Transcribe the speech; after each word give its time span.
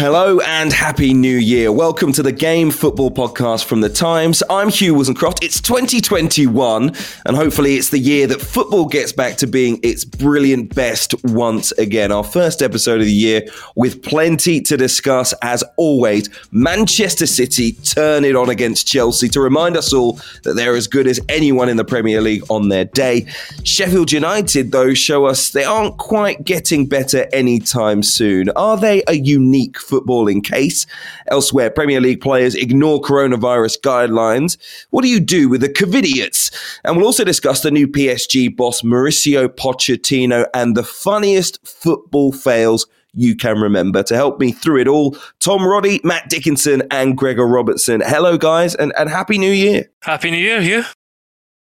Hello 0.00 0.38
and 0.38 0.72
happy 0.72 1.12
new 1.12 1.36
year. 1.36 1.72
Welcome 1.72 2.12
to 2.12 2.22
the 2.22 2.30
Game 2.30 2.70
Football 2.70 3.10
Podcast 3.10 3.64
from 3.64 3.80
the 3.80 3.88
Times. 3.88 4.44
I'm 4.48 4.68
Hugh 4.68 4.94
Woozencroft. 4.94 5.42
It's 5.42 5.60
2021, 5.60 6.92
and 7.26 7.36
hopefully 7.36 7.74
it's 7.74 7.90
the 7.90 7.98
year 7.98 8.28
that 8.28 8.40
football 8.40 8.86
gets 8.86 9.10
back 9.10 9.36
to 9.38 9.48
being 9.48 9.80
its 9.82 10.04
brilliant 10.04 10.72
best 10.72 11.16
once 11.24 11.72
again. 11.72 12.12
Our 12.12 12.22
first 12.22 12.62
episode 12.62 13.00
of 13.00 13.06
the 13.06 13.12
year 13.12 13.42
with 13.74 14.00
plenty 14.04 14.60
to 14.60 14.76
discuss. 14.76 15.34
As 15.42 15.64
always, 15.76 16.28
Manchester 16.52 17.26
City 17.26 17.72
turn 17.72 18.24
it 18.24 18.36
on 18.36 18.50
against 18.50 18.86
Chelsea 18.86 19.28
to 19.30 19.40
remind 19.40 19.76
us 19.76 19.92
all 19.92 20.20
that 20.44 20.54
they're 20.54 20.76
as 20.76 20.86
good 20.86 21.08
as 21.08 21.18
anyone 21.28 21.68
in 21.68 21.76
the 21.76 21.84
Premier 21.84 22.20
League 22.20 22.44
on 22.50 22.68
their 22.68 22.84
day. 22.84 23.26
Sheffield 23.64 24.12
United, 24.12 24.70
though, 24.70 24.94
show 24.94 25.24
us 25.24 25.50
they 25.50 25.64
aren't 25.64 25.98
quite 25.98 26.44
getting 26.44 26.86
better 26.86 27.28
anytime 27.32 28.04
soon. 28.04 28.50
Are 28.50 28.76
they 28.76 29.02
a 29.08 29.14
unique 29.14 29.87
footballing 29.88 30.44
case. 30.44 30.86
Elsewhere, 31.28 31.70
Premier 31.70 32.00
League 32.00 32.20
players 32.20 32.54
ignore 32.54 33.00
coronavirus 33.00 33.80
guidelines. 33.80 34.58
What 34.90 35.02
do 35.02 35.08
you 35.08 35.20
do 35.20 35.48
with 35.48 35.60
the 35.60 35.68
Covidiots? 35.68 36.52
And 36.84 36.96
we'll 36.96 37.06
also 37.06 37.24
discuss 37.24 37.62
the 37.62 37.70
new 37.70 37.88
PSG 37.88 38.54
boss, 38.56 38.82
Mauricio 38.82 39.48
Pochettino, 39.48 40.46
and 40.54 40.76
the 40.76 40.82
funniest 40.82 41.66
football 41.66 42.32
fails 42.32 42.86
you 43.14 43.34
can 43.34 43.58
remember. 43.58 44.02
To 44.02 44.14
help 44.14 44.38
me 44.38 44.52
through 44.52 44.80
it 44.82 44.88
all, 44.88 45.16
Tom 45.40 45.66
Roddy, 45.66 46.00
Matt 46.04 46.28
Dickinson, 46.28 46.82
and 46.90 47.16
Gregor 47.16 47.46
Robertson. 47.46 48.02
Hello, 48.04 48.36
guys, 48.36 48.74
and, 48.74 48.92
and 48.98 49.08
Happy 49.08 49.38
New 49.38 49.50
Year. 49.50 49.90
Happy 50.02 50.30
New 50.30 50.36
Year, 50.36 50.60
Hugh 50.60 50.84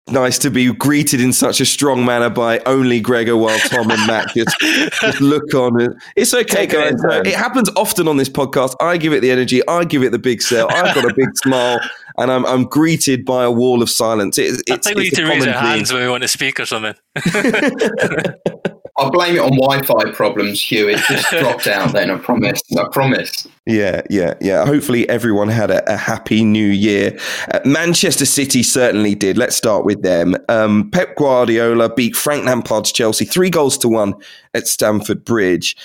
nice 0.08 0.38
to 0.38 0.50
be 0.50 0.72
greeted 0.72 1.20
in 1.20 1.32
such 1.32 1.60
a 1.60 1.64
strong 1.64 2.04
manner 2.04 2.28
by 2.28 2.58
only 2.66 3.00
Gregor 3.00 3.36
while 3.36 3.58
Tom 3.60 3.90
and 3.90 4.06
Matt 4.06 4.28
just, 4.34 4.58
just 4.60 5.20
look 5.20 5.54
on. 5.54 5.80
It. 5.80 5.92
It's 6.16 6.34
okay, 6.34 6.66
guys. 6.66 6.94
It 7.04 7.34
happens 7.34 7.70
often 7.76 8.08
on 8.08 8.16
this 8.16 8.28
podcast. 8.28 8.74
I 8.80 8.96
give 8.96 9.12
it 9.12 9.20
the 9.20 9.30
energy. 9.30 9.66
I 9.68 9.84
give 9.84 10.02
it 10.02 10.12
the 10.12 10.18
big 10.18 10.42
sell. 10.42 10.68
I've 10.70 10.94
got 10.94 11.04
a 11.04 11.14
big 11.14 11.28
smile. 11.36 11.80
And 12.18 12.30
I'm, 12.30 12.44
I'm 12.46 12.64
greeted 12.64 13.24
by 13.24 13.44
a 13.44 13.50
wall 13.50 13.82
of 13.82 13.88
silence. 13.88 14.38
It, 14.38 14.62
it's, 14.66 14.86
I 14.86 14.90
think 14.90 14.96
we 14.96 15.04
need 15.04 15.14
to 15.14 15.24
raise 15.24 15.46
our 15.46 15.54
hands 15.54 15.92
when 15.92 16.02
we 16.02 16.08
want 16.08 16.22
to 16.22 16.28
speak 16.28 16.60
or 16.60 16.66
something. 16.66 16.94
I'll 19.02 19.10
blame 19.10 19.34
it 19.34 19.40
on 19.40 19.50
Wi-Fi 19.50 20.12
problems, 20.12 20.60
Hugh. 20.62 20.88
It 20.88 20.98
just 21.08 21.28
dropped 21.40 21.66
out 21.66 21.92
then. 21.92 22.10
I 22.10 22.18
promise. 22.18 22.60
I 22.76 22.84
promise. 22.90 23.48
Yeah, 23.66 24.02
yeah, 24.10 24.34
yeah. 24.40 24.64
Hopefully, 24.64 25.08
everyone 25.08 25.48
had 25.48 25.70
a, 25.70 25.92
a 25.92 25.96
happy 25.96 26.44
new 26.44 26.66
year. 26.66 27.18
Uh, 27.52 27.60
Manchester 27.64 28.26
City 28.26 28.62
certainly 28.62 29.14
did. 29.14 29.36
Let's 29.36 29.56
start 29.56 29.84
with 29.84 30.02
them. 30.02 30.36
Um, 30.48 30.90
Pep 30.90 31.16
Guardiola 31.16 31.92
beat 31.92 32.14
Frank 32.14 32.44
Lampard's 32.44 32.92
Chelsea 32.92 33.24
three 33.24 33.50
goals 33.50 33.76
to 33.78 33.88
one 33.88 34.14
at 34.54 34.68
Stamford 34.68 35.24
Bridge. 35.24 35.76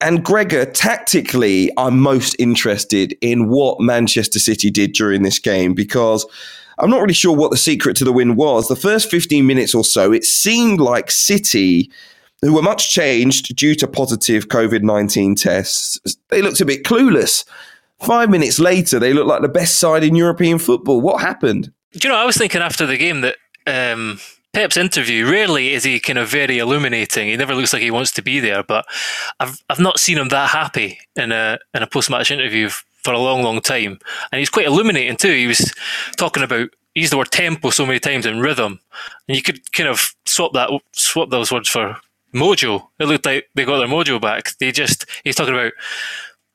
And 0.00 0.24
Gregor, 0.24 0.64
tactically, 0.64 1.70
I'm 1.76 1.98
most 1.98 2.36
interested 2.38 3.16
in 3.20 3.48
what 3.48 3.80
Manchester 3.80 4.38
City 4.38 4.70
did 4.70 4.92
during 4.92 5.22
this 5.22 5.40
game 5.40 5.74
because 5.74 6.24
I'm 6.78 6.90
not 6.90 7.00
really 7.00 7.14
sure 7.14 7.36
what 7.36 7.50
the 7.50 7.56
secret 7.56 7.96
to 7.96 8.04
the 8.04 8.12
win 8.12 8.36
was. 8.36 8.68
The 8.68 8.76
first 8.76 9.10
15 9.10 9.44
minutes 9.44 9.74
or 9.74 9.84
so, 9.84 10.12
it 10.12 10.24
seemed 10.24 10.80
like 10.80 11.10
City 11.10 11.90
who 12.42 12.54
were 12.54 12.62
much 12.62 12.92
changed 12.92 13.54
due 13.56 13.74
to 13.76 13.86
positive 13.86 14.48
COVID 14.48 14.82
19 14.82 15.34
tests, 15.34 15.98
they 16.28 16.42
looked 16.42 16.60
a 16.60 16.66
bit 16.66 16.84
clueless. 16.84 17.44
Five 18.00 18.30
minutes 18.30 18.60
later, 18.60 18.98
they 18.98 19.12
looked 19.12 19.26
like 19.26 19.42
the 19.42 19.48
best 19.48 19.78
side 19.78 20.04
in 20.04 20.14
European 20.14 20.58
football. 20.58 21.00
What 21.00 21.20
happened? 21.20 21.72
Do 21.92 22.06
you 22.06 22.14
know, 22.14 22.20
I 22.20 22.24
was 22.24 22.36
thinking 22.36 22.60
after 22.60 22.86
the 22.86 22.96
game 22.96 23.22
that 23.22 23.36
um, 23.66 24.20
Pep's 24.52 24.76
interview, 24.76 25.28
rarely 25.28 25.72
is 25.72 25.82
he 25.82 25.98
kind 25.98 26.18
of 26.18 26.28
very 26.28 26.58
illuminating. 26.58 27.28
He 27.28 27.36
never 27.36 27.54
looks 27.54 27.72
like 27.72 27.82
he 27.82 27.90
wants 27.90 28.12
to 28.12 28.22
be 28.22 28.38
there, 28.38 28.62
but 28.62 28.86
I've, 29.40 29.62
I've 29.68 29.80
not 29.80 29.98
seen 29.98 30.18
him 30.18 30.28
that 30.28 30.50
happy 30.50 30.98
in 31.16 31.32
a, 31.32 31.58
in 31.74 31.82
a 31.82 31.86
post 31.88 32.08
match 32.08 32.30
interview 32.30 32.68
for 33.02 33.12
a 33.14 33.18
long, 33.18 33.42
long 33.42 33.60
time. 33.60 33.98
And 34.30 34.38
he's 34.38 34.50
quite 34.50 34.66
illuminating 34.66 35.16
too. 35.16 35.32
He 35.32 35.46
was 35.46 35.74
talking 36.16 36.42
about 36.42 36.70
he 36.94 37.02
used 37.02 37.12
the 37.12 37.18
word 37.18 37.30
tempo 37.30 37.70
so 37.70 37.86
many 37.86 38.00
times 38.00 38.26
and 38.26 38.42
rhythm, 38.42 38.80
and 39.28 39.36
you 39.36 39.42
could 39.42 39.72
kind 39.72 39.88
of 39.88 40.14
swap 40.24 40.52
that 40.54 40.70
swap 40.92 41.30
those 41.30 41.52
words 41.52 41.68
for 41.68 41.96
mojo. 42.34 42.88
It 42.98 43.06
looked 43.06 43.26
like 43.26 43.48
they 43.54 43.64
got 43.64 43.78
their 43.78 43.88
mojo 43.88 44.20
back. 44.20 44.56
They 44.58 44.72
just 44.72 45.06
he's 45.24 45.36
talking 45.36 45.54
about 45.54 45.72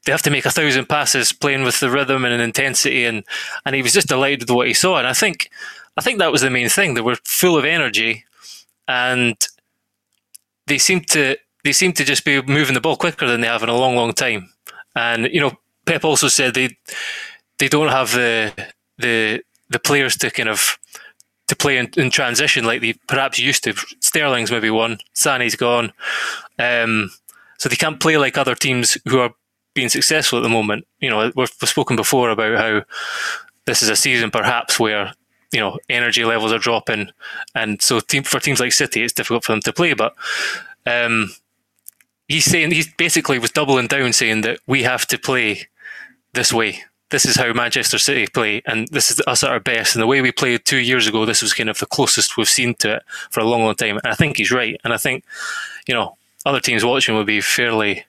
they 0.06 0.12
have 0.12 0.22
to 0.24 0.32
make 0.32 0.46
a 0.46 0.52
thousand 0.52 0.88
passes 0.90 1.32
playing 1.32 1.64
with 1.64 1.80
the 1.80 1.90
rhythm 1.90 2.26
and 2.26 2.34
an 2.34 2.42
intensity 2.42 3.06
and 3.06 3.24
and 3.66 3.76
he 3.76 3.82
was 3.82 3.94
just 3.94 4.08
delighted 4.08 4.42
with 4.42 4.52
what 4.52 4.68
he 4.68 4.74
saw. 4.74 4.98
And 4.98 5.08
I 5.08 5.14
think 5.14 5.50
I 5.98 6.02
think 6.02 6.20
that 6.20 6.32
was 6.32 6.42
the 6.42 6.50
main 6.50 6.70
thing. 6.70 6.94
They 6.94 7.02
were 7.02 7.18
full 7.24 7.58
of 7.58 7.66
energy 7.66 8.26
and 8.88 9.36
they 10.68 10.78
seemed 10.78 11.08
to 11.10 11.38
they 11.64 11.72
seemed 11.72 11.96
to 11.96 12.04
just 12.04 12.26
be 12.26 12.42
moving 12.42 12.74
the 12.74 12.82
ball 12.82 12.98
quicker 12.98 13.28
than 13.28 13.42
they 13.42 13.48
have 13.48 13.64
in 13.64 13.70
a 13.70 13.76
long, 13.76 13.96
long 13.96 14.14
time. 14.14 14.50
And 14.96 15.26
you 15.32 15.40
know, 15.40 15.54
Pep 15.86 16.04
also 16.04 16.28
said 16.28 16.54
they 16.54 16.78
they 17.58 17.68
don't 17.68 17.90
have 17.90 18.12
the 18.12 18.54
the 18.98 19.42
the 19.70 19.80
players 19.80 20.18
to 20.18 20.30
kind 20.30 20.50
of 20.50 20.78
to 21.54 21.64
play 21.64 21.78
in, 21.78 21.90
in, 21.98 22.10
transition 22.10 22.66
like 22.66 22.82
they 22.82 22.94
perhaps 23.08 23.40
used 23.40 23.64
to. 23.64 23.74
Sterling's 24.00 24.52
maybe 24.52 24.70
one, 24.70 24.98
Sané's 25.16 25.56
gone, 25.56 25.94
um, 26.60 27.12
so 27.58 27.70
they 27.70 27.76
can't 27.76 28.00
play 28.00 28.18
like 28.18 28.38
other 28.38 28.56
teams 28.56 28.98
who 29.08 29.20
are 29.20 29.34
being 29.74 29.90
successful 29.90 30.40
at 30.40 30.42
the 30.42 30.50
moment. 30.50 30.86
You 31.00 31.10
know, 31.10 31.32
we've, 31.36 31.52
we've 31.62 31.70
spoken 31.70 31.96
before 31.96 32.30
about 32.30 32.58
how 32.58 32.82
this 33.66 33.82
is 33.82 33.90
a 33.90 33.96
season 33.96 34.32
perhaps 34.32 34.80
where 34.80 35.14
you 35.52 35.60
know 35.60 35.78
energy 35.90 36.26
levels 36.26 36.52
are 36.52 36.60
dropping, 36.60 37.10
and 37.56 37.82
so 37.82 38.00
team, 38.00 38.24
for 38.24 38.40
teams 38.40 38.60
like 38.60 38.74
City, 38.74 39.04
it's 39.04 39.14
difficult 39.14 39.44
for 39.44 39.52
them 39.52 39.62
to 39.62 39.74
play. 39.74 39.94
But 39.94 40.16
um, 40.86 41.34
he's 42.28 42.46
saying 42.46 42.72
he 42.72 42.84
basically 42.98 43.40
was 43.40 43.52
doubling 43.52 43.88
down, 43.88 44.14
saying 44.14 44.42
that 44.42 44.60
we 44.66 44.84
have 44.84 45.06
to 45.08 45.18
play 45.18 45.68
this 46.34 46.52
way 46.52 46.84
this 47.14 47.26
is 47.26 47.36
how 47.36 47.54
Manchester 47.54 48.00
City 48.00 48.26
play, 48.26 48.64
and 48.66 48.88
this 48.88 49.12
is 49.12 49.22
us 49.28 49.44
at 49.44 49.52
our 49.52 49.60
best. 49.60 49.96
And 49.96 50.02
the 50.02 50.08
way 50.08 50.20
we 50.20 50.32
played 50.32 50.66
two 50.66 50.80
years 50.80 51.08
ago, 51.08 51.26
this 51.26 51.44
was 51.44 51.54
kind 51.54 51.70
of 51.70 51.78
the 51.78 51.86
closest 51.86 52.38
we've 52.38 52.50
seen 52.50 52.74
to 52.80 52.96
it 52.96 53.04
for 53.30 53.40
a 53.40 53.46
long, 53.46 53.64
long 53.64 53.76
time. 53.76 54.00
And 54.04 54.12
I 54.12 54.16
think 54.16 54.38
he's 54.38 54.52
right. 54.52 54.82
And 54.84 54.92
I 54.92 54.98
think, 54.98 55.24
you 55.88 55.94
know, 55.94 56.18
other 56.44 56.60
teams 56.60 56.84
watching 56.84 57.14
will 57.14 57.24
be 57.24 57.40
fairly, 57.40 58.04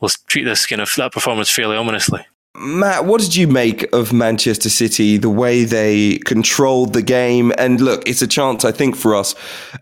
will 0.00 0.10
treat 0.26 0.44
this 0.44 0.66
kind 0.66 0.82
of 0.82 0.92
that 0.98 1.12
performance 1.12 1.48
fairly 1.48 1.78
ominously. 1.78 2.26
Matt, 2.54 3.06
what 3.06 3.22
did 3.22 3.36
you 3.36 3.48
make 3.48 3.90
of 3.94 4.12
Manchester 4.12 4.68
City, 4.68 5.16
the 5.16 5.30
way 5.30 5.64
they 5.64 6.18
controlled 6.26 6.92
the 6.92 7.00
game? 7.00 7.52
And 7.56 7.80
look, 7.80 8.06
it's 8.06 8.20
a 8.20 8.26
chance, 8.26 8.66
I 8.66 8.72
think, 8.72 8.96
for 8.96 9.14
us 9.14 9.34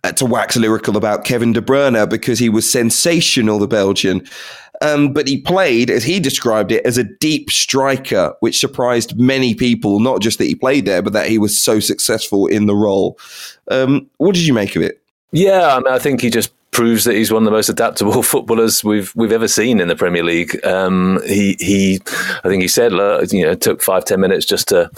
uh, 0.04 0.12
to 0.12 0.24
wax 0.24 0.56
lyrical 0.56 0.96
about 0.96 1.24
Kevin 1.24 1.52
De 1.52 1.60
Bruyne 1.60 2.08
because 2.08 2.38
he 2.38 2.48
was 2.48 2.70
sensational, 2.70 3.58
the 3.58 3.66
Belgian. 3.66 4.24
Um, 4.80 5.12
but 5.12 5.26
he 5.26 5.40
played, 5.40 5.90
as 5.90 6.04
he 6.04 6.20
described 6.20 6.72
it, 6.72 6.84
as 6.84 6.98
a 6.98 7.04
deep 7.04 7.50
striker, 7.50 8.34
which 8.40 8.60
surprised 8.60 9.18
many 9.18 9.54
people, 9.54 10.00
not 10.00 10.20
just 10.20 10.38
that 10.38 10.44
he 10.46 10.54
played 10.54 10.86
there, 10.86 11.02
but 11.02 11.12
that 11.12 11.28
he 11.28 11.38
was 11.38 11.60
so 11.60 11.80
successful 11.80 12.46
in 12.46 12.66
the 12.66 12.76
role. 12.76 13.18
Um, 13.70 14.08
what 14.18 14.34
did 14.34 14.46
you 14.46 14.54
make 14.54 14.76
of 14.76 14.82
it? 14.82 15.02
Yeah, 15.32 15.76
I, 15.76 15.78
mean, 15.78 15.88
I 15.88 15.98
think 15.98 16.20
he 16.20 16.30
just 16.30 16.52
proves 16.70 17.02
that 17.04 17.16
he's 17.16 17.32
one 17.32 17.42
of 17.42 17.44
the 17.44 17.50
most 17.50 17.68
adaptable 17.68 18.22
footballers 18.34 18.84
we've 18.84 19.12
we've 19.16 19.32
ever 19.32 19.48
seen 19.48 19.80
in 19.80 19.88
the 19.88 19.96
Premier 19.96 20.22
League. 20.22 20.64
Um, 20.64 21.20
he 21.26 21.56
he, 21.58 22.00
I 22.44 22.48
think 22.48 22.62
he 22.62 22.68
said 22.68 22.92
you 22.92 23.44
know 23.44 23.50
it 23.50 23.60
took 23.60 23.82
five 23.82 24.04
ten 24.04 24.20
minutes 24.20 24.46
just 24.46 24.68
to 24.68 24.90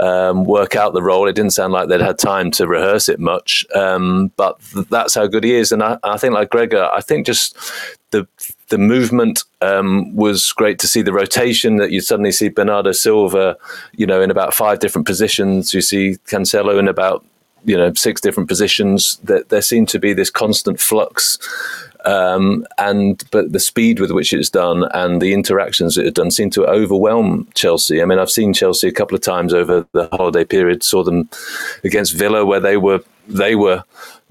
um, 0.00 0.44
work 0.44 0.74
out 0.74 0.94
the 0.94 1.02
role. 1.02 1.28
It 1.28 1.34
didn't 1.34 1.52
sound 1.52 1.72
like 1.72 1.88
they'd 1.88 2.00
had 2.00 2.18
time 2.18 2.50
to 2.52 2.66
rehearse 2.66 3.08
it 3.08 3.20
much, 3.20 3.64
um, 3.74 4.32
but 4.36 4.60
th- 4.72 4.88
that's 4.88 5.14
how 5.14 5.26
good 5.26 5.44
he 5.44 5.54
is. 5.54 5.70
And 5.70 5.82
I, 5.82 5.98
I 6.02 6.18
think 6.18 6.34
like 6.34 6.50
Gregor, 6.50 6.88
I 6.92 7.00
think 7.00 7.24
just 7.24 7.56
the 8.10 8.26
the 8.68 8.78
movement 8.78 9.44
um, 9.60 10.14
was 10.14 10.52
great 10.52 10.78
to 10.80 10.86
see 10.86 11.02
the 11.02 11.12
rotation 11.12 11.76
that 11.76 11.90
you 11.90 12.00
suddenly 12.00 12.32
see 12.32 12.48
Bernardo 12.48 12.92
Silva, 12.92 13.56
you 13.96 14.06
know, 14.06 14.20
in 14.20 14.30
about 14.30 14.54
five 14.54 14.78
different 14.78 15.06
positions. 15.06 15.74
You 15.74 15.80
see 15.80 16.16
Cancelo 16.26 16.78
in 16.78 16.88
about 16.88 17.24
you 17.64 17.76
know 17.76 17.92
six 17.94 18.20
different 18.20 18.48
positions. 18.48 19.18
That 19.24 19.48
there 19.48 19.62
seemed 19.62 19.88
to 19.90 19.98
be 19.98 20.12
this 20.12 20.30
constant 20.30 20.80
flux. 20.80 21.38
Um, 22.04 22.64
and 22.78 23.22
but 23.32 23.52
the 23.52 23.58
speed 23.58 23.98
with 23.98 24.12
which 24.12 24.32
it's 24.32 24.48
done 24.48 24.84
and 24.94 25.20
the 25.20 25.32
interactions 25.32 25.98
it 25.98 26.04
had 26.04 26.14
done 26.14 26.30
seemed 26.30 26.52
to 26.52 26.64
overwhelm 26.64 27.48
Chelsea. 27.54 28.00
I 28.00 28.04
mean, 28.04 28.20
I've 28.20 28.30
seen 28.30 28.54
Chelsea 28.54 28.86
a 28.86 28.92
couple 28.92 29.16
of 29.16 29.20
times 29.20 29.52
over 29.52 29.84
the 29.92 30.08
holiday 30.12 30.44
period. 30.44 30.82
Saw 30.82 31.02
them 31.02 31.28
against 31.82 32.14
Villa 32.14 32.46
where 32.46 32.60
they 32.60 32.76
were 32.76 33.00
they 33.26 33.56
were 33.56 33.84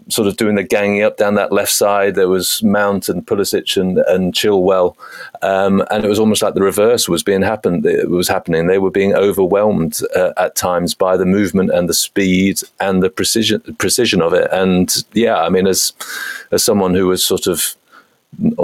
sort 0.09 0.27
of 0.27 0.37
doing 0.37 0.55
the 0.55 0.63
ganging 0.63 1.03
up 1.03 1.17
down 1.17 1.35
that 1.35 1.51
left 1.51 1.71
side. 1.71 2.15
There 2.15 2.29
was 2.29 2.63
Mount 2.63 3.09
and 3.09 3.25
Pulisic 3.25 3.79
and, 3.79 3.97
and 3.99 4.33
Chilwell, 4.33 4.95
um, 5.41 5.83
and 5.91 6.05
it 6.05 6.07
was 6.07 6.19
almost 6.19 6.41
like 6.41 6.53
the 6.53 6.61
reverse 6.61 7.09
was 7.09 7.23
being 7.23 7.41
happened. 7.41 7.85
It 7.85 8.09
was 8.09 8.27
happening. 8.27 8.67
They 8.67 8.79
were 8.79 8.91
being 8.91 9.13
overwhelmed 9.13 9.99
uh, 10.15 10.33
at 10.37 10.55
times 10.55 10.93
by 10.93 11.17
the 11.17 11.25
movement 11.25 11.71
and 11.71 11.89
the 11.89 11.93
speed 11.93 12.61
and 12.79 13.03
the 13.03 13.09
precision 13.09 13.61
precision 13.77 14.21
of 14.21 14.33
it. 14.33 14.49
And 14.51 14.93
yeah, 15.13 15.41
I 15.41 15.49
mean, 15.49 15.67
as 15.67 15.93
as 16.51 16.63
someone 16.63 16.93
who 16.93 17.07
was 17.07 17.23
sort 17.23 17.47
of 17.47 17.75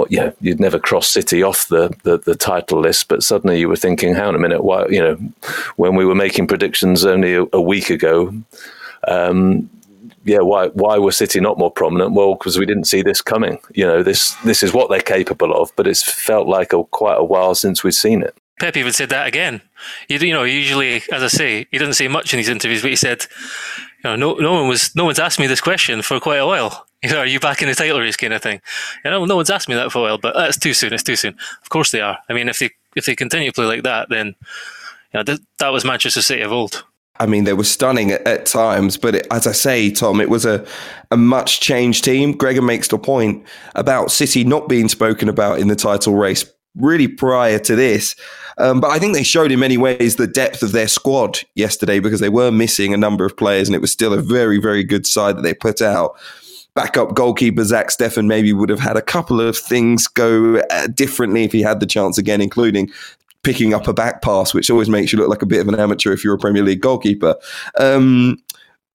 yeah, 0.08 0.30
you'd 0.40 0.60
never 0.60 0.78
cross 0.78 1.08
City 1.08 1.42
off 1.42 1.68
the, 1.68 1.94
the, 2.02 2.18
the, 2.18 2.34
title 2.34 2.80
list, 2.80 3.08
but 3.08 3.22
suddenly 3.22 3.58
you 3.58 3.68
were 3.68 3.76
thinking, 3.76 4.14
hang 4.14 4.26
on 4.26 4.34
a 4.34 4.38
minute, 4.38 4.62
why, 4.62 4.86
you 4.86 5.00
know, 5.00 5.16
when 5.76 5.96
we 5.96 6.04
were 6.04 6.14
making 6.14 6.46
predictions 6.46 7.04
only 7.04 7.34
a, 7.34 7.46
a 7.52 7.60
week 7.60 7.90
ago, 7.90 8.32
um, 9.08 9.68
yeah, 10.24 10.40
why 10.40 10.68
why 10.68 10.98
were 10.98 11.12
City 11.12 11.40
not 11.40 11.58
more 11.58 11.70
prominent? 11.70 12.12
Well, 12.12 12.34
because 12.34 12.58
we 12.58 12.66
didn't 12.66 12.84
see 12.84 13.02
this 13.02 13.20
coming. 13.20 13.58
You 13.74 13.86
know, 13.86 14.02
this 14.02 14.34
this 14.44 14.62
is 14.62 14.72
what 14.72 14.90
they're 14.90 15.00
capable 15.00 15.54
of, 15.54 15.72
but 15.76 15.86
it's 15.86 16.02
felt 16.02 16.48
like 16.48 16.72
a, 16.72 16.84
quite 16.84 17.18
a 17.18 17.24
while 17.24 17.54
since 17.54 17.84
we've 17.84 17.94
seen 17.94 18.22
it. 18.22 18.36
Pep 18.60 18.76
even 18.76 18.92
said 18.92 19.08
that 19.08 19.26
again. 19.26 19.60
You, 20.08 20.18
you 20.18 20.32
know, 20.32 20.44
usually, 20.44 21.02
as 21.12 21.22
I 21.22 21.26
say, 21.26 21.66
he 21.70 21.78
doesn't 21.78 21.94
say 21.94 22.08
much 22.08 22.32
in 22.32 22.38
these 22.38 22.48
interviews, 22.48 22.82
but 22.82 22.90
he 22.90 22.96
said, 22.96 23.26
you 24.04 24.10
know, 24.10 24.16
no, 24.16 24.34
no 24.34 24.52
one 24.52 24.68
was, 24.68 24.94
no 24.94 25.04
one's 25.04 25.18
asked 25.18 25.40
me 25.40 25.48
this 25.48 25.60
question 25.60 26.02
for 26.02 26.20
quite 26.20 26.38
a 26.38 26.46
while. 26.46 26.86
You 27.04 27.10
know, 27.10 27.18
are 27.18 27.26
you 27.26 27.38
back 27.38 27.60
in 27.60 27.68
the 27.68 27.74
title 27.74 28.00
race, 28.00 28.16
kind 28.16 28.32
of 28.32 28.40
thing? 28.40 28.62
You 29.04 29.10
know, 29.10 29.26
no 29.26 29.36
one's 29.36 29.50
asked 29.50 29.68
me 29.68 29.74
that 29.74 29.92
for 29.92 29.98
a 29.98 30.02
while, 30.02 30.16
but 30.16 30.34
that's 30.34 30.56
too 30.56 30.72
soon. 30.72 30.94
It's 30.94 31.02
too 31.02 31.16
soon. 31.16 31.36
Of 31.60 31.68
course 31.68 31.90
they 31.90 32.00
are. 32.00 32.16
I 32.30 32.32
mean, 32.32 32.48
if 32.48 32.58
they 32.60 32.70
if 32.96 33.04
they 33.04 33.14
continue 33.14 33.50
to 33.50 33.52
play 33.52 33.66
like 33.66 33.82
that, 33.82 34.08
then 34.08 34.28
you 34.28 34.34
know, 35.12 35.22
th- 35.22 35.40
that 35.58 35.68
was 35.68 35.84
Manchester 35.84 36.22
City 36.22 36.40
of 36.40 36.50
old. 36.50 36.82
I 37.20 37.26
mean, 37.26 37.44
they 37.44 37.52
were 37.52 37.64
stunning 37.64 38.10
at, 38.10 38.26
at 38.26 38.46
times, 38.46 38.96
but 38.96 39.14
it, 39.14 39.26
as 39.30 39.46
I 39.46 39.52
say, 39.52 39.90
Tom, 39.90 40.20
it 40.20 40.30
was 40.30 40.44
a, 40.44 40.66
a 41.10 41.16
much 41.16 41.60
changed 41.60 42.04
team. 42.04 42.32
Gregor 42.32 42.62
makes 42.62 42.88
the 42.88 42.98
point 42.98 43.44
about 43.74 44.10
City 44.10 44.42
not 44.44 44.68
being 44.68 44.88
spoken 44.88 45.28
about 45.28 45.60
in 45.60 45.68
the 45.68 45.76
title 45.76 46.16
race 46.16 46.44
really 46.76 47.06
prior 47.06 47.58
to 47.60 47.76
this. 47.76 48.16
Um, 48.58 48.80
but 48.80 48.90
I 48.90 48.98
think 48.98 49.14
they 49.14 49.22
showed 49.22 49.52
in 49.52 49.60
many 49.60 49.76
ways 49.76 50.16
the 50.16 50.26
depth 50.26 50.62
of 50.62 50.72
their 50.72 50.88
squad 50.88 51.40
yesterday 51.54 51.98
because 51.98 52.20
they 52.20 52.28
were 52.28 52.50
missing 52.50 52.94
a 52.94 52.96
number 52.96 53.24
of 53.24 53.36
players, 53.36 53.68
and 53.68 53.74
it 53.74 53.80
was 53.80 53.92
still 53.92 54.12
a 54.12 54.20
very, 54.20 54.58
very 54.58 54.84
good 54.84 55.06
side 55.06 55.36
that 55.36 55.42
they 55.42 55.54
put 55.54 55.82
out. 55.82 56.16
Backup 56.74 57.14
goalkeeper 57.14 57.62
Zach 57.62 57.88
Steffen 57.88 58.26
maybe 58.26 58.52
would 58.52 58.68
have 58.68 58.80
had 58.80 58.96
a 58.96 59.02
couple 59.02 59.40
of 59.40 59.56
things 59.56 60.08
go 60.08 60.56
uh, 60.70 60.88
differently 60.88 61.44
if 61.44 61.52
he 61.52 61.62
had 61.62 61.78
the 61.78 61.86
chance 61.86 62.18
again, 62.18 62.40
including 62.40 62.90
picking 63.44 63.74
up 63.74 63.86
a 63.86 63.92
back 63.92 64.22
pass, 64.22 64.52
which 64.54 64.70
always 64.70 64.88
makes 64.88 65.12
you 65.12 65.18
look 65.18 65.28
like 65.28 65.42
a 65.42 65.46
bit 65.46 65.60
of 65.60 65.68
an 65.68 65.78
amateur 65.78 66.12
if 66.12 66.24
you're 66.24 66.34
a 66.34 66.38
Premier 66.38 66.62
League 66.62 66.80
goalkeeper. 66.80 67.36
Um, 67.78 68.42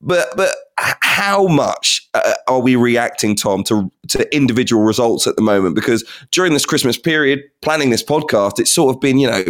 but 0.02 0.36
but 0.36 0.56
how 0.78 1.48
much 1.48 2.08
uh, 2.14 2.34
are 2.48 2.60
we 2.60 2.76
reacting, 2.76 3.36
Tom, 3.36 3.64
to 3.66 3.92
to 4.10 4.36
individual 4.36 4.84
results 4.84 5.28
at 5.28 5.36
the 5.36 5.42
moment? 5.42 5.76
Because 5.76 6.04
during 6.32 6.54
this 6.54 6.66
Christmas 6.66 6.98
period, 6.98 7.42
planning 7.62 7.90
this 7.90 8.04
podcast, 8.04 8.60
it's 8.60 8.74
sort 8.74 8.96
of 8.96 9.02
been 9.02 9.20
you 9.20 9.30
know 9.30 9.44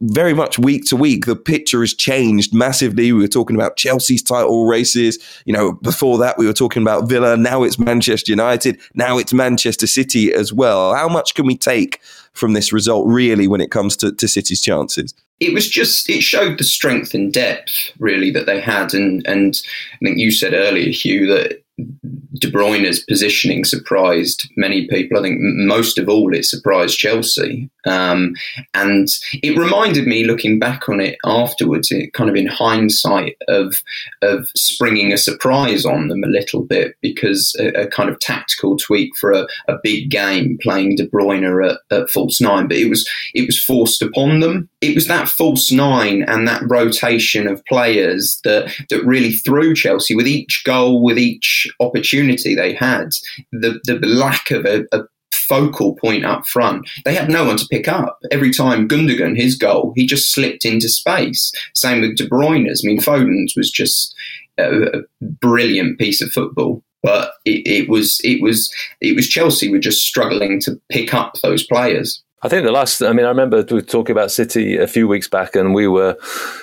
very 0.00 0.34
much 0.34 0.58
week 0.58 0.84
to 0.86 0.96
week, 0.96 1.26
the 1.26 1.36
picture 1.36 1.80
has 1.80 1.94
changed 1.94 2.54
massively. 2.54 3.12
We 3.12 3.22
were 3.22 3.28
talking 3.28 3.56
about 3.56 3.76
Chelsea's 3.76 4.22
title 4.22 4.66
races. 4.66 5.18
You 5.44 5.52
know, 5.52 5.72
before 5.72 6.18
that, 6.18 6.38
we 6.38 6.46
were 6.46 6.52
talking 6.52 6.82
about 6.82 7.08
Villa. 7.08 7.36
Now 7.36 7.62
it's 7.62 7.78
Manchester 7.78 8.32
United. 8.32 8.80
Now 8.94 9.18
it's 9.18 9.32
Manchester 9.32 9.86
City 9.86 10.32
as 10.32 10.52
well. 10.52 10.94
How 10.94 11.08
much 11.08 11.34
can 11.34 11.46
we 11.46 11.56
take 11.56 12.00
from 12.32 12.52
this 12.52 12.72
result, 12.72 13.06
really, 13.06 13.48
when 13.48 13.60
it 13.60 13.70
comes 13.70 13.96
to, 13.96 14.12
to 14.12 14.28
City's 14.28 14.60
chances? 14.60 15.14
It 15.40 15.52
was 15.52 15.68
just, 15.68 16.08
it 16.08 16.22
showed 16.22 16.58
the 16.58 16.64
strength 16.64 17.12
and 17.12 17.32
depth, 17.32 17.92
really, 17.98 18.30
that 18.30 18.46
they 18.46 18.60
had. 18.60 18.94
And, 18.94 19.26
and 19.26 19.60
I 19.94 19.98
think 20.04 20.18
you 20.18 20.30
said 20.30 20.54
earlier, 20.54 20.90
Hugh, 20.90 21.26
that 21.26 21.62
De 21.78 22.50
Bruyne's 22.50 23.00
positioning 23.00 23.64
surprised 23.64 24.50
many 24.56 24.86
people. 24.88 25.18
I 25.18 25.22
think 25.22 25.38
most 25.40 25.98
of 25.98 26.08
all, 26.08 26.34
it 26.34 26.44
surprised 26.44 26.98
Chelsea. 26.98 27.70
Um, 27.86 28.34
and 28.74 29.08
it 29.42 29.58
reminded 29.58 30.06
me, 30.06 30.24
looking 30.24 30.58
back 30.58 30.88
on 30.88 31.00
it 31.00 31.18
afterwards, 31.24 31.90
it 31.90 32.12
kind 32.14 32.30
of 32.30 32.36
in 32.36 32.46
hindsight, 32.46 33.36
of 33.48 33.82
of 34.22 34.48
springing 34.56 35.12
a 35.12 35.18
surprise 35.18 35.84
on 35.84 36.08
them 36.08 36.24
a 36.24 36.28
little 36.28 36.62
bit 36.62 36.96
because 37.00 37.54
a, 37.58 37.68
a 37.82 37.86
kind 37.88 38.08
of 38.08 38.18
tactical 38.20 38.76
tweak 38.76 39.14
for 39.16 39.32
a, 39.32 39.46
a, 39.68 39.76
big 39.82 40.10
game, 40.10 40.58
playing 40.62 40.96
De 40.96 41.06
Bruyne 41.06 41.70
at, 41.70 41.78
at 41.90 42.10
false 42.10 42.40
nine, 42.40 42.68
but 42.68 42.76
it 42.76 42.88
was 42.88 43.08
it 43.34 43.46
was 43.46 43.62
forced 43.62 44.02
upon 44.02 44.40
them. 44.40 44.68
It 44.80 44.94
was 44.94 45.06
that 45.08 45.28
false 45.28 45.70
nine 45.70 46.22
and 46.22 46.48
that 46.48 46.62
rotation 46.66 47.46
of 47.46 47.64
players 47.66 48.40
that 48.44 48.74
that 48.90 49.04
really 49.04 49.32
threw 49.32 49.74
Chelsea 49.74 50.14
with 50.14 50.26
each 50.26 50.62
goal, 50.64 51.02
with 51.02 51.18
each 51.18 51.65
opportunity 51.80 52.54
they 52.54 52.74
had, 52.74 53.10
the, 53.52 53.80
the 53.84 53.98
lack 54.06 54.50
of 54.50 54.64
a, 54.64 54.84
a 54.92 55.02
focal 55.32 55.94
point 55.96 56.24
up 56.24 56.46
front. 56.46 56.88
They 57.04 57.14
had 57.14 57.28
no 57.28 57.44
one 57.44 57.56
to 57.56 57.66
pick 57.70 57.88
up. 57.88 58.18
Every 58.30 58.52
time 58.52 58.88
Gundogan, 58.88 59.36
his 59.36 59.56
goal, 59.56 59.92
he 59.96 60.06
just 60.06 60.32
slipped 60.32 60.64
into 60.64 60.88
space. 60.88 61.52
Same 61.74 62.00
with 62.00 62.16
De 62.16 62.28
Bruyne's. 62.28 62.82
I 62.84 62.88
mean, 62.88 63.00
Foden's 63.00 63.54
was 63.56 63.70
just 63.70 64.14
a, 64.58 64.98
a 64.98 65.02
brilliant 65.40 65.98
piece 65.98 66.20
of 66.20 66.30
football. 66.30 66.82
But 67.02 67.32
it, 67.44 67.64
it 67.66 67.88
was 67.88 68.20
it 68.24 68.42
was 68.42 68.72
it 69.00 69.14
was 69.14 69.28
Chelsea 69.28 69.70
were 69.70 69.78
just 69.78 70.04
struggling 70.04 70.60
to 70.62 70.80
pick 70.90 71.14
up 71.14 71.34
those 71.42 71.64
players. 71.64 72.22
I 72.42 72.48
think 72.48 72.66
the 72.66 72.70
last, 72.70 73.02
I 73.02 73.14
mean, 73.14 73.24
I 73.24 73.30
remember 73.30 73.64
we 73.70 73.76
were 73.76 73.80
talking 73.80 74.12
about 74.12 74.30
City 74.30 74.76
a 74.76 74.86
few 74.86 75.08
weeks 75.08 75.26
back, 75.26 75.56
and 75.56 75.74
we 75.74 75.88
were 75.88 76.18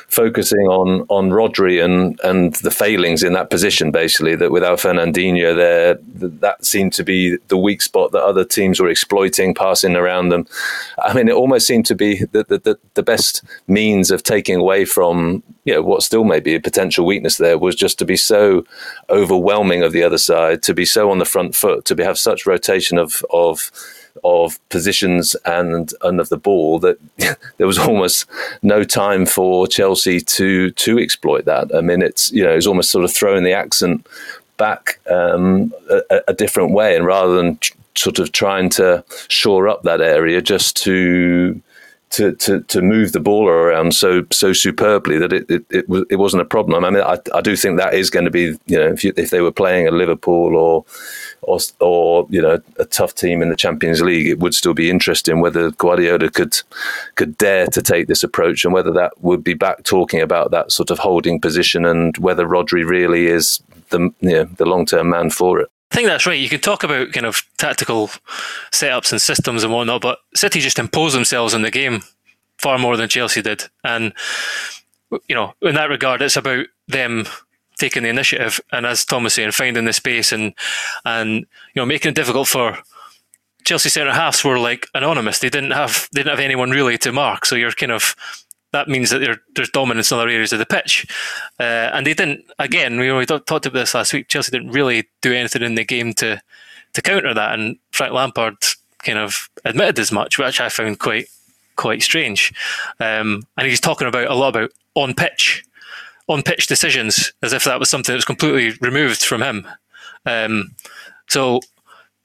focusing 0.08 0.68
on 0.68 1.04
on 1.10 1.32
Rodri 1.32 1.84
and 1.84 2.20
and 2.24 2.54
the 2.58 2.70
failings 2.70 3.24
in 3.24 3.34
that 3.34 3.50
position. 3.50 3.90
Basically, 3.90 4.36
that 4.36 4.52
without 4.52 4.78
Fernandinho 4.78 5.56
there, 5.56 5.98
that 6.14 6.64
seemed 6.64 6.94
to 6.94 7.04
be 7.04 7.38
the 7.48 7.58
weak 7.58 7.82
spot 7.82 8.12
that 8.12 8.24
other 8.24 8.46
teams 8.46 8.80
were 8.80 8.88
exploiting, 8.88 9.56
passing 9.56 9.96
around 9.96 10.30
them. 10.30 10.46
I 11.00 11.14
mean, 11.14 11.28
it 11.28 11.34
almost 11.34 11.66
seemed 11.66 11.88
to 11.88 11.96
be 11.96 12.20
the 12.20 12.44
the, 12.44 12.78
the 12.94 13.04
best 13.04 13.44
means 13.66 14.12
of 14.12 14.22
taking 14.22 14.58
away 14.58 14.86
from 14.86 15.42
you 15.66 15.74
know 15.74 15.82
what 15.82 16.04
still 16.04 16.24
may 16.24 16.40
be 16.40 16.54
a 16.54 16.60
potential 16.60 17.04
weakness 17.04 17.38
there 17.38 17.58
was 17.58 17.76
just 17.76 17.98
to 17.98 18.06
be 18.06 18.16
so 18.16 18.64
overwhelming 19.10 19.82
of 19.82 19.92
the 19.92 20.04
other 20.04 20.20
side, 20.20 20.62
to 20.64 20.76
be 20.76 20.86
so 20.86 21.10
on 21.10 21.18
the 21.18 21.26
front 21.26 21.56
foot, 21.56 21.84
to 21.86 21.96
be 21.96 22.04
have 22.04 22.20
such 22.20 22.46
rotation 22.46 23.00
of 23.00 23.26
of 23.32 23.72
of 24.24 24.60
positions 24.70 25.36
and 25.46 25.94
and 26.02 26.20
of 26.20 26.30
the 26.30 26.38
ball 26.38 26.80
that 26.80 26.98
there 27.58 27.68
was 27.68 27.80
almost 27.80 28.26
no 28.62 28.84
time 28.84 29.26
for 29.26 29.68
Chelsea 29.68 30.20
to 30.20 30.72
to 30.72 31.00
exploit 31.00 31.46
that. 31.46 31.74
I 31.76 31.82
mean, 31.82 32.02
it's 32.02 32.32
you 32.32 32.44
know 32.44 32.52
it's 32.52 32.68
almost 32.68 32.92
sort 32.92 33.06
of 33.06 33.14
throwing 33.14 33.44
the 33.44 33.54
accent 33.54 34.08
back 34.58 35.00
um, 35.10 35.74
a, 35.90 36.22
a, 36.28 36.34
different 36.34 36.72
way, 36.72 36.96
and 36.96 37.06
rather 37.06 37.36
than 37.36 37.60
sort 37.96 38.20
of 38.20 38.32
trying 38.32 38.70
to 38.70 39.04
shore 39.28 39.68
up 39.68 39.84
that 39.84 40.02
area, 40.02 40.42
just 40.42 40.78
to 40.84 41.62
to, 42.12 42.34
to, 42.34 42.62
to 42.62 42.82
move 42.84 43.12
the 43.12 43.20
ball 43.20 43.48
around 43.48 43.96
so 43.96 44.24
so 44.32 44.54
superbly 44.54 45.18
that 45.18 45.34
it 45.34 45.50
it, 45.50 45.66
it, 45.72 45.86
it 46.12 46.16
wasn't 46.18 46.42
a 46.42 46.46
problem. 46.46 46.86
I 46.86 46.90
mean, 46.92 47.02
I, 47.02 47.18
I 47.34 47.42
do 47.42 47.56
think 47.56 47.78
that 47.78 47.96
is 47.96 48.10
going 48.10 48.26
to 48.26 48.32
be 48.32 48.58
you 48.68 48.78
know 48.78 48.88
if 48.88 49.04
you, 49.04 49.14
if 49.18 49.32
they 49.32 49.42
were 49.42 49.52
playing 49.52 49.88
a 49.88 49.92
Liverpool 49.92 50.56
or 50.56 50.86
or 51.46 51.60
or 51.80 52.28
you 52.30 52.42
know 52.42 52.62
a 52.78 52.86
tough 52.86 53.16
team 53.16 53.42
in 53.42 53.50
the 53.50 53.56
Champions 53.56 54.02
League, 54.02 54.28
it 54.28 54.40
would 54.40 54.54
still 54.54 54.74
be 54.74 54.90
interesting 54.90 55.42
whether 55.42 55.72
Guardiola 55.72 56.30
could 56.30 56.60
could 57.16 57.38
dare 57.38 57.68
to 57.68 57.82
take 57.82 58.08
this 58.08 58.24
approach 58.24 58.66
and 58.66 58.74
whether 58.74 58.92
that 58.92 59.14
would 59.22 59.44
be 59.44 59.54
back 59.54 59.84
talking 59.84 60.22
about 60.22 60.52
that 60.52 60.72
sort 60.72 60.92
of 60.92 61.00
holding 61.00 61.40
position 61.40 61.86
and 61.86 62.18
whether 62.18 62.46
Rodri 62.46 62.88
really 62.88 63.28
is 63.28 63.62
the 63.90 64.00
you 64.00 64.32
know, 64.32 64.44
the 64.46 64.66
long 64.66 64.86
term 64.86 65.10
man 65.10 65.30
for 65.30 65.60
it. 65.60 65.70
I 65.92 65.96
think 65.96 66.08
that's 66.08 66.26
right. 66.26 66.40
You 66.40 66.50
can 66.50 66.60
talk 66.60 66.84
about 66.84 67.14
kind 67.14 67.28
of 67.28 67.44
tactical 67.58 68.10
setups 68.72 69.12
and 69.12 69.22
systems 69.22 69.64
and 69.64 69.72
whatnot, 69.72 70.02
but 70.02 70.18
City 70.34 70.60
just 70.60 70.80
impose 70.80 71.14
themselves 71.14 71.54
on 71.54 71.62
the 71.62 71.70
game 71.70 72.02
far 72.58 72.80
more 72.80 72.98
than 72.98 73.10
Chelsea 73.10 73.44
did. 73.44 73.66
And, 73.84 74.12
you 75.28 75.36
know, 75.36 75.54
in 75.62 75.76
that 75.76 75.90
regard, 75.90 76.24
it's 76.24 76.36
about 76.36 76.66
them 76.88 77.28
taking 77.84 78.04
the 78.04 78.10
initiative 78.10 78.62
and, 78.72 78.86
as 78.86 79.04
Tom 79.04 79.24
was 79.24 79.34
saying, 79.34 79.52
finding 79.52 79.84
the 79.84 79.94
space 79.94 80.32
and, 80.32 80.54
and 81.04 81.30
you 81.40 81.46
know, 81.76 81.86
making 81.86 82.12
it 82.12 82.16
difficult 82.16 82.48
for 82.48 82.78
Chelsea 83.66 83.90
centre 83.90 84.14
halves 84.14 84.44
were 84.44 84.58
like 84.58 84.88
anonymous. 84.94 85.40
They 85.40 85.50
didn't 85.50 85.72
have 85.72 86.08
they 86.14 86.22
didn't 86.22 86.38
have 86.38 86.40
anyone 86.40 86.72
really 86.72 86.98
to 87.00 87.12
mark. 87.12 87.46
So 87.46 87.56
you're 87.56 87.72
kind 87.72 87.92
of 87.92 88.16
that 88.72 88.88
means 88.88 89.10
that 89.10 89.38
there's 89.56 89.70
dominance 89.70 90.12
in 90.12 90.18
other 90.18 90.30
areas 90.30 90.54
of 90.54 90.60
the 90.60 90.66
pitch. 90.66 91.06
Uh, 91.60 91.92
and 91.94 92.08
they 92.08 92.14
didn't, 92.16 92.44
again, 92.58 93.00
we, 93.00 93.26
talked 93.26 93.68
about 93.68 93.74
this 93.74 93.94
last 93.94 94.14
week, 94.14 94.28
Chelsea 94.28 94.52
didn't 94.52 94.72
really 94.72 95.08
do 95.22 95.32
anything 95.32 95.62
in 95.62 95.76
the 95.76 95.86
game 95.86 96.12
to, 96.14 96.42
to 96.94 97.02
counter 97.04 97.36
that. 97.36 97.54
And 97.54 97.78
Frank 97.92 98.14
Lampard 98.14 98.56
kind 99.04 99.20
of 99.20 99.48
admitted 99.64 100.00
as 100.00 100.12
much, 100.12 100.40
which 100.40 100.60
I 100.60 100.70
found 100.70 100.98
quite 101.00 101.28
quite 101.76 102.02
strange. 102.02 102.54
Um, 103.00 103.44
and 103.58 103.68
he's 103.68 103.80
talking 103.80 104.08
about 104.08 104.28
a 104.28 104.36
lot 104.36 104.56
about 104.56 104.72
on 104.96 105.14
pitch, 105.14 105.64
on 106.28 106.44
pitch 106.44 106.68
decisions, 106.68 107.34
as 107.42 107.54
if 107.54 107.64
that 107.66 107.80
was 107.80 107.90
something 107.90 108.14
that 108.14 108.18
was 108.18 108.26
completely 108.26 108.78
removed 108.82 109.24
from 109.24 109.42
him. 109.42 109.68
Um, 110.26 110.76
so, 111.28 111.60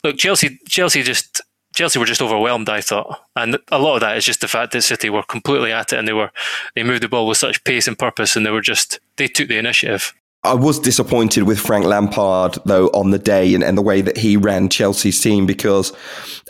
look, 0.04 0.16
Chelsea, 0.18 0.58
Chelsea 0.68 1.02
just 1.02 1.40
Chelsea 1.74 1.98
were 1.98 2.06
just 2.06 2.22
overwhelmed, 2.22 2.68
I 2.68 2.80
thought, 2.80 3.24
and 3.36 3.58
a 3.70 3.78
lot 3.78 3.94
of 3.94 4.00
that 4.00 4.16
is 4.16 4.24
just 4.24 4.40
the 4.40 4.48
fact 4.48 4.72
that 4.72 4.82
City 4.82 5.10
were 5.10 5.22
completely 5.22 5.72
at 5.72 5.92
it 5.92 5.98
and 5.98 6.08
they 6.08 6.12
were 6.12 6.30
they 6.74 6.82
moved 6.82 7.02
the 7.02 7.08
ball 7.08 7.26
with 7.26 7.38
such 7.38 7.62
pace 7.64 7.86
and 7.86 7.98
purpose, 7.98 8.36
and 8.36 8.44
they 8.44 8.50
were 8.50 8.60
just 8.60 9.00
they 9.16 9.28
took 9.28 9.48
the 9.48 9.58
initiative. 9.58 10.14
I 10.48 10.54
was 10.54 10.80
disappointed 10.80 11.42
with 11.42 11.60
Frank 11.60 11.84
Lampard, 11.84 12.56
though, 12.64 12.86
on 12.88 13.10
the 13.10 13.18
day 13.18 13.54
and, 13.54 13.62
and, 13.62 13.76
the 13.76 13.82
way 13.82 14.00
that 14.00 14.16
he 14.16 14.38
ran 14.38 14.70
Chelsea's 14.70 15.20
team 15.20 15.44
because, 15.44 15.92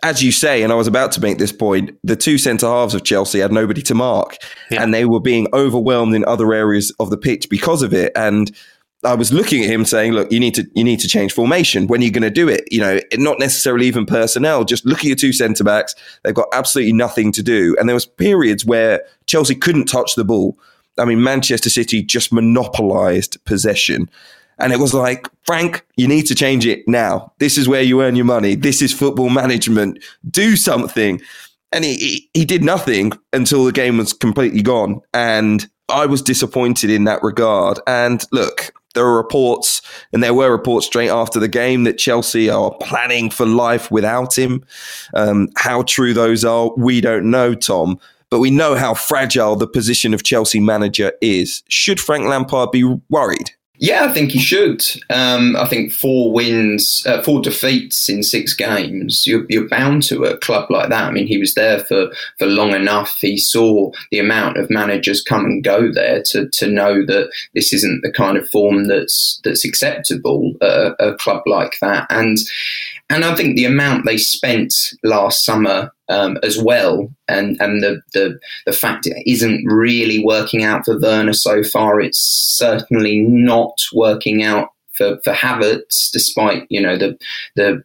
as 0.05 0.23
you 0.23 0.31
say, 0.31 0.63
and 0.63 0.73
I 0.73 0.77
was 0.77 0.87
about 0.87 1.11
to 1.13 1.21
make 1.21 1.39
this 1.39 1.51
point, 1.51 1.99
the 2.05 2.15
two 2.15 2.39
centre 2.39 2.67
halves 2.67 2.95
of 2.95 3.03
Chelsea 3.03 3.41
had 3.41 3.51
nobody 3.51 3.83
to 3.83 3.95
mark 3.97 4.37
yeah. 4.71 4.83
and 4.83 4.95
they 4.95 5.05
were 5.05 5.19
being 5.19 5.49
overwhelmed 5.53 6.15
in 6.15 6.25
other 6.27 6.53
areas 6.53 6.95
of 7.01 7.11
the 7.11 7.17
pitch 7.17 7.49
because 7.51 7.83
of 7.83 7.93
it. 7.93 8.13
And 8.15 8.57
I 9.03 9.15
was 9.15 9.33
looking 9.33 9.65
at 9.65 9.71
him 9.71 9.85
saying, 9.85 10.13
look, 10.13 10.31
you 10.31 10.39
need 10.39 10.55
to 10.55 10.67
you 10.75 10.85
need 10.85 11.01
to 11.01 11.09
change 11.09 11.33
formation. 11.33 11.89
When 11.89 12.01
are 12.01 12.05
you 12.05 12.13
going 12.13 12.23
to 12.23 12.31
do 12.31 12.49
it? 12.49 12.65
You 12.71 12.81
know, 12.81 13.01
not 13.15 13.41
necessarily 13.41 13.87
even 13.87 14.07
personnel. 14.07 14.65
Just 14.65 14.87
look 14.87 14.99
at 14.99 15.05
your 15.05 15.17
two 15.17 15.33
centre 15.33 15.65
backs. 15.65 15.97
They've 16.23 16.35
got 16.35 16.49
absolutely 16.53 16.93
nothing 16.93 17.33
to 17.33 17.43
do. 17.43 17.77
And 17.79 17.89
there 17.89 17.95
was 17.95 18.07
periods 18.07 18.65
where 18.65 19.03
Chelsea 19.27 19.57
couldn't 19.57 19.87
touch 19.87 20.15
the 20.15 20.25
ball. 20.25 20.57
I 20.99 21.05
mean, 21.05 21.23
Manchester 21.23 21.71
City 21.71 22.03
just 22.03 22.33
monopolised 22.33 23.43
possession. 23.45 24.11
And 24.59 24.73
it 24.73 24.81
was 24.81 24.93
like, 24.93 25.29
Frank, 25.45 25.87
you 25.97 26.09
need 26.09 26.27
to 26.27 26.35
change 26.35 26.67
it 26.67 26.87
now. 26.89 27.33
This 27.39 27.57
is 27.57 27.69
where 27.69 27.83
you 27.83 28.03
earn 28.03 28.17
your 28.17 28.25
money. 28.25 28.57
This 28.57 28.83
is 28.83 28.93
football 28.93 29.31
management. 29.31 30.03
Do 30.29 30.57
something. 30.57 31.21
And 31.71 31.85
he, 31.85 31.97
he, 31.97 32.31
he 32.35 32.45
did 32.45 32.65
nothing 32.65 33.13
until 33.33 33.65
the 33.65 33.73
game 33.73 33.99
was 33.99 34.13
completely 34.13 34.63
gone. 34.63 35.01
And 35.15 35.69
I 35.89 36.07
was 36.07 36.23
disappointed 36.23 36.91
in 36.91 37.05
that 37.05 37.23
regard. 37.23 37.79
And 37.87 38.25
look, 38.33 38.73
there 38.95 39.05
are 39.05 39.17
reports, 39.17 39.81
and 40.13 40.23
there 40.23 40.35
were 40.35 40.51
reports 40.51 40.87
straight 40.87 41.11
after 41.11 41.39
the 41.39 41.47
game 41.47 41.85
that 41.85 41.99
Chelsea 41.99 42.51
are 42.51 42.75
planning 42.81 43.31
for 43.31 43.47
life 43.47 43.91
without 43.91 44.37
him. 44.37 44.65
Um, 45.15 45.51
how 45.57 45.83
true 45.83 46.13
those 46.13 46.45
are, 46.45 46.73
we 46.77 47.01
don't 47.01 47.31
know, 47.31 47.55
Tom. 47.55 48.01
But 48.31 48.41
we 48.41 48.51
know 48.51 48.75
how 48.75 48.95
fragile 48.95 49.57
the 49.57 49.67
position 49.67 50.13
of 50.13 50.23
Chelsea 50.23 50.61
manager 50.61 51.13
is. 51.21 51.63
Should 51.69 52.01
Frank 52.01 52.27
Lampard 52.27 52.71
be 52.73 52.85
worried? 53.09 53.51
Yeah, 53.81 54.07
I 54.07 54.13
think 54.13 54.33
he 54.33 54.41
should. 54.41 54.83
Um, 55.09 55.55
I 55.55 55.67
think 55.67 55.93
four 55.93 56.33
wins, 56.33 57.05
uh, 57.07 57.23
four 57.23 57.41
defeats 57.41 58.09
in 58.09 58.25
six 58.25 58.53
games. 58.53 59.25
You're, 59.25 59.47
you're, 59.49 59.69
bound 59.69 60.03
to 60.05 60.25
a 60.25 60.37
club 60.39 60.69
like 60.69 60.89
that. 60.89 61.05
I 61.05 61.11
mean, 61.13 61.29
he 61.29 61.39
was 61.39 61.55
there 61.55 61.81
for, 61.81 62.11
for 62.39 62.47
long 62.47 62.75
enough. 62.75 63.19
He 63.21 63.39
saw 63.39 63.93
the 64.11 64.19
amount 64.19 64.57
of 64.57 64.71
managers 64.71 65.23
come 65.23 65.45
and 65.45 65.63
go 65.63 65.93
there 65.93 66.23
to, 66.31 66.49
to 66.49 66.67
know 66.67 67.07
that 67.07 67.31
this 67.55 67.73
isn't 67.73 68.03
the 68.03 68.11
kind 68.11 68.37
of 68.37 68.49
form 68.49 68.89
that's 68.89 69.41
that's 69.45 69.65
acceptable 69.65 70.55
at 70.61 70.97
a 70.99 71.15
club 71.15 71.43
like 71.47 71.77
that. 71.81 72.07
And 72.11 72.37
and 73.11 73.25
I 73.25 73.35
think 73.35 73.57
the 73.57 73.65
amount 73.65 74.07
they 74.07 74.19
spent 74.19 74.75
last 75.05 75.45
summer 75.45 75.93
um, 76.09 76.39
as 76.43 76.59
well, 76.59 77.13
and 77.29 77.57
and 77.61 77.83
the, 77.83 78.01
the 78.13 78.39
the 78.67 78.73
fact 78.73 79.07
it 79.07 79.23
isn't 79.27 79.65
really 79.67 80.25
working 80.25 80.65
out 80.65 80.85
for 80.85 80.99
Werner 80.99 81.33
so 81.33 81.63
far. 81.63 82.01
It's 82.01 82.19
certainly 82.19 83.21
not 83.21 83.79
working 83.93 84.43
out 84.43 84.71
for 84.93 85.19
for 85.25 85.33
Havertz, 85.33 86.11
despite 86.13 86.67
you 86.71 86.81
know 86.81 86.97
the 86.97 87.19
the 87.57 87.83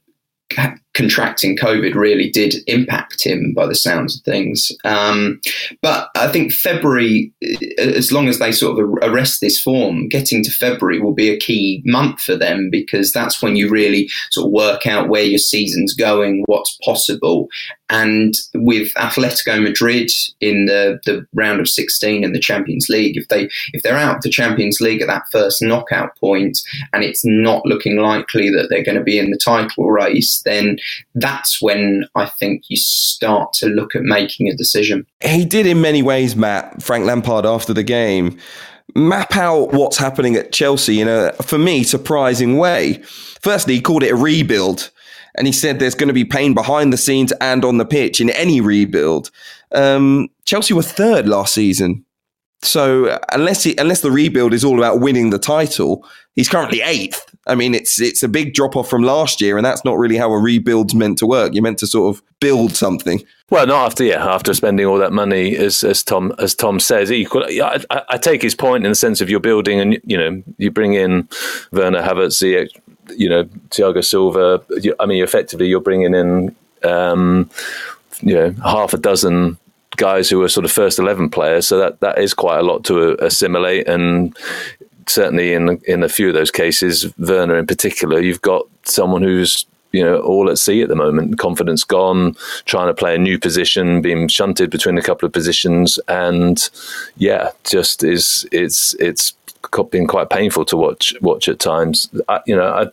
contracting 0.94 1.58
COVID 1.58 1.96
really 1.96 2.30
did 2.30 2.56
impact 2.68 3.26
him 3.26 3.54
by 3.56 3.66
the 3.66 3.76
sounds 3.76 4.18
of 4.18 4.24
things. 4.24 4.72
Um, 4.84 5.42
but 5.82 6.10
I 6.16 6.28
think 6.28 6.52
February, 6.52 7.34
as 7.78 8.12
long 8.12 8.28
as 8.28 8.40
they 8.40 8.52
sort 8.52 8.80
of 8.80 8.90
arrest 9.02 9.42
this 9.42 9.60
form, 9.60 10.08
getting 10.08 10.44
to 10.44 10.52
February 10.52 11.00
will 11.00 11.14
be 11.14 11.30
a 11.30 11.40
key 11.40 11.82
month 11.86 12.22
for 12.22 12.36
them 12.36 12.70
because 12.72 13.12
that's 13.12 13.42
when 13.42 13.56
you 13.56 13.70
really 13.70 14.08
sort 14.32 14.48
of 14.48 14.52
work 14.52 14.86
out 14.86 15.10
where 15.10 15.24
your 15.24 15.40
season's 15.40 15.94
going, 15.94 16.44
what's 16.46 16.78
possible. 16.84 17.48
And 17.90 18.34
with 18.56 18.94
Atletico 18.96 19.62
Madrid 19.62 20.10
in 20.42 20.66
the, 20.66 21.00
the 21.06 21.28
round 21.34 21.60
of 21.60 21.70
16 21.70 22.24
in 22.24 22.34
the 22.34 22.40
Champions 22.40 22.88
League, 22.90 23.18
if 23.18 23.28
they 23.28 23.50
if 23.74 23.84
they're 23.84 23.98
out 23.98 24.18
of 24.18 24.22
the 24.24 24.32
Champions 24.32 24.80
League 24.82 25.02
at 25.02 25.08
that 25.08 25.24
first 25.32 25.62
knockout 25.62 26.16
point 26.18 26.60
and 26.92 27.04
it's 27.04 27.24
not 27.24 27.66
looking 27.66 27.98
likely 27.98 28.50
that 28.50 28.68
they're 28.70 28.84
going 28.84 28.98
to 28.98 29.04
be 29.04 29.20
in 29.20 29.30
the 29.30 29.38
title 29.38 29.92
race, 29.92 30.42
then 30.44 30.78
that's 31.16 31.62
when 31.62 32.06
I 32.16 32.26
think 32.26 32.64
you 32.70 32.78
start 32.78 33.54
to 33.54 33.68
look 33.68 33.96
at 33.96 34.04
making 34.04 34.50
a 34.50 34.56
decision. 34.56 35.06
He 35.22 35.46
did 35.46 35.66
in 35.66 35.82
many 35.82 36.02
ways, 36.02 36.36
Matt, 36.36 36.82
Frank 36.82 37.06
Lampard 37.06 37.46
after 37.46 37.74
the 37.74 37.84
game, 37.84 38.38
map 38.96 39.36
out 39.36 39.74
what's 39.74 39.98
happening 39.98 40.36
at 40.36 40.52
Chelsea 40.52 41.02
in 41.02 41.08
a, 41.08 41.34
for 41.34 41.58
me, 41.58 41.84
surprising 41.84 42.58
way. 42.58 43.02
Firstly, 43.42 43.76
he 43.76 43.82
called 43.82 44.04
it 44.04 44.12
a 44.12 44.16
rebuild. 44.16 44.92
And 45.36 45.48
he 45.48 45.54
said 45.54 45.80
there's 45.80 45.96
going 45.96 46.10
to 46.10 46.14
be 46.14 46.26
pain 46.26 46.54
behind 46.54 46.94
the 46.94 46.98
scenes 46.98 47.32
and 47.42 47.66
on 47.66 47.80
the 47.80 47.86
pitch 47.86 48.22
in 48.22 48.30
any 48.30 48.62
rebuild. 48.62 49.32
Um, 49.72 50.30
Chelsea 50.46 50.76
were 50.76 50.84
third 50.84 51.28
last 51.28 51.56
season. 51.56 52.06
So 52.62 53.20
unless 53.32 53.64
he, 53.64 53.76
unless 53.78 54.02
the 54.02 54.12
rebuild 54.12 54.54
is 54.54 54.64
all 54.64 54.78
about 54.78 55.00
winning 55.00 55.32
the 55.32 55.40
title, 55.40 56.08
he's 56.36 56.48
currently 56.48 56.82
eighth. 56.82 57.33
I 57.46 57.56
mean, 57.56 57.76
it's 57.76 58.00
it's 58.00 58.24
a 58.24 58.30
big 58.30 58.54
drop 58.54 58.76
off 58.76 58.90
from 58.90 59.04
last 59.04 59.42
year, 59.42 59.58
and 59.58 59.66
that's 59.66 59.84
not 59.84 59.98
really 59.98 60.16
how 60.16 60.32
a 60.32 60.40
rebuild's 60.40 60.96
meant 60.96 61.18
to 61.18 61.26
work. 61.26 61.54
You're 61.54 61.64
meant 61.64 61.80
to 61.80 61.88
sort 61.88 62.16
of 62.16 62.24
build 62.40 62.76
something. 62.76 63.22
Well, 63.50 63.68
not 63.68 63.86
after 63.86 64.04
yeah, 64.06 64.26
after 64.26 64.54
spending 64.54 64.86
all 64.86 64.98
that 65.00 65.12
money, 65.12 65.56
as 65.58 65.84
as 65.84 66.04
Tom 66.04 66.34
as 66.40 66.56
Tom 66.56 66.80
says, 66.80 67.12
equal. 67.12 67.44
I, 67.44 67.84
I, 68.10 68.18
take 68.18 68.42
his 68.42 68.56
point 68.56 68.86
in 68.86 68.92
the 68.92 68.96
sense 68.96 69.20
of 69.20 69.30
you're 69.30 69.42
building, 69.42 69.80
and 69.82 70.00
you 70.06 70.18
know, 70.18 70.42
you 70.58 70.72
bring 70.72 70.94
in 70.94 71.28
Werner 71.74 72.02
Havertz, 72.02 72.42
you 73.16 73.28
know, 73.28 73.44
Thiago 73.70 74.04
Silva. 74.04 74.64
I 75.00 75.06
mean, 75.06 75.22
effectively, 75.22 75.68
you're 75.68 75.82
bringing 75.82 76.16
in, 76.16 76.56
um, 76.84 77.50
you 78.22 78.34
know, 78.34 78.52
half 78.64 78.94
a 78.94 78.98
dozen 78.98 79.58
guys 79.98 80.30
who 80.30 80.42
are 80.42 80.50
sort 80.50 80.66
of 80.66 80.72
first 80.72 80.98
eleven 80.98 81.30
players. 81.30 81.68
So 81.68 81.78
that 81.78 82.00
that 82.00 82.20
is 82.20 82.34
quite 82.34 82.60
a 82.60 82.64
lot 82.64 82.86
to 82.86 83.22
assimilate, 83.24 83.88
and 83.88 84.36
certainly 85.08 85.54
in 85.54 85.82
in 85.86 86.04
a 86.04 86.10
few 86.10 86.28
of 86.28 86.34
those 86.34 86.52
cases, 86.52 87.14
Werner 87.18 87.58
in 87.58 87.68
particular, 87.68 88.20
you've 88.20 88.42
got 88.42 88.66
someone 88.84 89.22
who's 89.22 89.66
you 89.92 90.04
know 90.04 90.18
all 90.22 90.50
at 90.50 90.58
sea 90.58 90.82
at 90.82 90.90
the 90.90 90.96
moment, 90.96 91.40
confidence 91.40 91.84
gone, 91.84 92.36
trying 92.66 92.88
to 92.88 92.94
play 92.94 93.16
a 93.16 93.20
new 93.20 93.40
position, 93.40 94.02
being 94.02 94.28
shunted 94.28 94.70
between 94.70 94.98
a 94.98 95.04
couple 95.04 95.26
of 95.26 95.34
positions, 95.34 96.00
and 96.08 96.70
yeah, 97.18 97.52
just 97.64 98.04
is 98.04 98.48
it's 98.52 98.96
it's 98.96 99.34
been 99.92 100.08
quite 100.08 100.30
painful 100.30 100.66
to 100.66 100.78
watch 100.78 101.14
watch 101.22 101.48
at 101.48 101.60
times. 101.60 102.10
I, 102.28 102.42
you 102.46 102.56
know, 102.56 102.68
I. 102.68 102.88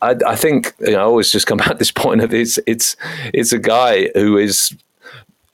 I, 0.00 0.14
I 0.28 0.36
think 0.36 0.74
you 0.78 0.92
know, 0.92 0.98
I 0.98 1.02
always 1.02 1.28
just 1.28 1.48
come 1.48 1.58
back 1.64 1.68
to 1.68 1.74
this 1.74 1.90
point 1.90 2.20
of 2.20 2.32
it's 2.32 2.56
it's 2.68 2.94
it's 3.34 3.52
a 3.52 3.58
guy 3.58 4.10
who 4.14 4.36
is 4.36 4.72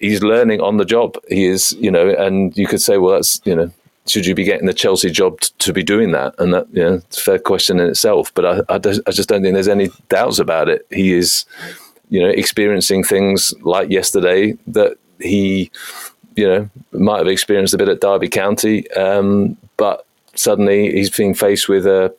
he's 0.04 0.22
learning 0.22 0.60
on 0.60 0.76
the 0.76 0.84
job. 0.84 1.16
He 1.28 1.46
is, 1.46 1.72
you 1.72 1.90
know, 1.90 2.10
and 2.10 2.56
you 2.56 2.66
could 2.66 2.82
say, 2.82 2.98
well, 2.98 3.14
that's, 3.14 3.40
you 3.44 3.56
know, 3.56 3.70
should 4.06 4.26
you 4.26 4.34
be 4.34 4.44
getting 4.44 4.66
the 4.66 4.74
Chelsea 4.74 5.10
job 5.10 5.40
t- 5.40 5.52
to 5.58 5.72
be 5.72 5.82
doing 5.82 6.12
that? 6.12 6.34
And 6.38 6.52
that, 6.52 6.66
you 6.72 6.82
know, 6.82 6.94
it's 6.94 7.18
a 7.18 7.22
fair 7.22 7.38
question 7.38 7.80
in 7.80 7.88
itself. 7.88 8.32
But 8.34 8.44
I, 8.44 8.74
I, 8.74 8.76
I 9.06 9.10
just 9.10 9.28
don't 9.28 9.42
think 9.42 9.54
there's 9.54 9.68
any 9.68 9.90
doubts 10.08 10.38
about 10.38 10.68
it. 10.68 10.86
He 10.90 11.14
is, 11.14 11.46
you 12.10 12.20
know, 12.20 12.28
experiencing 12.28 13.02
things 13.02 13.54
like 13.62 13.90
yesterday 13.90 14.56
that 14.66 14.98
he, 15.20 15.70
you 16.36 16.46
know, 16.46 16.70
might 16.92 17.18
have 17.18 17.28
experienced 17.28 17.74
a 17.74 17.78
bit 17.78 17.88
at 17.88 18.00
Derby 18.00 18.28
County, 18.28 18.90
um, 18.92 19.56
but 19.76 20.06
suddenly 20.34 20.92
he's 20.92 21.10
being 21.10 21.34
faced 21.34 21.68
with 21.68 21.86
a 21.86 22.14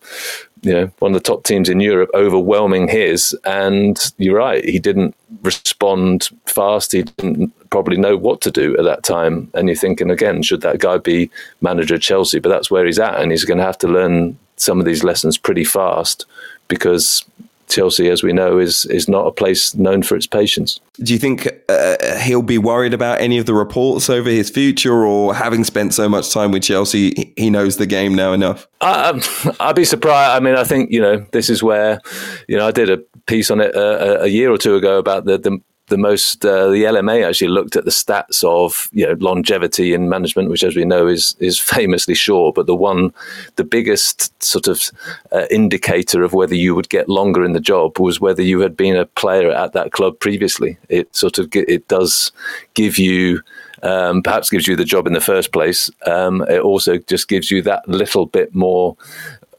you 0.65 0.74
know 0.74 0.91
one 1.00 1.13
of 1.13 1.22
the 1.22 1.27
top 1.27 1.43
teams 1.43 1.69
in 1.69 1.79
Europe 1.79 2.10
overwhelming 2.13 2.88
his, 2.88 3.38
and 3.45 4.00
you're 4.17 4.38
right, 4.38 4.65
he 4.65 4.79
didn't 4.79 5.15
respond 5.43 6.29
fast. 6.45 6.91
He 6.91 7.03
didn't 7.03 7.53
probably 7.69 7.98
know 7.98 8.17
what 8.17 8.41
to 8.41 8.51
do 8.51 8.75
at 8.77 8.84
that 8.84 9.03
time. 9.03 9.50
And 9.53 9.67
you're 9.67 9.75
thinking 9.75 10.10
again, 10.10 10.41
should 10.41 10.62
that 10.62 10.79
guy 10.79 10.98
be 10.98 11.29
manager 11.62 11.95
of 11.95 12.01
Chelsea? 12.01 12.39
But 12.39 12.50
that's 12.50 12.72
where 12.72 12.86
he's 12.86 13.00
at, 13.00 13.22
and 13.22 13.31
he's 13.31 13.45
going 13.45 13.60
to 13.60 13.63
have 13.63 13.77
to 13.79 13.88
learn 13.88 14.38
some 14.57 14.79
of 14.79 14.86
these 14.86 15.03
lessons 15.03 15.38
pretty 15.38 15.63
fast 15.63 16.25
because 16.67 17.24
Chelsea, 17.67 18.10
as 18.10 18.24
we 18.24 18.34
know, 18.34 18.57
is 18.57 18.86
is 18.86 19.07
not 19.07 19.25
a 19.25 19.31
place 19.31 19.75
known 19.75 20.03
for 20.03 20.15
its 20.15 20.27
patience. 20.27 20.79
Do 21.01 21.13
you 21.13 21.19
think 21.19 21.48
uh, 21.67 22.17
he'll 22.19 22.41
be 22.41 22.57
worried 22.57 22.93
about 22.93 23.19
any 23.19 23.38
of 23.38 23.45
the 23.45 23.53
reports 23.53 24.10
over 24.10 24.29
his 24.29 24.50
future, 24.50 25.05
or 25.05 25.34
having 25.34 25.63
spent 25.63 25.93
so 25.93 26.07
much 26.07 26.31
time 26.34 26.51
with 26.51 26.63
Chelsea, 26.63 27.34
he 27.38 27.50
knows 27.50 27.77
the 27.77 27.86
game 27.86 28.15
now 28.15 28.34
enough? 28.34 28.67
I, 28.81 29.55
I'd 29.60 29.75
be 29.75 29.86
surprised. 29.86 30.31
I 30.31 30.39
mean, 30.39 30.55
I 30.55 30.63
think 30.63 30.91
you 30.91 31.01
know 31.01 31.25
this 31.31 31.50
is 31.50 31.63
where 31.63 32.01
you 32.48 32.57
know 32.57 32.67
I 32.67 32.72
did 32.72 32.89
a 32.89 32.98
piece 33.27 33.50
on 33.50 33.60
it 33.60 33.75
a, 33.75 34.24
a 34.24 34.27
year 34.27 34.51
or 34.51 34.57
two 34.57 34.75
ago 34.75 34.98
about 34.98 35.25
the, 35.25 35.38
the 35.38 35.60
the 35.88 35.98
most 35.98 36.44
uh, 36.44 36.70
the 36.70 36.84
LMA 36.84 37.27
actually 37.27 37.50
looked 37.50 37.75
at 37.75 37.86
the 37.86 37.92
stats 37.92 38.44
of 38.44 38.89
you 38.92 39.06
know 39.06 39.15
longevity 39.20 39.94
in 39.94 40.10
management, 40.10 40.50
which 40.50 40.63
as 40.63 40.75
we 40.75 40.86
know 40.86 41.08
is 41.08 41.36
is 41.39 41.60
famously 41.75 42.15
short. 42.15 42.56
But 42.56 42.65
the 42.65 42.75
one, 42.75 43.13
the 43.56 43.63
biggest 43.63 44.44
sort 44.44 44.68
of 44.68 44.92
uh, 45.32 45.46
indicator 45.51 46.24
of 46.24 46.34
whether 46.34 46.56
you 46.56 46.74
would 46.75 46.89
get 46.89 47.10
longer 47.10 47.44
in 47.44 47.54
the 47.54 47.60
job 47.60 48.00
was 48.00 48.20
whether 48.20 48.42
you 48.42 48.60
had 48.60 48.75
been 48.75 48.96
a 48.96 49.06
player 49.06 49.51
at 49.51 49.74
that 49.74 49.92
club 49.92 50.20
previously. 50.20 50.77
It 50.89 51.13
sort 51.15 51.38
of 51.38 51.50
it 51.54 51.88
does 51.88 52.32
give 52.74 52.98
you. 52.98 53.42
Um, 53.84 54.24
perhaps 54.24 54.50
gives 54.50 54.68
you 54.68 54.75
the 54.75 54.86
job 54.86 55.06
in 55.06 55.13
the 55.13 55.22
first 55.22 55.51
place. 55.51 55.92
Um, 56.08 56.42
it 56.50 56.60
also 56.60 56.98
just 56.98 57.27
gives 57.27 57.51
you 57.51 57.62
that 57.63 57.88
little 57.88 58.25
bit 58.25 58.56
more 58.56 58.98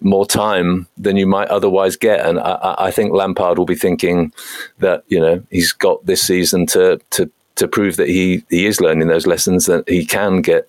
more 0.00 0.26
time 0.26 0.86
than 0.96 1.16
you 1.16 1.26
might 1.26 1.48
otherwise 1.48 1.96
get. 1.96 2.24
And 2.24 2.38
I, 2.38 2.74
I, 2.78 2.90
think 2.90 3.12
Lampard 3.12 3.58
will 3.58 3.66
be 3.66 3.74
thinking 3.74 4.32
that 4.78 5.04
you 5.08 5.20
know 5.20 5.42
he's 5.50 5.72
got 5.72 6.04
this 6.06 6.22
season 6.22 6.66
to 6.66 7.00
to 7.10 7.30
to 7.56 7.68
prove 7.68 7.96
that 7.96 8.08
he 8.08 8.44
he 8.50 8.66
is 8.66 8.80
learning 8.80 9.08
those 9.08 9.26
lessons 9.26 9.66
that 9.66 9.88
he 9.88 10.04
can 10.04 10.40
get. 10.42 10.68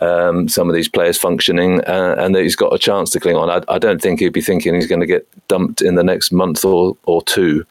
Um, 0.00 0.46
some 0.46 0.68
of 0.68 0.76
these 0.76 0.88
players 0.88 1.18
functioning, 1.18 1.80
uh, 1.88 2.14
and 2.18 2.32
that 2.32 2.42
he's 2.42 2.54
got 2.54 2.72
a 2.72 2.78
chance 2.78 3.10
to 3.10 3.18
cling 3.18 3.34
on. 3.34 3.50
I, 3.50 3.74
I 3.74 3.80
don't 3.80 4.00
think 4.00 4.20
he'd 4.20 4.32
be 4.32 4.40
thinking 4.40 4.76
he's 4.76 4.86
going 4.86 5.00
to 5.00 5.06
get 5.06 5.26
dumped 5.48 5.82
in 5.82 5.96
the 5.96 6.04
next 6.04 6.30
month 6.30 6.64
or, 6.64 6.96
or 7.02 7.20
two. 7.22 7.66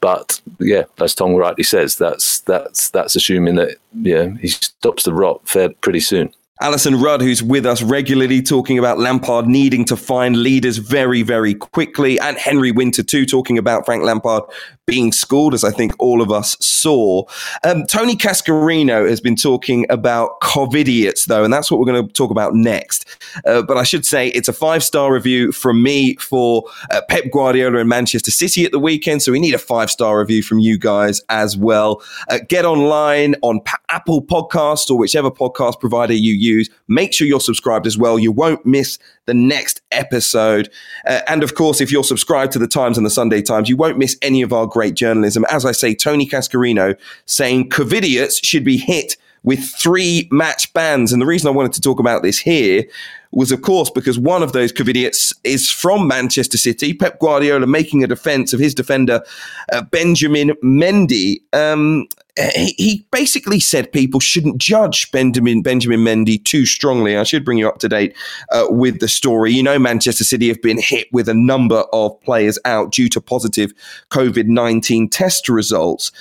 But 0.00 0.40
yeah, 0.58 0.84
as 1.00 1.14
Tom 1.14 1.36
rightly 1.36 1.62
says, 1.62 1.94
that's 1.94 2.40
that's 2.40 2.90
that's 2.90 3.14
assuming 3.14 3.54
that 3.56 3.76
yeah 4.02 4.30
he 4.40 4.48
stops 4.48 5.04
the 5.04 5.14
rot 5.14 5.46
fair 5.46 5.68
pretty 5.68 6.00
soon. 6.00 6.34
Alison 6.62 7.00
Rudd, 7.00 7.22
who's 7.22 7.42
with 7.42 7.64
us 7.64 7.80
regularly, 7.80 8.42
talking 8.42 8.78
about 8.78 8.98
Lampard 8.98 9.46
needing 9.46 9.86
to 9.86 9.96
find 9.96 10.36
leaders 10.36 10.76
very, 10.76 11.22
very 11.22 11.54
quickly, 11.54 12.20
and 12.20 12.36
Henry 12.36 12.70
Winter, 12.70 13.02
too, 13.02 13.24
talking 13.24 13.56
about 13.56 13.86
Frank 13.86 14.04
Lampard 14.04 14.42
being 14.86 15.12
schooled, 15.12 15.54
as 15.54 15.62
I 15.62 15.70
think 15.70 15.92
all 15.98 16.20
of 16.20 16.32
us 16.32 16.56
saw. 16.60 17.24
Um, 17.62 17.86
Tony 17.86 18.16
Cascarino 18.16 19.08
has 19.08 19.20
been 19.20 19.36
talking 19.36 19.86
about 19.88 20.40
COVIDiots, 20.40 21.26
though, 21.26 21.44
and 21.44 21.52
that's 21.52 21.70
what 21.70 21.78
we're 21.78 21.86
going 21.86 22.06
to 22.06 22.12
talk 22.12 22.30
about 22.30 22.54
next. 22.54 23.06
Uh, 23.46 23.62
but 23.62 23.76
I 23.76 23.84
should 23.84 24.04
say 24.04 24.28
it's 24.28 24.48
a 24.48 24.52
five 24.52 24.82
star 24.82 25.12
review 25.12 25.52
from 25.52 25.82
me 25.82 26.16
for 26.16 26.64
uh, 26.90 27.02
Pep 27.08 27.24
Guardiola 27.32 27.78
in 27.78 27.88
Manchester 27.88 28.30
City 28.30 28.64
at 28.64 28.72
the 28.72 28.78
weekend. 28.78 29.22
So 29.22 29.32
we 29.32 29.40
need 29.40 29.54
a 29.54 29.58
five 29.58 29.90
star 29.90 30.18
review 30.18 30.42
from 30.42 30.58
you 30.58 30.76
guys 30.76 31.20
as 31.28 31.56
well. 31.56 32.02
Uh, 32.28 32.38
get 32.48 32.64
online 32.64 33.36
on 33.42 33.60
P- 33.60 33.72
Apple 33.90 34.22
Podcast 34.22 34.90
or 34.90 34.98
whichever 34.98 35.30
podcast 35.30 35.78
provider 35.78 36.14
you 36.14 36.34
use. 36.34 36.68
Make 36.88 37.12
sure 37.12 37.26
you're 37.26 37.40
subscribed 37.40 37.86
as 37.86 37.96
well. 37.96 38.18
You 38.18 38.32
won't 38.32 38.66
miss 38.66 38.98
the 39.30 39.34
next 39.34 39.80
episode. 39.92 40.68
Uh, 41.06 41.20
and 41.28 41.44
of 41.44 41.54
course, 41.54 41.80
if 41.80 41.92
you're 41.92 42.02
subscribed 42.02 42.52
to 42.52 42.58
the 42.58 42.66
Times 42.66 42.96
and 42.96 43.06
the 43.06 43.10
Sunday 43.10 43.40
Times, 43.40 43.68
you 43.68 43.76
won't 43.76 43.96
miss 43.96 44.16
any 44.22 44.42
of 44.42 44.52
our 44.52 44.66
great 44.66 44.94
journalism. 44.94 45.44
As 45.48 45.64
I 45.64 45.70
say, 45.70 45.94
Tony 45.94 46.26
Cascarino 46.26 46.98
saying 47.26 47.70
Covidiots 47.70 48.44
should 48.44 48.64
be 48.64 48.76
hit 48.76 49.16
with 49.44 49.60
three 49.60 50.28
match 50.32 50.72
bans. 50.72 51.12
And 51.12 51.22
the 51.22 51.26
reason 51.26 51.46
I 51.46 51.52
wanted 51.52 51.72
to 51.74 51.80
talk 51.80 52.00
about 52.00 52.24
this 52.24 52.40
here 52.40 52.82
was, 53.30 53.52
of 53.52 53.62
course, 53.62 53.88
because 53.88 54.18
one 54.18 54.42
of 54.42 54.52
those 54.52 54.72
Covidiots 54.72 55.32
is 55.44 55.70
from 55.70 56.08
Manchester 56.08 56.58
City. 56.58 56.92
Pep 56.92 57.20
Guardiola 57.20 57.68
making 57.68 58.02
a 58.02 58.08
defense 58.08 58.52
of 58.52 58.58
his 58.58 58.74
defender, 58.74 59.22
uh, 59.72 59.82
Benjamin 59.82 60.50
Mendy. 60.64 61.40
Um, 61.52 62.08
he, 62.54 62.74
he, 62.78 63.06
basically 63.10 63.60
said 63.60 63.92
people 63.92 64.20
shouldn't 64.20 64.58
judge 64.58 65.10
Benjamin 65.10 65.62
Benjamin 65.62 66.00
Mendy 66.00 66.42
too 66.42 66.64
strongly. 66.64 67.16
I 67.16 67.24
should 67.24 67.44
bring 67.44 67.58
you 67.58 67.68
up 67.68 67.78
to 67.78 67.88
date 67.88 68.16
uh, 68.50 68.66
with 68.68 69.00
the 69.00 69.08
story. 69.08 69.52
You 69.52 69.62
know, 69.62 69.78
Manchester 69.78 70.24
City 70.24 70.48
have 70.48 70.62
been 70.62 70.78
hit 70.78 71.08
with 71.12 71.28
a 71.28 71.34
number 71.34 71.84
of 71.92 72.20
players 72.22 72.58
out 72.64 72.92
due 72.92 73.08
to 73.10 73.20
positive 73.20 73.72
COVID 74.10 74.46
nineteen 74.46 75.08
test 75.08 75.48
results. 75.48 76.12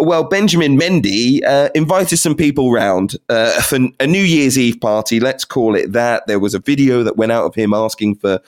Well, 0.00 0.24
Benjamin 0.24 0.78
Mendy 0.78 1.44
uh, 1.44 1.70
invited 1.74 2.18
some 2.18 2.36
people 2.36 2.70
round 2.70 3.16
uh, 3.28 3.60
for 3.62 3.78
a 3.98 4.06
New 4.06 4.22
Year's 4.22 4.56
Eve 4.56 4.80
party. 4.80 5.18
Let's 5.18 5.44
call 5.44 5.74
it 5.74 5.92
that. 5.92 6.26
There 6.26 6.38
was 6.38 6.54
a 6.54 6.60
video 6.60 7.02
that 7.02 7.16
went 7.16 7.32
out 7.32 7.44
of 7.44 7.54
him 7.54 7.74
asking 7.74 8.16
for 8.16 8.40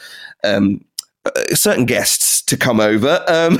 um, 0.44 0.84
uh, 1.24 1.30
certain 1.54 1.86
guests 1.86 2.40
to 2.42 2.56
come 2.56 2.80
over. 2.80 3.24
Um, 3.26 3.58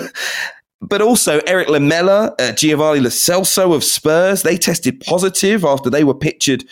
but 0.81 1.03
also 1.03 1.41
Eric 1.47 1.69
Lamela, 1.69 2.35
uh, 2.39 2.53
Giovanni 2.53 3.01
Lo 3.01 3.11
Celso 3.11 3.75
of 3.75 3.85
Spurs, 3.85 4.43
they 4.43 4.57
tested 4.57 5.01
positive 5.01 5.65
after 5.65 5.91
they 5.91 6.05
were 6.05 6.15
pictured 6.15 6.65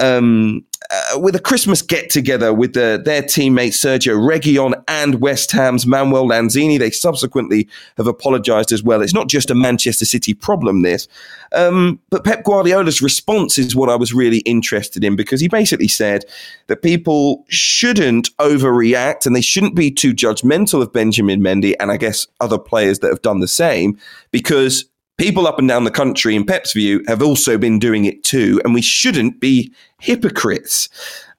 um, 0.00 0.64
uh, 0.90 1.18
with 1.20 1.34
a 1.34 1.40
Christmas 1.40 1.80
get 1.80 2.10
together 2.10 2.52
with 2.52 2.74
the, 2.74 3.00
their 3.02 3.22
teammate 3.22 3.72
Sergio 3.72 4.16
Reguilon 4.16 4.82
and 4.88 5.20
West 5.20 5.52
Ham's 5.52 5.86
Manuel 5.86 6.26
Lanzini. 6.26 6.78
They 6.78 6.90
subsequently 6.90 7.68
have 7.96 8.06
apologised 8.06 8.72
as 8.72 8.82
well. 8.82 9.00
It's 9.00 9.14
not 9.14 9.28
just 9.28 9.50
a 9.50 9.54
Manchester 9.54 10.04
City 10.04 10.34
problem, 10.34 10.82
this. 10.82 11.08
Um, 11.52 12.00
but 12.10 12.24
Pep 12.24 12.44
Guardiola's 12.44 13.00
response 13.00 13.58
is 13.58 13.76
what 13.76 13.88
I 13.88 13.96
was 13.96 14.12
really 14.12 14.38
interested 14.38 15.04
in 15.04 15.16
because 15.16 15.40
he 15.40 15.48
basically 15.48 15.88
said 15.88 16.24
that 16.66 16.82
people 16.82 17.44
shouldn't 17.48 18.34
overreact 18.38 19.26
and 19.26 19.36
they 19.36 19.40
shouldn't 19.40 19.74
be 19.74 19.90
too 19.90 20.14
judgmental 20.14 20.82
of 20.82 20.92
Benjamin 20.92 21.40
Mendy 21.40 21.74
and 21.78 21.90
I 21.90 21.96
guess 21.96 22.26
other 22.40 22.58
players 22.58 22.98
that 23.00 23.08
have 23.08 23.22
done 23.22 23.40
the 23.40 23.48
same 23.48 23.98
because 24.30 24.86
people 25.22 25.46
up 25.46 25.56
and 25.60 25.68
down 25.68 25.84
the 25.84 25.90
country, 25.90 26.34
in 26.34 26.44
Pep's 26.44 26.72
view, 26.72 27.00
have 27.06 27.22
also 27.22 27.56
been 27.56 27.78
doing 27.78 28.06
it 28.06 28.24
too, 28.24 28.60
and 28.64 28.74
we 28.74 28.82
shouldn't 28.82 29.38
be 29.38 29.72
hypocrites. 30.00 30.88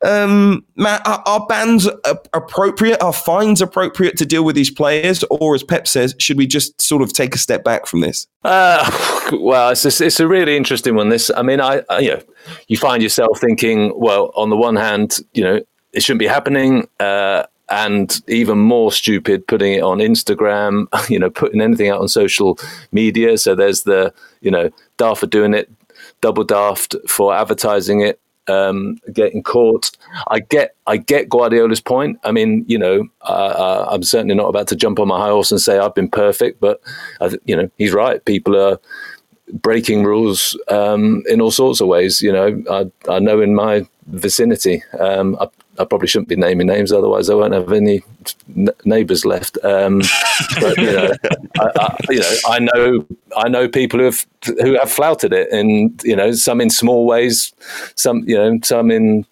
Um, 0.06 0.66
Matt, 0.78 1.06
are, 1.06 1.22
are 1.26 1.46
bans 1.48 1.90
appropriate? 2.34 3.04
Are 3.04 3.12
fines 3.12 3.62
appropriate 3.62 4.16
to 4.18 4.26
deal 4.26 4.46
with 4.46 4.56
these 4.56 4.72
players, 4.72 5.26
or 5.30 5.54
as 5.54 5.64
Pep 5.64 5.86
says, 5.86 6.16
should 6.18 6.38
we 6.38 6.48
just 6.48 6.82
sort 6.82 7.02
of 7.02 7.12
take 7.12 7.36
a 7.36 7.38
step 7.38 7.66
back 7.66 7.86
from 7.86 8.00
this? 8.00 8.26
Uh, 8.46 9.30
well, 9.42 9.72
it's 9.72 9.84
a, 9.84 10.06
it's 10.06 10.22
a 10.22 10.28
really 10.30 10.56
interesting 10.56 10.96
one. 10.96 11.10
This, 11.10 11.30
I 11.36 11.42
mean, 11.42 11.60
I, 11.60 11.84
I, 11.90 12.00
you 12.00 12.12
know, 12.12 12.22
you 12.70 12.78
find 12.78 13.04
yourself 13.04 13.38
thinking, 13.42 13.92
well, 13.98 14.32
on 14.36 14.50
the 14.50 14.58
one 14.58 14.78
hand, 14.78 15.18
you 15.34 15.44
know, 15.44 15.60
it 15.92 16.04
shouldn't 16.04 16.20
be 16.20 16.28
happening. 16.28 16.88
Uh, 17.02 17.44
and 17.74 18.22
even 18.28 18.60
more 18.60 18.92
stupid 18.92 19.48
putting 19.48 19.74
it 19.74 19.82
on 19.82 19.98
Instagram, 19.98 20.86
you 21.10 21.18
know, 21.18 21.32
putting 21.32 21.60
anything 21.60 21.90
out 21.90 22.02
on 22.02 22.08
social 22.08 22.60
media. 22.92 23.38
So 23.38 23.56
there's 23.56 23.84
the, 23.84 24.14
you 24.42 24.52
know, 24.52 24.70
daft 24.98 25.22
for 25.22 25.28
doing 25.28 25.56
it, 25.56 25.72
double 26.22 26.44
daft 26.44 26.96
for 27.08 27.34
advertising 27.34 28.02
it, 28.02 28.20
um, 28.48 28.98
getting 29.12 29.42
caught. 29.42 29.90
I 30.28 30.42
get, 30.42 30.76
I 30.86 30.98
get 30.98 31.30
Guardiola's 31.30 31.82
point. 31.82 32.20
I 32.24 32.32
mean, 32.32 32.64
you 32.68 32.78
know, 32.78 33.08
uh, 33.22 33.88
I'm 33.90 34.04
certainly 34.04 34.36
not 34.36 34.50
about 34.50 34.68
to 34.68 34.76
jump 34.76 35.00
on 35.00 35.08
my 35.08 35.18
high 35.18 35.30
horse 35.30 35.52
and 35.52 35.60
say 35.60 35.80
I've 35.80 35.96
been 35.96 36.10
perfect, 36.10 36.60
but 36.60 36.80
I, 37.22 37.32
you 37.46 37.56
know, 37.56 37.72
he's 37.80 37.94
right. 37.94 38.24
People 38.24 38.56
are 38.56 38.80
breaking 39.52 40.04
rules 40.04 40.56
um, 40.70 41.24
in 41.28 41.42
all 41.42 41.52
sorts 41.52 41.82
of 41.82 41.88
ways. 41.88 42.22
You 42.22 42.34
know, 42.34 42.64
I, 42.70 43.12
I 43.12 43.18
know 43.18 43.42
in 43.42 43.56
my 43.56 43.88
vicinity. 44.06 44.84
Um, 45.00 45.38
I, 45.42 45.48
I, 45.80 45.86
probably 45.86 46.08
shouldn't 46.08 46.30
be 46.30 46.36
naming 46.36 46.68
names, 46.68 46.92
otherwise 46.92 47.30
I 47.30 47.36
won't 47.36 47.54
have 47.54 47.72
any 47.72 48.02
n- 48.56 48.70
neighbours 48.86 49.26
left. 49.26 49.58
Um, 49.64 50.00
but 50.60 50.78
you 50.78 50.92
know, 50.92 51.12
I, 51.60 51.72
I, 51.80 51.98
you 52.10 52.20
know, 52.20 52.36
I 52.48 52.60
know, 52.60 53.06
I 53.38 53.50
know 53.50 53.68
people 53.68 54.00
who 54.00 54.06
have 54.06 54.26
who 54.62 54.78
have 54.78 54.92
flouted 54.92 55.34
it, 55.34 55.52
and 55.52 56.02
you 56.04 56.16
know, 56.16 56.32
some 56.34 56.62
in 56.62 56.70
small 56.70 57.06
ways, 57.06 57.54
some 57.96 58.24
you 58.28 58.36
know, 58.36 58.60
some 58.64 58.92
in 58.92 59.26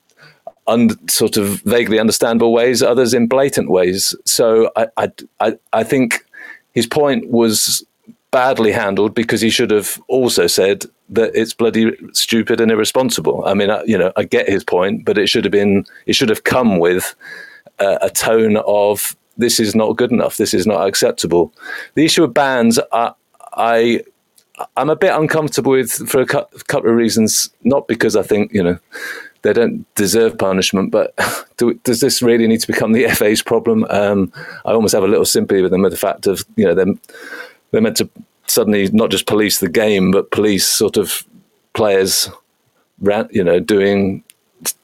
un, 0.67 1.07
sort 1.07 1.37
of 1.37 1.61
vaguely 1.61 1.99
understandable 1.99 2.53
ways, 2.53 2.81
others 2.81 3.13
in 3.13 3.27
blatant 3.27 3.69
ways. 3.69 4.15
So 4.25 4.71
I, 4.75 5.11
I, 5.39 5.57
I 5.73 5.83
think 5.83 6.25
his 6.73 6.87
point 6.87 7.29
was 7.29 7.85
badly 8.31 8.71
handled 8.71 9.13
because 9.13 9.41
he 9.41 9.49
should 9.49 9.71
have 9.71 10.01
also 10.07 10.47
said 10.47 10.85
that 11.09 11.31
it's 11.35 11.53
bloody 11.53 11.91
stupid 12.13 12.61
and 12.61 12.71
irresponsible. 12.71 13.43
I 13.45 13.53
mean, 13.53 13.69
I, 13.69 13.83
you 13.83 13.97
know, 13.97 14.11
I 14.15 14.23
get 14.23 14.49
his 14.49 14.63
point, 14.63 15.05
but 15.05 15.17
it 15.17 15.27
should 15.27 15.43
have 15.43 15.51
been, 15.51 15.85
it 16.05 16.13
should 16.13 16.29
have 16.29 16.45
come 16.45 16.79
with 16.79 17.13
a, 17.79 17.99
a 18.03 18.09
tone 18.09 18.57
of 18.65 19.15
this 19.37 19.59
is 19.59 19.75
not 19.75 19.97
good 19.97 20.11
enough, 20.11 20.37
this 20.37 20.53
is 20.53 20.65
not 20.65 20.87
acceptable. 20.87 21.53
The 21.95 22.05
issue 22.05 22.23
of 22.23 22.33
bans, 22.33 22.79
I, 22.91 23.13
I 23.53 24.03
I'm 24.77 24.89
a 24.89 24.95
bit 24.95 25.13
uncomfortable 25.13 25.71
with 25.71 25.91
for 26.09 26.21
a 26.21 26.25
couple 26.25 26.89
of 26.89 26.95
reasons. 26.95 27.49
Not 27.63 27.87
because 27.87 28.15
I 28.15 28.21
think 28.21 28.53
you 28.53 28.63
know 28.63 28.77
they 29.41 29.53
don't 29.53 29.85
deserve 29.95 30.37
punishment, 30.37 30.91
but 30.91 31.13
do, 31.57 31.73
does 31.83 31.99
this 31.99 32.21
really 32.21 32.47
need 32.47 32.61
to 32.61 32.67
become 32.67 32.91
the 32.91 33.07
FA's 33.15 33.41
problem? 33.41 33.85
Um, 33.89 34.31
I 34.65 34.71
almost 34.71 34.93
have 34.93 35.03
a 35.03 35.07
little 35.07 35.25
sympathy 35.25 35.61
with 35.61 35.71
them 35.71 35.81
with 35.81 35.91
the 35.91 35.97
fact 35.97 36.27
of 36.27 36.43
you 36.55 36.65
know 36.65 36.75
them 36.75 36.99
they're 37.71 37.81
meant 37.81 37.97
to 37.97 38.09
suddenly 38.47 38.89
not 38.91 39.09
just 39.09 39.27
police 39.27 39.59
the 39.59 39.69
game, 39.69 40.11
but 40.11 40.31
police 40.31 40.67
sort 40.67 40.97
of 40.97 41.23
players, 41.73 42.29
you 43.31 43.43
know, 43.43 43.59
doing 43.59 44.23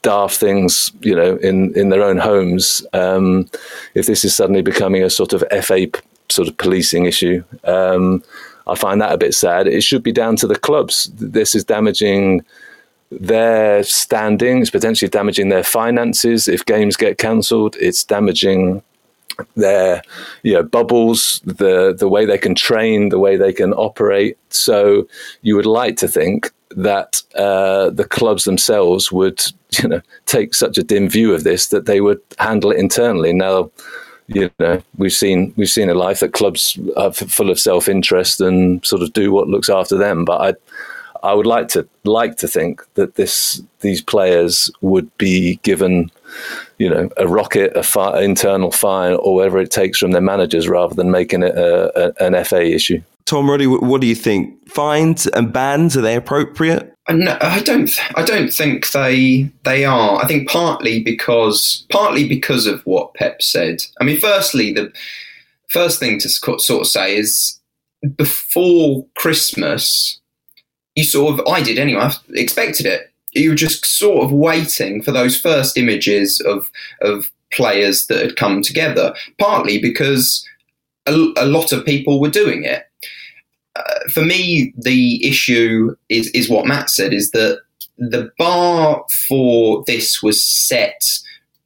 daft 0.02 0.38
things, 0.38 0.92
you 1.02 1.16
know, 1.16 1.36
in, 1.38 1.78
in 1.78 1.90
their 1.90 2.04
own 2.04 2.18
homes. 2.18 2.86
Um, 2.94 3.50
if 3.94 4.08
this 4.08 4.26
is 4.26 4.36
suddenly 4.36 4.62
becoming 4.62 5.04
a 5.04 5.10
sort 5.10 5.34
of 5.34 5.44
FA 5.64 5.88
sort 6.30 6.48
of 6.48 6.58
policing 6.58 7.06
issue, 7.06 7.44
um, 7.66 8.24
I 8.68 8.76
find 8.76 9.02
that 9.02 9.14
a 9.14 9.18
bit 9.18 9.34
sad. 9.34 9.68
It 9.68 9.82
should 9.82 10.04
be 10.04 10.12
down 10.12 10.36
to 10.38 10.48
the 10.48 10.58
clubs. 10.58 11.10
This 11.16 11.56
is 11.56 11.64
damaging 11.64 12.44
their 13.12 13.84
standings, 13.84 14.70
potentially 14.70 15.10
damaging 15.10 15.50
their 15.50 15.64
finances. 15.64 16.48
If 16.48 16.66
games 16.66 16.98
get 16.98 17.18
cancelled, 17.18 17.78
it's 17.80 18.04
damaging 18.04 18.82
their 19.56 20.02
you 20.44 20.54
know 20.54 20.64
bubbles 20.64 21.42
the 21.46 21.96
the 21.98 22.08
way 22.08 22.26
they 22.26 22.38
can 22.38 22.56
train 22.56 23.10
the 23.10 23.20
way 23.20 23.38
they 23.38 23.54
can 23.54 23.74
operate. 23.74 24.38
So 24.50 25.08
you 25.42 25.56
would 25.56 25.66
like 25.66 25.98
to 25.98 26.08
think 26.08 26.52
that 26.72 27.22
uh, 27.36 27.90
the 27.90 28.06
clubs 28.06 28.44
themselves 28.44 29.12
would 29.12 29.42
you 29.82 29.90
know 29.90 30.02
take 30.26 30.54
such 30.54 30.78
a 30.78 30.84
dim 30.84 31.10
view 31.10 31.34
of 31.34 31.44
this 31.44 31.68
that 31.68 31.86
they 31.86 32.02
would 32.02 32.22
handle 32.40 32.72
it 32.72 32.80
internally. 32.80 33.34
Now 33.34 33.72
you 34.28 34.52
know 34.60 34.82
we've 34.98 35.14
seen 35.14 35.54
we've 35.56 35.70
seen 35.70 35.90
a 35.90 35.94
life 35.94 36.20
that 36.20 36.34
clubs 36.34 36.78
are 36.98 37.14
full 37.14 37.50
of 37.50 37.60
self-interest 37.60 38.42
and 38.42 38.86
sort 38.86 39.02
of 39.02 39.14
do 39.14 39.32
what 39.32 39.48
looks 39.48 39.70
after 39.70 39.98
them. 39.98 40.26
But 40.26 40.42
i 40.42 40.54
I 41.24 41.34
would 41.34 41.48
like 41.48 41.68
to 41.70 41.88
like 42.04 42.38
to 42.38 42.48
think 42.48 42.86
that 42.94 43.16
this 43.16 43.62
these 43.82 44.02
players 44.02 44.72
would 44.82 45.16
be 45.18 45.56
given 45.64 46.12
you 46.78 46.90
know, 46.90 47.10
a 47.18 47.28
rocket, 47.28 47.76
a 47.76 47.84
fi- 47.84 48.22
internal 48.22 48.72
fine, 48.72 49.14
or 49.14 49.36
whatever 49.36 49.60
it 49.60 49.72
takes 49.72 49.98
from 49.98 50.12
their 50.12 50.22
managers, 50.22 50.68
rather 50.68 50.96
than 50.96 51.12
making 51.12 51.44
it 51.44 51.56
a, 51.56 52.22
a, 52.22 52.26
an 52.26 52.44
FA 52.46 52.64
issue. 52.64 53.02
Tom 53.26 53.50
Roddy, 53.50 53.68
what 53.68 54.00
do 54.00 54.08
you 54.08 54.16
think? 54.16 54.70
Fines 54.70 55.28
and 55.28 55.52
bans 55.52 55.98
are 55.98 56.02
they 56.02 56.16
appropriate? 56.16 56.94
Uh, 57.08 57.14
no, 57.14 57.38
I 57.42 57.62
don't. 57.62 57.90
I 58.16 58.24
don't 58.24 58.54
think 58.54 58.92
they 58.92 59.52
they 59.64 59.84
are. 59.84 60.24
I 60.24 60.28
think 60.28 60.50
partly 60.50 61.04
because 61.04 61.86
partly 61.90 62.28
because 62.28 62.66
of 62.68 62.82
what 62.86 63.14
Pep 63.16 63.42
said. 63.42 63.82
I 64.00 64.06
mean, 64.06 64.18
firstly, 64.18 64.72
the 64.72 64.94
first 65.70 66.00
thing 66.00 66.20
to 66.20 66.30
sort 66.30 66.70
of 66.70 66.88
say 66.88 67.18
is 67.18 67.60
before 68.16 69.06
Christmas, 69.18 70.20
you 70.96 71.04
sort 71.04 71.38
of 71.38 71.46
I 71.48 71.62
did 71.62 71.80
anyway. 71.80 72.02
I 72.02 72.14
expected 72.34 72.86
it 72.86 73.12
you 73.38 73.50
were 73.50 73.56
just 73.56 73.86
sort 73.86 74.24
of 74.24 74.32
waiting 74.32 75.02
for 75.02 75.12
those 75.12 75.40
first 75.40 75.78
images 75.78 76.40
of 76.42 76.72
of 77.02 77.32
players 77.52 78.08
that 78.08 78.22
had 78.22 78.36
come 78.36 78.62
together. 78.62 79.14
Partly 79.40 79.80
because 79.80 80.48
a, 81.06 81.14
a 81.38 81.46
lot 81.46 81.72
of 81.72 81.86
people 81.86 82.20
were 82.20 82.30
doing 82.30 82.64
it. 82.64 82.84
Uh, 83.76 84.00
for 84.14 84.24
me, 84.24 84.74
the 84.78 85.26
issue 85.26 85.96
is 86.10 86.30
is 86.32 86.50
what 86.50 86.68
Matt 86.68 86.90
said: 86.90 87.14
is 87.14 87.32
that 87.32 87.62
the 87.98 88.30
bar 88.38 89.04
for 89.28 89.84
this 89.88 90.22
was 90.22 90.44
set 90.44 91.02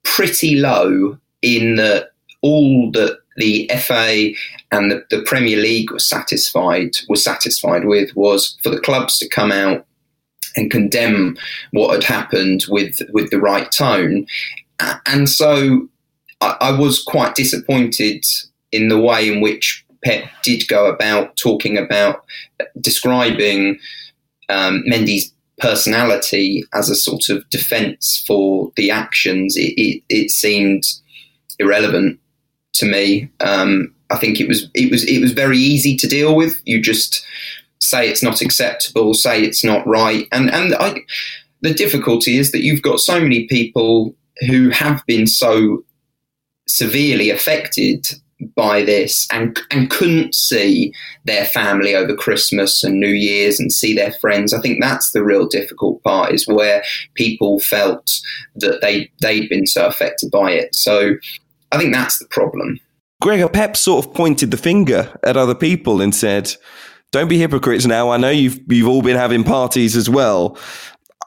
pretty 0.03 0.55
low 0.55 1.17
in 1.41 1.75
that 1.75 2.11
all 2.41 2.91
that 2.91 3.19
the 3.37 3.69
FA 3.79 4.29
and 4.71 4.91
the, 4.91 5.05
the 5.09 5.21
Premier 5.23 5.57
League 5.57 5.91
was 5.91 6.07
satisfied 6.07 6.91
was 7.07 7.23
satisfied 7.23 7.85
with 7.85 8.15
was 8.15 8.57
for 8.61 8.69
the 8.69 8.79
clubs 8.79 9.17
to 9.19 9.29
come 9.29 9.51
out 9.51 9.85
and 10.55 10.71
condemn 10.71 11.37
what 11.71 11.93
had 11.93 12.03
happened 12.03 12.65
with 12.69 12.99
with 13.11 13.29
the 13.29 13.39
right 13.39 13.71
tone, 13.71 14.25
and 15.05 15.29
so 15.29 15.87
I, 16.41 16.57
I 16.59 16.71
was 16.71 17.03
quite 17.03 17.35
disappointed 17.35 18.25
in 18.71 18.87
the 18.87 18.99
way 18.99 19.31
in 19.31 19.41
which 19.41 19.85
Pep 20.03 20.25
did 20.43 20.67
go 20.67 20.87
about 20.87 21.37
talking 21.37 21.77
about 21.77 22.25
describing 22.79 23.79
um, 24.49 24.83
Mendy's 24.87 25.31
personality 25.59 26.63
as 26.73 26.89
a 26.89 26.95
sort 26.95 27.29
of 27.29 27.47
defence 27.49 28.23
for 28.25 28.71
the 28.75 28.89
actions. 28.89 29.55
It, 29.55 29.73
it, 29.77 30.03
it, 30.09 30.31
seemed 30.31 30.83
irrelevant 31.59 32.19
to 32.73 32.85
me. 32.85 33.29
Um, 33.39 33.93
I 34.09 34.17
think 34.17 34.41
it 34.41 34.47
was 34.47 34.69
it 34.73 34.91
was 34.91 35.05
it 35.05 35.21
was 35.21 35.31
very 35.31 35.57
easy 35.57 35.95
to 35.97 36.07
deal 36.07 36.35
with. 36.35 36.61
You 36.65 36.81
just 36.81 37.23
say 37.81 38.09
it's 38.09 38.23
not 38.23 38.41
acceptable, 38.41 39.13
say 39.13 39.41
it's 39.41 39.63
not 39.63 39.85
right, 39.85 40.27
and 40.31 40.49
and 40.49 40.75
I, 40.75 41.01
the 41.61 41.73
difficulty 41.73 42.37
is 42.37 42.51
that 42.51 42.63
you've 42.63 42.81
got 42.81 42.99
so 42.99 43.19
many 43.19 43.47
people 43.47 44.15
who 44.47 44.69
have 44.69 45.05
been 45.05 45.27
so 45.27 45.83
severely 46.67 47.29
affected 47.29 48.07
by 48.55 48.83
this 48.83 49.27
and 49.31 49.59
and 49.69 49.89
couldn't 49.89 50.33
see 50.33 50.93
their 51.25 51.45
family 51.45 51.95
over 51.95 52.15
Christmas 52.15 52.83
and 52.83 52.99
New 52.99 53.07
Year's 53.07 53.59
and 53.59 53.71
see 53.71 53.93
their 53.95 54.11
friends. 54.13 54.53
I 54.53 54.61
think 54.61 54.81
that's 54.81 55.11
the 55.11 55.23
real 55.23 55.47
difficult 55.47 56.01
part 56.03 56.33
is 56.33 56.47
where 56.47 56.83
people 57.13 57.59
felt 57.59 58.09
that 58.55 58.81
they 58.81 59.11
they'd 59.21 59.49
been 59.49 59.67
so 59.67 59.85
affected 59.85 60.31
by 60.31 60.51
it. 60.51 60.73
So 60.75 61.15
I 61.71 61.77
think 61.77 61.93
that's 61.93 62.19
the 62.19 62.27
problem. 62.27 62.79
Gregor 63.21 63.49
Pep 63.49 63.77
sort 63.77 64.03
of 64.03 64.13
pointed 64.15 64.49
the 64.49 64.57
finger 64.57 65.15
at 65.23 65.37
other 65.37 65.53
people 65.53 66.01
and 66.01 66.13
said, 66.13 66.55
"Don't 67.11 67.27
be 67.27 67.37
hypocrites 67.37 67.85
now. 67.85 68.09
I 68.09 68.17
know 68.17 68.29
you've 68.29 68.59
you've 68.67 68.87
all 68.87 69.01
been 69.01 69.17
having 69.17 69.43
parties 69.43 69.95
as 69.95 70.09
well." 70.09 70.57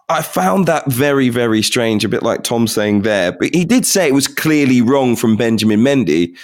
I 0.09 0.21
found 0.21 0.67
that 0.67 0.87
very, 0.91 1.31
very 1.31 1.63
strange, 1.63 2.05
a 2.05 2.11
bit 2.11 2.23
like 2.23 2.43
Tom 2.43 2.67
saying 2.67 3.03
there. 3.03 3.33
But 3.33 3.55
he 3.55 3.65
did 3.65 3.87
say 3.87 4.07
it 4.07 4.13
was 4.13 4.29
clearly 4.29 4.83
wrong 4.83 5.17
from 5.17 5.37
Benjamin 5.37 5.81
Mendy. 5.81 6.37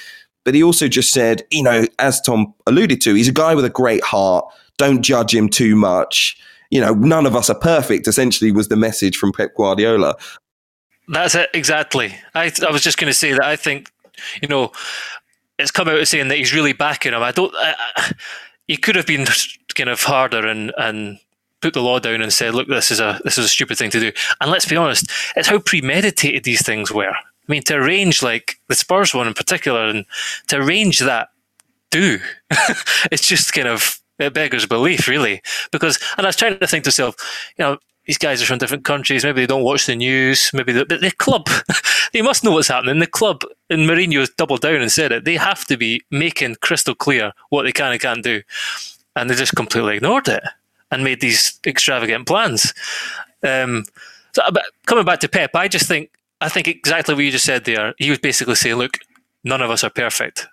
But 0.44 0.55
he 0.55 0.62
also 0.62 0.88
just 0.88 1.12
said, 1.12 1.42
you 1.50 1.62
know, 1.62 1.85
as 1.98 2.20
Tom 2.22 2.55
alluded 2.66 3.03
to, 3.03 3.14
he's 3.14 3.29
a 3.29 3.33
guy 3.33 3.55
with 3.55 3.66
a 3.66 3.70
great 3.70 4.03
heart. 4.03 4.46
Don't 4.79 5.03
judge 5.03 5.35
him 5.35 5.50
too 5.50 5.76
much. 5.76 6.38
You 6.70 6.81
know, 6.81 6.94
none 6.94 7.26
of 7.26 7.37
us 7.37 7.50
are 7.50 7.59
perfect, 7.59 8.09
essentially, 8.09 8.50
was 8.50 8.68
the 8.68 8.76
message 8.76 9.16
from 9.16 9.33
Pep 9.33 9.55
Guardiola. 9.55 10.16
That's 11.09 11.35
it, 11.35 11.50
exactly. 11.53 12.14
I, 12.35 12.50
I 12.66 12.70
was 12.70 12.83
just 12.83 12.96
going 12.96 13.11
to 13.11 13.14
say 13.14 13.33
that 13.33 13.44
I 13.44 13.57
think, 13.57 13.90
you 14.40 14.48
know, 14.48 14.72
it's 15.59 15.70
come 15.70 15.88
out 15.88 16.07
saying 16.09 16.29
that 16.29 16.38
he's 16.38 16.55
really 16.55 16.72
backing 16.72 17.12
him. 17.12 17.22
I 17.22 17.33
don't. 17.33 17.55
I, 17.55 17.74
I, 17.96 18.12
he 18.70 18.76
could 18.76 18.94
have 18.94 19.06
been 19.06 19.26
kind 19.74 19.88
of 19.88 20.00
harder 20.00 20.46
and 20.46 20.72
and 20.78 21.18
put 21.61 21.74
the 21.74 21.83
law 21.83 21.98
down 21.98 22.22
and 22.22 22.33
said, 22.33 22.54
"Look, 22.54 22.68
this 22.68 22.92
is 22.92 23.00
a 23.00 23.20
this 23.24 23.37
is 23.37 23.46
a 23.46 23.48
stupid 23.48 23.76
thing 23.76 23.90
to 23.90 23.98
do." 23.98 24.12
And 24.40 24.48
let's 24.48 24.66
be 24.66 24.76
honest, 24.76 25.11
it's 25.35 25.48
how 25.48 25.59
premeditated 25.59 26.44
these 26.44 26.64
things 26.64 26.92
were. 26.92 27.11
I 27.11 27.48
mean, 27.48 27.64
to 27.64 27.74
arrange 27.74 28.22
like 28.22 28.61
the 28.68 28.76
Spurs 28.76 29.12
one 29.12 29.26
in 29.26 29.35
particular, 29.35 29.87
and 29.87 30.06
to 30.46 30.59
arrange 30.59 31.00
that, 31.00 31.30
do 31.90 32.20
it's 33.11 33.26
just 33.26 33.52
kind 33.52 33.66
of 33.66 34.00
it 34.20 34.35
beggars 34.35 34.66
belief, 34.66 35.09
really. 35.09 35.42
Because, 35.72 35.98
and 36.16 36.24
I 36.24 36.28
was 36.28 36.37
trying 36.37 36.56
to 36.56 36.66
think 36.68 36.85
to 36.85 36.88
myself, 36.88 37.16
you 37.59 37.64
know, 37.64 37.78
these 38.04 38.18
guys 38.18 38.40
are 38.40 38.46
from 38.46 38.59
different 38.59 38.85
countries. 38.85 39.24
Maybe 39.24 39.40
they 39.40 39.46
don't 39.48 39.64
watch 39.64 39.87
the 39.87 39.96
news. 39.96 40.50
Maybe 40.54 40.72
the, 40.72 40.87
but 40.87 41.00
the 41.00 41.11
club, 41.11 41.48
they 42.12 42.22
must 42.22 42.44
know 42.44 42.52
what's 42.52 42.68
happening. 42.68 43.00
The 43.00 43.06
club, 43.09 43.42
and 43.70 43.88
Mourinho 43.88 44.28
doubled 44.37 44.61
down 44.61 44.83
and 44.83 44.92
said 44.92 45.12
it. 45.12 45.24
They 45.24 45.37
have 45.37 45.64
to 45.66 45.76
be 45.76 46.02
making 46.11 46.56
crystal 46.56 46.94
clear 46.94 47.33
what 47.50 47.62
they 47.62 47.72
can 47.72 47.92
and 47.92 48.00
can't 48.00 48.24
do, 48.24 48.42
and 49.16 49.30
they 49.30 49.35
just 49.35 49.54
completely 49.54 49.96
ignored 49.96 50.28
it 50.28 50.42
and 50.90 51.04
made 51.04 51.20
these 51.20 51.59
extravagant 51.64 52.26
plans. 52.26 52.74
Um, 53.42 53.85
so, 54.33 54.42
but 54.52 54.64
coming 54.87 55.04
back 55.04 55.20
to 55.20 55.28
Pep, 55.28 55.54
I 55.54 55.68
just 55.68 55.87
think 55.87 56.11
I 56.40 56.48
think 56.48 56.68
exactly 56.68 57.14
what 57.14 57.24
you 57.24 57.30
just 57.30 57.44
said 57.44 57.64
there. 57.64 57.94
He 57.98 58.11
was 58.11 58.18
basically 58.18 58.56
saying, 58.56 58.76
"Look, 58.76 58.98
none 59.44 59.62
of 59.62 59.70
us 59.70 59.85
are 59.85 59.90
perfect. 59.90 60.48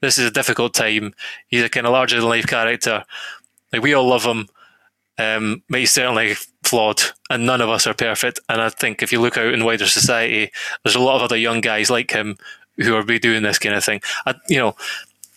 This 0.00 0.18
is 0.18 0.26
a 0.26 0.32
difficult 0.32 0.74
time. 0.74 1.14
He's 1.48 1.62
a 1.62 1.68
kind 1.68 1.86
of 1.86 1.92
larger 1.92 2.16
than 2.16 2.28
life 2.28 2.46
character. 2.46 3.04
Like 3.72 3.82
we 3.82 3.94
all 3.94 4.06
love 4.06 4.24
him, 4.24 4.48
um, 5.18 5.62
but 5.68 5.80
he's 5.80 5.92
certainly 5.92 6.34
flawed, 6.66 7.00
and 7.30 7.46
none 7.46 7.60
of 7.60 7.68
us 7.68 7.86
are 7.86 7.94
perfect. 7.94 8.40
And 8.48 8.60
I 8.60 8.68
think 8.68 9.02
if 9.02 9.12
you 9.12 9.20
look 9.20 9.38
out 9.38 9.54
in 9.54 9.64
wider 9.64 9.86
society, 9.86 10.50
there's 10.82 10.96
a 10.96 11.00
lot 11.00 11.16
of 11.16 11.22
other 11.22 11.36
young 11.36 11.60
guys 11.60 11.90
like 11.90 12.10
him 12.10 12.36
who 12.76 12.94
are 12.94 13.02
be 13.02 13.18
doing 13.18 13.42
this 13.42 13.58
kind 13.58 13.74
of 13.74 13.84
thing. 13.84 14.00
I, 14.26 14.34
you 14.48 14.58
know, 14.58 14.76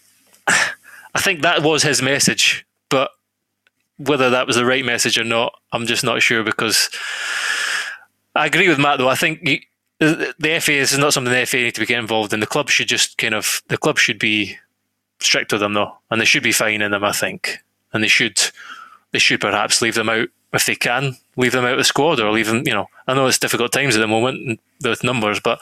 I 0.47 1.19
think 1.19 1.41
that 1.41 1.63
was 1.63 1.83
his 1.83 2.01
message, 2.01 2.65
but 2.89 3.11
whether 3.97 4.29
that 4.29 4.47
was 4.47 4.55
the 4.55 4.65
right 4.65 4.85
message 4.85 5.17
or 5.17 5.23
not, 5.23 5.53
I'm 5.71 5.85
just 5.85 6.03
not 6.03 6.21
sure 6.21 6.43
because 6.43 6.89
I 8.35 8.45
agree 8.45 8.69
with 8.69 8.79
Matt 8.79 8.99
though. 8.99 9.09
I 9.09 9.15
think 9.15 9.43
the, 9.99 10.33
the 10.39 10.59
FA 10.59 10.73
is 10.73 10.97
not 10.97 11.13
something 11.13 11.33
the 11.33 11.45
FA 11.45 11.57
need 11.57 11.75
to 11.75 11.81
be 11.81 11.85
getting 11.85 12.03
involved 12.03 12.33
in. 12.33 12.39
The 12.39 12.47
club 12.47 12.69
should 12.69 12.87
just 12.87 13.17
kind 13.17 13.33
of 13.33 13.61
the 13.67 13.77
club 13.77 13.97
should 13.97 14.19
be 14.19 14.57
strict 15.19 15.51
with 15.51 15.61
them 15.61 15.73
though, 15.73 15.97
and 16.09 16.19
they 16.19 16.25
should 16.25 16.43
be 16.43 16.51
fining 16.51 16.91
them. 16.91 17.03
I 17.03 17.11
think, 17.11 17.57
and 17.93 18.03
they 18.03 18.07
should 18.07 18.39
they 19.11 19.19
should 19.19 19.41
perhaps 19.41 19.81
leave 19.81 19.95
them 19.95 20.09
out 20.09 20.29
if 20.53 20.65
they 20.65 20.75
can 20.75 21.17
leave 21.35 21.51
them 21.51 21.65
out 21.65 21.73
of 21.73 21.77
the 21.77 21.83
squad 21.83 22.19
or 22.19 22.31
leave 22.31 22.47
them. 22.47 22.63
You 22.65 22.73
know, 22.73 22.87
I 23.07 23.13
know 23.13 23.27
it's 23.27 23.39
difficult 23.39 23.71
times 23.71 23.95
at 23.95 23.99
the 23.99 24.07
moment 24.07 24.59
with 24.83 25.03
numbers, 25.03 25.39
but 25.39 25.59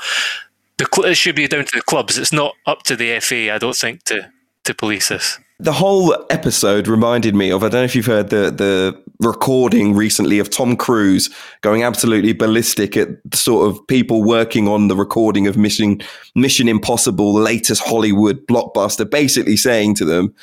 the, 0.78 0.88
it 1.06 1.16
should 1.16 1.36
be 1.36 1.48
down 1.48 1.66
to 1.66 1.76
the 1.76 1.82
clubs. 1.82 2.18
It's 2.18 2.34
not 2.34 2.54
up 2.66 2.84
to 2.84 2.96
the 2.96 3.20
FA. 3.20 3.54
I 3.54 3.58
don't 3.58 3.76
think 3.76 4.04
to 4.04 4.32
to 4.64 4.74
police 4.74 5.10
this. 5.10 5.40
The 5.60 5.74
whole 5.74 6.16
episode 6.30 6.88
reminded 6.88 7.34
me 7.34 7.52
of 7.52 7.64
I 7.64 7.70
don't 7.70 7.82
know 7.82 7.86
if 7.86 7.96
you've 7.96 8.06
heard 8.06 8.30
the 8.30 8.52
the 8.52 9.02
recording 9.20 9.96
recently 9.96 10.38
of 10.38 10.52
Tom 10.52 10.76
Cruise 10.76 11.34
going 11.62 11.82
absolutely 11.82 12.34
ballistic 12.34 12.96
at 12.96 13.10
the 13.30 13.38
sort 13.38 13.68
of 13.68 13.88
people 13.88 14.24
working 14.24 14.68
on 14.68 14.88
the 14.88 14.96
recording 14.96 15.48
of 15.48 15.58
Mission 15.58 16.02
Mission 16.36 16.68
Impossible, 16.68 17.34
latest 17.34 17.82
Hollywood 17.82 18.46
blockbuster, 18.46 19.10
basically 19.10 19.58
saying 19.58 19.96
to 19.96 20.06
them 20.06 20.36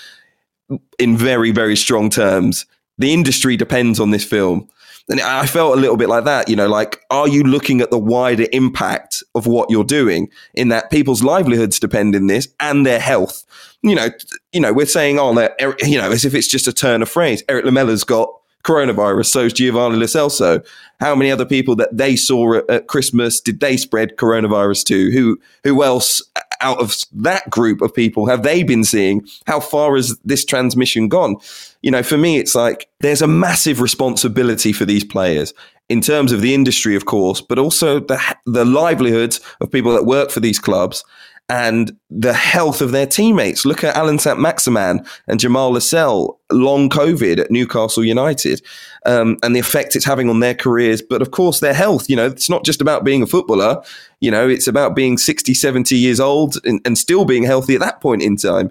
in 0.99 1.17
very 1.17 1.53
very 1.53 1.77
strong 1.77 2.11
terms, 2.11 2.67
the 2.99 3.13
industry 3.13 3.57
depends 3.57 4.01
on 4.01 4.11
this 4.11 4.25
film. 4.25 4.69
And 5.11 5.21
I 5.21 5.45
felt 5.45 5.77
a 5.77 5.81
little 5.81 5.99
bit 5.99 6.09
like 6.09 6.25
that, 6.25 6.49
you 6.49 6.57
know, 6.57 6.67
like, 6.67 7.05
are 7.11 7.29
you 7.29 7.43
looking 7.43 7.83
at 7.83 7.91
the 7.91 7.99
wider 7.99 8.47
impact 8.53 9.23
of 9.35 9.47
what 9.47 9.71
you're 9.71 9.85
doing 9.85 10.31
in 10.55 10.69
that 10.69 10.91
people's 10.91 11.23
livelihoods 11.23 11.79
depend 11.79 12.15
in 12.15 12.27
this 12.27 12.49
and 12.59 12.87
their 12.87 13.01
health? 13.01 13.45
You 13.83 13.97
know, 13.97 14.09
you 14.53 14.61
know, 14.61 14.73
we're 14.73 14.87
saying, 14.87 15.19
oh, 15.19 15.35
that 15.35 15.61
you 15.83 15.99
know, 15.99 16.11
as 16.11 16.25
if 16.25 16.35
it's 16.35 16.49
just 16.49 16.67
a 16.67 16.73
turn 16.73 17.03
of 17.03 17.11
phrase. 17.11 17.45
Eric 17.51 17.67
Lamela's 17.67 18.03
got 18.03 18.31
coronavirus. 18.65 19.27
So's 19.27 19.53
Giovanni 19.53 19.97
Lo 19.97 20.07
Celso. 20.07 20.67
How 21.01 21.15
many 21.15 21.31
other 21.31 21.45
people 21.45 21.77
that 21.77 21.97
they 21.97 22.17
saw 22.17 22.59
at, 22.59 22.71
at, 22.71 22.87
Christmas 22.89 23.41
did 23.41 23.61
they 23.61 23.77
spread 23.77 24.17
coronavirus 24.17 24.85
to? 24.87 25.11
Who 25.11 25.39
who 25.63 25.83
else 25.85 26.23
out 26.61 26.81
of 26.81 26.97
that 27.13 27.49
group 27.51 27.83
of 27.83 27.95
people 27.95 28.27
have 28.27 28.43
they 28.43 28.63
been 28.63 28.85
seeing? 28.85 29.27
How 29.47 29.61
far 29.61 29.97
has 29.97 30.17
this 30.25 30.45
transmission 30.45 31.09
gone? 31.09 31.37
You 31.83 31.91
know, 31.91 32.03
for 32.03 32.17
me, 32.17 32.39
it's 32.39 32.55
like 32.55 32.89
there's 33.01 33.23
a 33.23 33.27
massive 33.27 33.81
responsibility 33.81 34.73
for 34.73 34.85
these 34.85 35.05
players 35.05 35.53
in 35.89 36.01
terms 36.01 36.33
of 36.33 36.41
the 36.41 36.55
industry, 36.55 36.97
of 36.97 37.05
course, 37.05 37.41
but 37.41 37.59
also 37.59 38.01
the 38.01 38.19
the 38.47 38.65
livelihoods 38.65 39.41
of 39.61 39.71
people 39.71 39.93
that 39.93 40.07
work 40.07 40.31
for 40.31 40.41
these 40.41 40.59
clubs 40.59 41.05
and 41.49 41.95
the 42.09 42.33
health 42.33 42.81
of 42.81 42.93
their 42.93 43.07
teammates. 43.07 43.67
Look 43.67 43.85
at 43.85 43.97
Allan 43.97 44.19
Saint-Maximin 44.19 45.05
and 45.29 45.41
Jamal 45.41 45.73
Lascelles, 45.73 46.37
long 46.51 46.89
COVID 46.89 47.39
at 47.39 47.51
Newcastle 47.51 48.05
United, 48.05 48.63
um, 49.05 49.37
and 49.43 49.55
the 49.55 49.61
effect 49.61 49.95
it's 49.95 50.07
having 50.07 50.31
on 50.31 50.41
their 50.41 50.55
careers. 50.55 51.03
But 51.03 51.21
of 51.21 51.33
course, 51.33 51.61
their 51.61 51.75
health. 51.75 52.09
You 52.09 52.17
know, 52.17 52.27
it's 52.27 52.49
not 52.49 52.65
just 52.65 52.81
about 52.81 53.05
being 53.05 53.23
a 53.23 53.27
footballer. 53.27 53.83
You 54.21 54.31
know, 54.31 54.49
it's 54.49 54.67
about 54.67 54.97
being 54.97 55.19
60, 55.19 55.53
70 55.53 55.97
years 55.97 56.19
old 56.19 56.57
and, 56.65 56.81
and 56.85 56.97
still 56.97 57.25
being 57.25 57.43
healthy 57.43 57.75
at 57.75 57.81
that 57.81 58.01
point 58.01 58.23
in 58.23 58.37
time. 58.37 58.71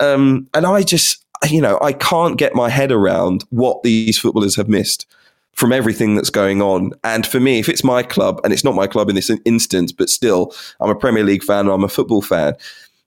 Um, 0.00 0.48
and 0.54 0.64
I 0.66 0.82
just, 0.82 1.24
you 1.48 1.60
know, 1.60 1.78
I 1.82 1.92
can't 1.92 2.38
get 2.38 2.54
my 2.54 2.70
head 2.70 2.92
around 2.92 3.44
what 3.50 3.82
these 3.82 4.18
footballers 4.18 4.56
have 4.56 4.68
missed 4.68 5.06
from 5.56 5.72
everything 5.72 6.14
that's 6.14 6.30
going 6.30 6.62
on. 6.62 6.92
And 7.02 7.26
for 7.26 7.40
me, 7.40 7.58
if 7.58 7.68
it's 7.68 7.82
my 7.82 8.02
club, 8.02 8.40
and 8.44 8.52
it's 8.52 8.64
not 8.64 8.74
my 8.74 8.86
club 8.86 9.08
in 9.08 9.14
this 9.14 9.30
instance, 9.44 9.90
but 9.90 10.08
still, 10.08 10.54
I'm 10.80 10.90
a 10.90 10.94
Premier 10.94 11.24
League 11.24 11.42
fan, 11.42 11.68
I'm 11.68 11.84
a 11.84 11.88
football 11.88 12.22
fan, 12.22 12.54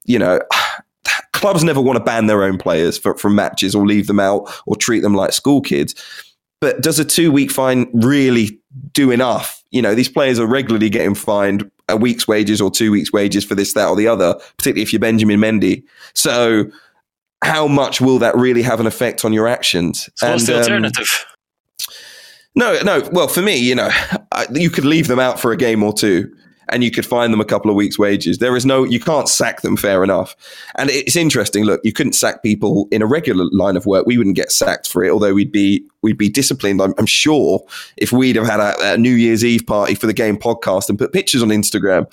you 0.05 0.19
know, 0.19 0.41
clubs 1.31 1.63
never 1.63 1.79
want 1.79 1.97
to 1.97 2.03
ban 2.03 2.25
their 2.25 2.43
own 2.43 2.57
players 2.57 2.97
for, 2.97 3.15
from 3.17 3.35
matches 3.35 3.73
or 3.73 3.85
leave 3.85 4.07
them 4.07 4.19
out 4.19 4.51
or 4.65 4.75
treat 4.75 5.01
them 5.01 5.13
like 5.13 5.31
school 5.31 5.61
kids. 5.61 5.95
But 6.59 6.81
does 6.81 6.99
a 6.99 7.05
two 7.05 7.31
week 7.31 7.51
fine 7.51 7.89
really 7.93 8.59
do 8.91 9.11
enough. 9.11 9.63
You 9.71 9.81
know, 9.81 9.95
these 9.95 10.09
players 10.09 10.39
are 10.39 10.47
regularly 10.47 10.89
getting 10.89 11.15
fined 11.15 11.69
a 11.87 11.95
week's 11.95 12.27
wages 12.27 12.59
or 12.59 12.69
two 12.69 12.91
weeks' 12.91 13.13
wages 13.13 13.45
for 13.45 13.55
this, 13.55 13.73
that, 13.73 13.87
or 13.87 13.95
the 13.95 14.07
other, 14.07 14.33
particularly 14.57 14.81
if 14.81 14.91
you're 14.91 14.99
Benjamin 14.99 15.39
Mendy. 15.39 15.83
So, 16.13 16.65
how 17.43 17.67
much 17.67 18.01
will 18.01 18.19
that 18.19 18.35
really 18.35 18.61
have 18.61 18.81
an 18.81 18.87
effect 18.87 19.23
on 19.23 19.31
your 19.31 19.47
actions? 19.47 20.09
So 20.15 20.29
what's 20.29 20.41
And, 20.41 20.49
the 20.49 20.53
um, 20.55 20.59
alternative? 20.61 21.25
No, 22.55 22.79
no. 22.83 23.07
Well, 23.11 23.27
for 23.27 23.41
me, 23.41 23.57
you 23.57 23.75
know, 23.75 23.89
I, 24.31 24.47
you 24.53 24.69
could 24.69 24.85
leave 24.85 25.07
them 25.07 25.19
out 25.19 25.39
for 25.39 25.51
a 25.51 25.57
game 25.57 25.83
or 25.83 25.93
two, 25.93 26.33
and 26.69 26.83
you 26.83 26.91
could 26.91 27.05
find 27.05 27.33
them 27.33 27.41
a 27.41 27.45
couple 27.45 27.69
of 27.69 27.75
weeks' 27.75 27.97
wages. 27.97 28.37
There 28.37 28.55
is 28.55 28.65
no, 28.65 28.83
you 28.83 28.99
can't 28.99 29.27
sack 29.27 29.61
them 29.61 29.75
fair 29.75 30.03
enough. 30.03 30.35
And 30.75 30.89
it's 30.89 31.15
interesting. 31.15 31.65
Look, 31.65 31.81
you 31.83 31.93
couldn't 31.93 32.13
sack 32.13 32.43
people 32.43 32.87
in 32.91 33.01
a 33.01 33.05
regular 33.05 33.45
line 33.51 33.77
of 33.77 33.85
work. 33.85 34.05
We 34.05 34.17
wouldn't 34.17 34.35
get 34.35 34.51
sacked 34.51 34.87
for 34.87 35.03
it, 35.03 35.11
although 35.11 35.33
we'd 35.33 35.51
be 35.51 35.83
we'd 36.01 36.17
be 36.17 36.29
disciplined. 36.29 36.81
I'm, 36.81 36.93
I'm 36.97 37.05
sure 37.05 37.61
if 37.97 38.11
we'd 38.11 38.35
have 38.35 38.47
had 38.47 38.59
a, 38.59 38.93
a 38.93 38.97
New 38.97 39.13
Year's 39.13 39.43
Eve 39.43 39.65
party 39.65 39.95
for 39.95 40.07
the 40.07 40.13
game 40.13 40.37
podcast 40.37 40.89
and 40.89 40.97
put 40.97 41.13
pictures 41.13 41.41
on 41.41 41.49
Instagram, 41.49 42.05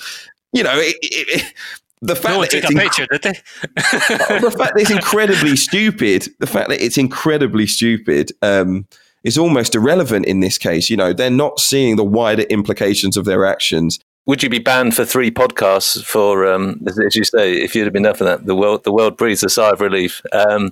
you 0.52 0.62
know, 0.62 0.76
it, 0.76 0.96
it, 1.02 1.42
it, 1.42 1.54
the 2.02 2.14
fact 2.14 2.34
No 2.34 2.40
that 2.40 2.50
took 2.50 2.64
it's 2.64 2.70
a 2.70 2.74
inc- 2.74 2.82
picture, 2.82 3.06
did 3.10 3.22
they? 3.22 3.32
the 4.40 4.54
fact 4.56 4.74
that 4.74 4.80
it's 4.80 4.90
incredibly 4.90 5.56
stupid, 5.56 6.28
the 6.38 6.46
fact 6.46 6.68
that 6.68 6.82
it's 6.82 6.98
incredibly 6.98 7.66
stupid, 7.66 8.32
um, 8.42 8.86
is 9.26 9.36
almost 9.36 9.74
irrelevant 9.74 10.24
in 10.24 10.38
this 10.38 10.56
case. 10.56 10.88
You 10.88 10.96
know, 10.96 11.12
they're 11.12 11.30
not 11.30 11.58
seeing 11.58 11.96
the 11.96 12.04
wider 12.04 12.44
implications 12.44 13.16
of 13.16 13.24
their 13.24 13.44
actions. 13.44 13.98
Would 14.26 14.42
you 14.42 14.48
be 14.48 14.58
banned 14.58 14.94
for 14.94 15.04
three 15.04 15.30
podcasts 15.30 16.02
for, 16.04 16.52
um, 16.52 16.80
as, 16.86 17.14
you 17.14 17.22
say, 17.22 17.54
if 17.54 17.74
you'd 17.74 17.84
have 17.84 17.92
been 17.92 18.06
up 18.06 18.16
for 18.16 18.24
that? 18.24 18.46
The 18.46 18.56
world, 18.56 18.82
the 18.82 18.92
world 18.92 19.16
breathes 19.16 19.44
a 19.44 19.48
sigh 19.48 19.70
of 19.70 19.80
relief. 19.80 20.20
Um, 20.32 20.70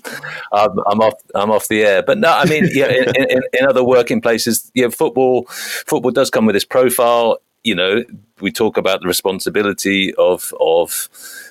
I'm, 0.52 0.70
I'm 0.90 1.00
off, 1.00 1.14
I'm 1.36 1.50
off 1.52 1.68
the 1.68 1.82
air. 1.82 2.02
But 2.02 2.18
no, 2.18 2.32
I 2.32 2.46
mean, 2.46 2.68
yeah, 2.72 2.90
in, 2.90 3.14
in, 3.30 3.42
in 3.52 3.66
other 3.68 3.84
working 3.84 4.20
places, 4.20 4.70
yeah, 4.74 4.88
football, 4.88 5.46
football 5.48 6.10
does 6.10 6.30
come 6.30 6.46
with 6.46 6.54
this 6.54 6.64
profile. 6.64 7.38
You 7.64 7.74
know, 7.74 8.04
we 8.40 8.52
talk 8.52 8.76
about 8.76 9.00
the 9.00 9.08
responsibility 9.08 10.14
of 10.14 10.52
of. 10.60 11.08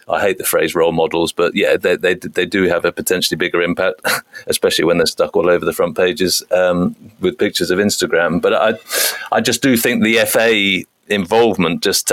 I 0.08 0.19
hate 0.19 0.38
the 0.38 0.43
phrase 0.43 0.76
role 0.76 0.91
models, 0.91 1.32
but 1.32 1.56
yeah, 1.56 1.78
they 1.78 1.95
they, 1.95 2.15
they 2.15 2.45
do 2.45 2.63
have 2.63 2.86
a 2.86 2.91
potentially 2.91 3.38
bigger 3.38 3.62
impact, 3.62 4.02
especially 4.47 4.86
when 4.86 4.97
they're 4.97 5.06
stuck 5.06 5.36
all 5.36 5.49
over 5.49 5.65
the 5.65 5.73
front 5.73 5.95
pages 5.97 6.43
um, 6.52 6.95
with 7.19 7.38
pictures 7.38 7.71
of 7.71 7.80
Instagram. 7.80 8.41
But 8.41 8.54
I 8.54 9.36
I 9.36 9.41
just 9.41 9.62
do 9.62 9.76
think 9.78 10.04
the 10.04 10.17
FA 10.26 10.84
involvement 11.08 11.84
just 11.84 12.12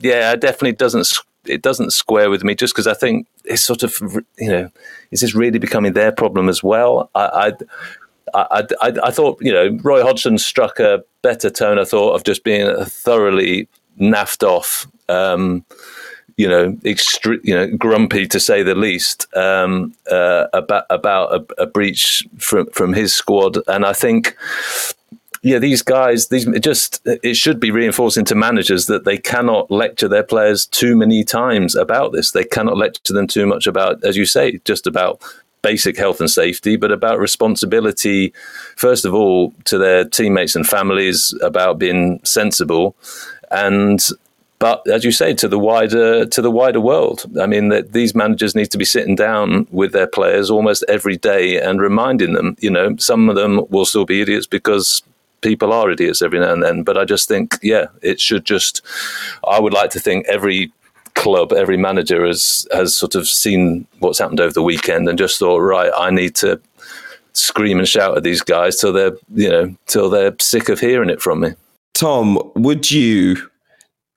yeah 0.00 0.32
it 0.32 0.40
definitely 0.40 0.72
doesn't 0.72 1.08
it 1.44 1.62
doesn't 1.62 1.92
square 1.92 2.28
with 2.28 2.42
me 2.42 2.54
just 2.54 2.74
because 2.74 2.86
I 2.86 2.94
think 2.94 3.26
it's 3.44 3.62
sort 3.62 3.82
of 3.82 4.00
you 4.38 4.48
know 4.48 4.70
is 5.10 5.20
this 5.20 5.34
really 5.34 5.58
becoming 5.58 5.92
their 5.92 6.12
problem 6.12 6.48
as 6.48 6.62
well 6.62 7.10
I 7.14 7.26
I, 7.48 7.52
I, 8.34 8.64
I, 8.80 8.92
I 9.04 9.10
thought 9.10 9.38
you 9.40 9.52
know 9.52 9.78
Roy 9.82 10.02
Hodgson 10.02 10.38
struck 10.38 10.78
a 10.80 11.02
better 11.22 11.50
tone 11.50 11.78
I 11.78 11.84
thought 11.84 12.14
of 12.14 12.24
just 12.24 12.44
being 12.44 12.84
thoroughly 12.84 13.68
naffed 13.98 14.42
off 14.42 14.86
um, 15.08 15.64
you 16.36 16.46
know, 16.46 16.72
extre- 16.84 17.40
you 17.42 17.54
know, 17.54 17.66
grumpy 17.68 18.26
to 18.26 18.38
say 18.38 18.62
the 18.62 18.74
least 18.74 19.26
um, 19.34 19.94
uh, 20.10 20.46
about 20.52 20.84
about 20.90 21.32
a, 21.32 21.62
a 21.62 21.66
breach 21.66 22.26
from 22.38 22.66
from 22.70 22.92
his 22.92 23.14
squad, 23.14 23.58
and 23.68 23.86
I 23.86 23.94
think 23.94 24.36
yeah, 25.42 25.58
these 25.58 25.80
guys, 25.80 26.28
these 26.28 26.46
it 26.46 26.62
just 26.62 27.00
it 27.06 27.36
should 27.36 27.58
be 27.58 27.70
reinforcing 27.70 28.24
to 28.26 28.34
managers 28.34 28.86
that 28.86 29.04
they 29.04 29.16
cannot 29.16 29.70
lecture 29.70 30.08
their 30.08 30.22
players 30.22 30.66
too 30.66 30.94
many 30.94 31.24
times 31.24 31.74
about 31.74 32.12
this. 32.12 32.32
They 32.32 32.44
cannot 32.44 32.76
lecture 32.76 33.14
them 33.14 33.26
too 33.26 33.46
much 33.46 33.66
about, 33.66 34.04
as 34.04 34.16
you 34.16 34.26
say, 34.26 34.58
just 34.64 34.86
about 34.86 35.22
basic 35.66 35.96
health 35.96 36.20
and 36.20 36.30
safety, 36.30 36.76
but 36.76 36.92
about 36.92 37.18
responsibility, 37.18 38.32
first 38.76 39.04
of 39.04 39.12
all, 39.12 39.52
to 39.64 39.78
their 39.78 40.04
teammates 40.04 40.54
and 40.54 40.66
families, 40.66 41.34
about 41.42 41.78
being 41.78 42.20
sensible, 42.24 42.94
and 43.50 44.00
but 44.58 44.88
as 44.88 45.04
you 45.04 45.12
say, 45.12 45.34
to 45.34 45.48
the 45.48 45.58
wider 45.58 46.24
to 46.24 46.40
the 46.46 46.50
wider 46.60 46.80
world. 46.80 47.18
I 47.44 47.46
mean, 47.46 47.68
that 47.72 47.92
these 47.92 48.14
managers 48.14 48.54
need 48.54 48.70
to 48.70 48.78
be 48.78 48.84
sitting 48.84 49.16
down 49.16 49.66
with 49.70 49.92
their 49.92 50.06
players 50.06 50.50
almost 50.50 50.84
every 50.88 51.16
day 51.16 51.60
and 51.60 51.80
reminding 51.80 52.32
them. 52.32 52.56
You 52.60 52.70
know, 52.70 52.96
some 52.96 53.28
of 53.28 53.36
them 53.36 53.52
will 53.68 53.86
still 53.86 54.06
be 54.06 54.22
idiots 54.22 54.46
because 54.46 55.02
people 55.40 55.72
are 55.72 55.90
idiots 55.90 56.22
every 56.22 56.40
now 56.40 56.52
and 56.52 56.62
then. 56.62 56.84
But 56.84 56.96
I 56.96 57.04
just 57.04 57.28
think, 57.28 57.58
yeah, 57.62 57.86
it 58.02 58.18
should 58.20 58.44
just. 58.44 58.82
I 59.46 59.58
would 59.60 59.74
like 59.74 59.90
to 59.90 60.00
think 60.00 60.26
every 60.26 60.72
club, 61.16 61.52
every 61.52 61.76
manager 61.76 62.24
has 62.24 62.66
has 62.72 62.96
sort 62.96 63.14
of 63.14 63.26
seen 63.26 63.86
what's 63.98 64.18
happened 64.18 64.40
over 64.40 64.52
the 64.52 64.62
weekend 64.62 65.08
and 65.08 65.18
just 65.18 65.38
thought, 65.38 65.58
right, 65.58 65.90
I 65.96 66.10
need 66.10 66.36
to 66.36 66.60
scream 67.32 67.78
and 67.78 67.88
shout 67.88 68.16
at 68.16 68.22
these 68.22 68.40
guys 68.40 68.76
till 68.76 68.92
they're 68.92 69.16
you 69.34 69.48
know 69.48 69.76
till 69.86 70.08
they're 70.08 70.34
sick 70.40 70.68
of 70.68 70.78
hearing 70.78 71.10
it 71.10 71.20
from 71.20 71.40
me. 71.40 71.50
Tom, 71.94 72.38
would 72.54 72.90
you 72.90 73.36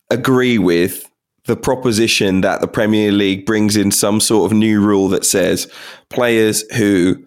agree 0.09 0.57
with 0.57 1.09
the 1.45 1.55
proposition 1.55 2.41
that 2.41 2.61
the 2.61 2.67
Premier 2.67 3.11
League 3.11 3.45
brings 3.45 3.75
in 3.75 3.91
some 3.91 4.19
sort 4.19 4.51
of 4.51 4.57
new 4.57 4.81
rule 4.81 5.07
that 5.09 5.25
says 5.25 5.71
players 6.09 6.63
who 6.73 7.23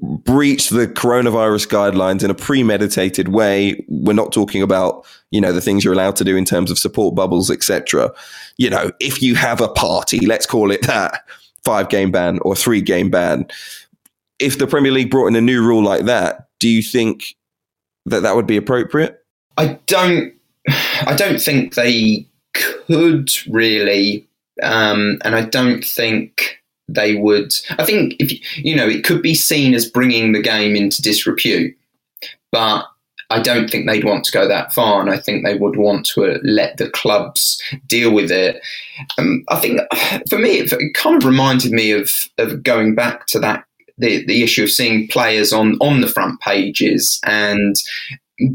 breach 0.00 0.70
the 0.70 0.86
coronavirus 0.86 1.68
guidelines 1.68 2.22
in 2.22 2.30
a 2.30 2.34
premeditated 2.34 3.28
way 3.28 3.84
we're 3.88 4.12
not 4.12 4.32
talking 4.32 4.62
about 4.62 5.04
you 5.30 5.40
know 5.40 5.52
the 5.52 5.60
things 5.60 5.84
you're 5.84 5.94
allowed 5.94 6.16
to 6.16 6.24
do 6.24 6.36
in 6.36 6.44
terms 6.44 6.70
of 6.70 6.78
support 6.78 7.14
bubbles 7.14 7.50
etc 7.50 8.12
you 8.56 8.68
know 8.70 8.90
if 9.00 9.22
you 9.22 9.34
have 9.34 9.60
a 9.60 9.68
party 9.68 10.26
let's 10.26 10.46
call 10.46 10.70
it 10.70 10.82
that 10.86 11.24
five 11.64 11.88
game 11.88 12.10
ban 12.10 12.38
or 12.42 12.54
three 12.54 12.80
game 12.80 13.10
ban 13.10 13.46
if 14.38 14.58
the 14.58 14.66
premier 14.66 14.92
league 14.92 15.10
brought 15.10 15.26
in 15.26 15.36
a 15.36 15.40
new 15.40 15.62
rule 15.62 15.82
like 15.82 16.04
that 16.04 16.48
do 16.58 16.68
you 16.68 16.82
think 16.82 17.36
that 18.04 18.20
that 18.20 18.36
would 18.36 18.46
be 18.46 18.56
appropriate 18.56 19.22
I 19.56 19.78
don't. 19.86 20.34
I 20.68 21.14
don't 21.16 21.40
think 21.40 21.74
they 21.74 22.26
could 22.54 23.30
really, 23.48 24.26
um, 24.62 25.18
and 25.24 25.34
I 25.34 25.42
don't 25.42 25.84
think 25.84 26.60
they 26.88 27.16
would. 27.16 27.52
I 27.78 27.84
think 27.84 28.14
if 28.18 28.32
you 28.56 28.76
know, 28.76 28.88
it 28.88 29.04
could 29.04 29.22
be 29.22 29.34
seen 29.34 29.74
as 29.74 29.90
bringing 29.90 30.32
the 30.32 30.42
game 30.42 30.76
into 30.76 31.02
disrepute, 31.02 31.76
but 32.52 32.84
I 33.30 33.40
don't 33.40 33.68
think 33.68 33.86
they'd 33.86 34.04
want 34.04 34.24
to 34.24 34.32
go 34.32 34.46
that 34.46 34.72
far, 34.72 35.00
and 35.00 35.10
I 35.10 35.18
think 35.18 35.44
they 35.44 35.56
would 35.56 35.76
want 35.76 36.06
to 36.06 36.38
let 36.42 36.76
the 36.76 36.90
clubs 36.90 37.60
deal 37.86 38.14
with 38.14 38.30
it. 38.30 38.62
Um, 39.18 39.44
I 39.48 39.58
think 39.58 39.80
for 40.30 40.38
me, 40.38 40.60
it, 40.60 40.94
kind 40.94 41.16
of 41.16 41.26
reminded 41.26 41.72
me 41.72 41.90
of 41.90 42.12
of 42.38 42.62
going 42.62 42.94
back 42.94 43.26
to 43.28 43.40
that 43.40 43.64
the 43.98 44.24
the 44.26 44.42
issue 44.42 44.64
of 44.64 44.70
seeing 44.70 45.08
players 45.08 45.52
on 45.52 45.76
on 45.80 46.00
the 46.00 46.08
front 46.08 46.40
pages 46.40 47.20
and 47.24 47.74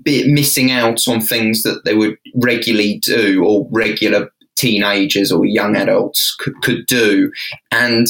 missing 0.05 0.71
out 0.71 1.07
on 1.07 1.19
things 1.19 1.63
that 1.63 1.83
they 1.85 1.95
would 1.95 2.15
regularly 2.35 2.99
do 2.99 3.43
or 3.43 3.67
regular 3.71 4.31
teenagers 4.61 5.31
or 5.31 5.45
young 5.45 5.75
adults 5.75 6.35
could, 6.39 6.53
could 6.61 6.85
do 6.85 7.31
and 7.71 8.07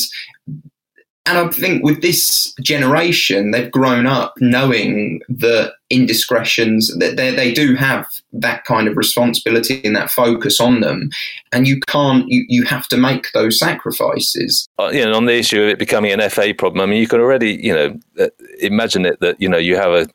and 1.27 1.37
I 1.37 1.47
think 1.49 1.83
with 1.83 2.01
this 2.01 2.51
generation, 2.61 3.51
they've 3.51 3.71
grown 3.71 4.07
up 4.07 4.33
knowing 4.39 5.21
that 5.29 5.73
indiscretions 5.91 6.97
that 6.97 7.15
they, 7.15 7.29
they 7.29 7.53
do 7.53 7.75
have 7.75 8.07
that 8.33 8.65
kind 8.65 8.87
of 8.87 8.97
responsibility 8.97 9.81
and 9.85 9.95
that 9.95 10.09
focus 10.09 10.59
on 10.59 10.81
them, 10.81 11.11
and 11.51 11.67
you 11.67 11.79
can't 11.81 12.27
you, 12.27 12.43
you 12.49 12.63
have 12.63 12.87
to 12.87 12.97
make 12.97 13.31
those 13.33 13.59
sacrifices. 13.59 14.67
Uh, 14.79 14.89
you 14.91 15.05
know, 15.05 15.13
on 15.13 15.25
the 15.25 15.37
issue 15.37 15.61
of 15.61 15.69
it 15.69 15.77
becoming 15.77 16.11
an 16.11 16.27
FA 16.27 16.55
problem, 16.57 16.81
I 16.81 16.87
mean, 16.87 16.99
you 16.99 17.07
can 17.07 17.19
already 17.19 17.53
you 17.53 17.73
know 17.73 17.99
uh, 18.19 18.29
imagine 18.59 19.05
it 19.05 19.19
that 19.19 19.39
you 19.39 19.47
know 19.47 19.59
you 19.59 19.75
have 19.75 19.91
a 19.91 20.07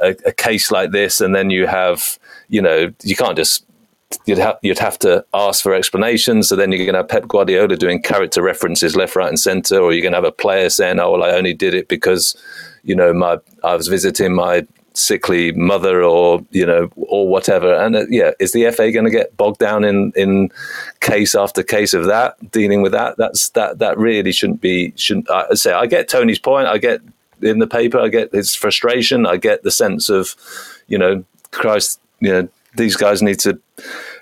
a, 0.00 0.14
a 0.26 0.32
case 0.32 0.70
like 0.70 0.90
this, 0.90 1.22
and 1.22 1.34
then 1.34 1.48
you 1.48 1.66
have, 1.66 2.18
you 2.48 2.60
know, 2.60 2.92
you 3.02 3.16
can't 3.16 3.36
just 3.36 3.64
you'd 4.26 4.38
have 4.38 4.58
you'd 4.62 4.78
have 4.78 4.98
to 5.00 5.24
ask 5.34 5.62
for 5.62 5.74
explanations. 5.74 6.48
So 6.48 6.56
then 6.56 6.72
you're 6.72 6.78
going 6.84 6.94
to 6.94 7.00
have 7.00 7.08
Pep 7.08 7.28
Guardiola 7.28 7.76
doing 7.76 8.02
character 8.02 8.42
references 8.42 8.96
left, 8.96 9.16
right, 9.16 9.28
and 9.28 9.38
centre, 9.38 9.78
or 9.78 9.92
you're 9.92 10.02
going 10.02 10.12
to 10.12 10.18
have 10.18 10.24
a 10.24 10.32
player 10.32 10.70
saying, 10.70 10.98
"Oh, 10.98 11.12
well, 11.12 11.22
I 11.22 11.30
only 11.30 11.54
did 11.54 11.74
it 11.74 11.88
because, 11.88 12.36
you 12.82 12.94
know, 12.94 13.12
my 13.12 13.38
I 13.64 13.74
was 13.76 13.88
visiting 13.88 14.34
my 14.34 14.66
sickly 14.94 15.52
mother, 15.52 16.02
or 16.02 16.44
you 16.50 16.66
know, 16.66 16.90
or 16.96 17.28
whatever." 17.28 17.72
And 17.72 17.96
uh, 17.96 18.06
yeah, 18.08 18.32
is 18.40 18.52
the 18.52 18.70
FA 18.70 18.90
going 18.92 19.04
to 19.04 19.10
get 19.10 19.36
bogged 19.36 19.58
down 19.58 19.84
in 19.84 20.12
in 20.16 20.50
case 21.00 21.34
after 21.34 21.62
case 21.62 21.94
of 21.94 22.06
that, 22.06 22.50
dealing 22.50 22.82
with 22.82 22.92
that? 22.92 23.16
That's 23.16 23.50
that 23.50 23.78
that 23.78 23.98
really 23.98 24.32
shouldn't 24.32 24.60
be. 24.60 24.92
Shouldn't 24.96 25.30
I 25.30 25.54
say? 25.54 25.72
I 25.72 25.86
get 25.86 26.08
Tony's 26.08 26.38
point. 26.38 26.66
I 26.66 26.78
get 26.78 27.00
in 27.42 27.58
the 27.58 27.66
paper. 27.66 27.98
I 27.98 28.08
get 28.08 28.32
his 28.32 28.54
frustration. 28.54 29.26
I 29.26 29.36
get 29.36 29.62
the 29.62 29.70
sense 29.70 30.08
of, 30.08 30.34
you 30.88 30.98
know, 30.98 31.24
Christ, 31.52 32.00
you 32.20 32.30
know, 32.30 32.48
these 32.76 32.96
guys 32.96 33.22
need 33.22 33.38
to, 33.40 33.60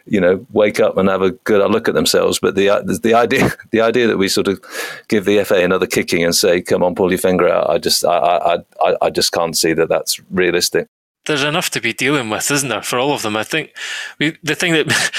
you 0.07 0.21
know, 0.21 0.45
wake 0.53 0.81
up 0.81 0.97
and 0.97 1.09
have 1.09 1.23
a 1.23 1.31
good 1.31 1.69
look 1.71 1.89
at 1.89 1.95
themselves. 1.95 2.39
But 2.39 2.55
the 2.55 2.69
uh, 2.69 2.83
the 2.83 3.15
idea 3.15 3.51
the 3.71 3.81
idea 3.81 4.07
that 4.07 4.19
we 4.19 4.29
sort 4.29 4.49
of 4.49 4.61
give 5.09 5.25
the 5.25 5.45
FA 5.45 5.63
another 5.63 5.87
kicking 5.87 6.25
and 6.25 6.35
say, 6.35 6.61
"Come 6.61 6.83
on, 6.83 6.95
pull 6.95 7.11
your 7.11 7.19
finger 7.19 7.49
out," 7.49 7.71
I 7.71 7.79
just 7.79 8.05
I 8.05 8.59
I 8.83 8.97
I 9.03 9.11
just 9.11 9.33
can't 9.33 9.57
see 9.57 9.73
that 9.75 9.89
that's 9.89 10.21
realistic. 10.31 10.89
There's 11.27 11.45
enough 11.45 11.69
to 11.71 11.81
be 11.81 11.93
dealing 11.93 12.31
with, 12.31 12.51
isn't 12.51 12.71
there, 12.71 12.81
for 12.81 12.99
all 12.99 13.13
of 13.13 13.21
them? 13.21 13.37
I 13.37 13.45
think 13.45 13.75
we, 14.19 14.39
the 14.43 14.55
thing 14.55 14.73
that 14.73 15.13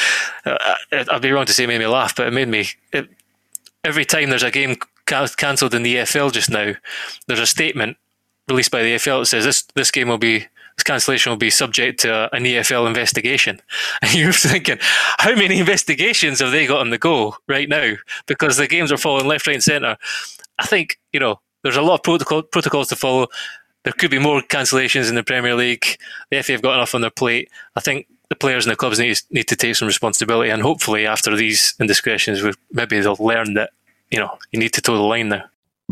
uh, 0.46 1.06
I'd 1.12 1.22
be 1.22 1.32
wrong 1.32 1.46
to 1.46 1.54
say 1.54 1.68
made 1.68 1.80
me 1.80 1.88
laugh, 1.88 2.16
but 2.16 2.28
it 2.28 2.34
made 2.34 2.48
me. 2.48 2.66
It, 2.92 3.10
every 3.84 4.06
time 4.06 4.30
there's 4.30 4.44
a 4.44 4.52
game 4.52 4.76
cancelled 5.06 5.74
in 5.74 5.84
the 5.84 5.98
EFL 5.98 6.32
just 6.32 6.50
now, 6.50 6.74
there's 7.28 7.40
a 7.40 7.46
statement 7.46 7.98
released 8.48 8.72
by 8.72 8.82
the 8.82 8.96
EFL 8.96 9.22
that 9.22 9.26
says 9.28 9.46
this 9.46 9.62
this 9.76 9.92
game 9.92 10.08
will 10.08 10.18
be 10.18 10.48
this 10.80 10.84
cancellation 10.84 11.30
will 11.30 11.38
be 11.38 11.50
subject 11.50 12.00
to 12.00 12.34
an 12.34 12.44
EFL 12.44 12.88
investigation. 12.88 13.62
And 14.02 14.14
you're 14.14 14.32
thinking, 14.32 14.78
how 14.82 15.36
many 15.36 15.60
investigations 15.60 16.40
have 16.40 16.52
they 16.52 16.66
got 16.66 16.80
on 16.80 16.90
the 16.90 16.98
go 16.98 17.36
right 17.48 17.68
now? 17.68 17.96
Because 18.28 18.56
the 18.56 18.68
games 18.68 18.94
are 18.94 18.98
falling 18.98 19.28
left, 19.28 19.46
right, 19.46 19.56
and 19.56 19.64
centre. 19.64 19.98
I 20.58 20.66
think 20.66 20.98
you 21.12 21.20
know 21.20 21.42
there's 21.64 21.76
a 21.76 21.82
lot 21.82 21.96
of 21.96 22.04
protocol, 22.04 22.44
protocols 22.44 22.88
to 22.90 22.96
follow. 22.96 23.28
There 23.84 23.94
could 23.94 24.12
be 24.12 24.20
more 24.20 24.42
cancellations 24.42 25.10
in 25.10 25.16
the 25.16 25.24
Premier 25.24 25.56
League. 25.56 25.98
The 26.32 26.42
FA 26.42 26.54
have 26.54 26.62
got 26.62 26.76
enough 26.76 26.96
on 26.96 27.02
their 27.02 27.10
plate. 27.10 27.50
I 27.76 27.82
think 27.82 28.08
the 28.30 28.36
players 28.36 28.66
and 28.66 28.72
the 28.72 28.78
clubs 28.78 29.00
need, 29.00 29.20
need 29.32 29.48
to 29.50 29.56
take 29.56 29.76
some 29.76 29.88
responsibility, 29.88 30.50
and 30.50 30.62
hopefully, 30.62 31.06
after 31.06 31.36
these 31.36 31.76
indiscretions, 31.80 32.42
maybe 32.72 33.02
they'll 33.02 33.18
learn 33.20 33.56
that 33.56 33.72
you 34.12 34.20
know 34.20 34.38
you 34.52 34.60
need 34.60 34.74
to 34.74 34.82
toe 34.82 34.96
the 34.96 35.02
line 35.02 35.28
now. 35.28 35.44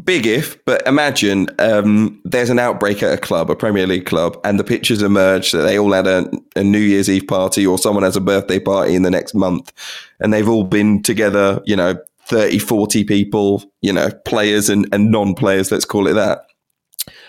Big 0.08 0.26
if, 0.26 0.64
but 0.64 0.88
imagine 0.88 1.48
um, 1.60 2.20
there's 2.24 2.50
an 2.50 2.60
outbreak 2.60 3.04
at 3.04 3.14
a 3.14 3.18
club, 3.18 3.52
a 3.52 3.56
Premier 3.58 3.86
League 3.86 4.06
club, 4.06 4.40
and 4.46 4.58
the 4.58 4.64
pictures 4.64 5.02
emerge 5.02 5.52
that 5.52 5.64
they 5.64 5.78
all 5.78 5.92
had 5.92 6.08
a, 6.08 6.32
a 6.56 6.64
New 6.64 6.80
Year's 6.80 7.10
Eve 7.10 7.28
party 7.28 7.68
or 7.68 7.78
someone 7.78 8.04
has 8.04 8.16
a 8.16 8.22
birthday 8.22 8.58
party 8.58 8.96
in 8.96 9.04
the 9.04 9.12
next 9.12 9.36
month, 9.36 9.74
and 10.22 10.34
they've 10.34 10.48
all 10.48 10.64
been 10.64 11.04
together, 11.04 11.62
you 11.66 11.76
know, 11.76 11.98
30, 12.28 12.58
40 12.60 13.04
people, 13.04 13.64
you 13.82 13.92
know, 13.92 14.10
players 14.26 14.70
and, 14.70 14.88
and 14.94 15.12
non 15.12 15.34
players, 15.36 15.74
let's 15.74 15.84
call 15.84 16.08
it 16.08 16.14
that. 16.14 16.46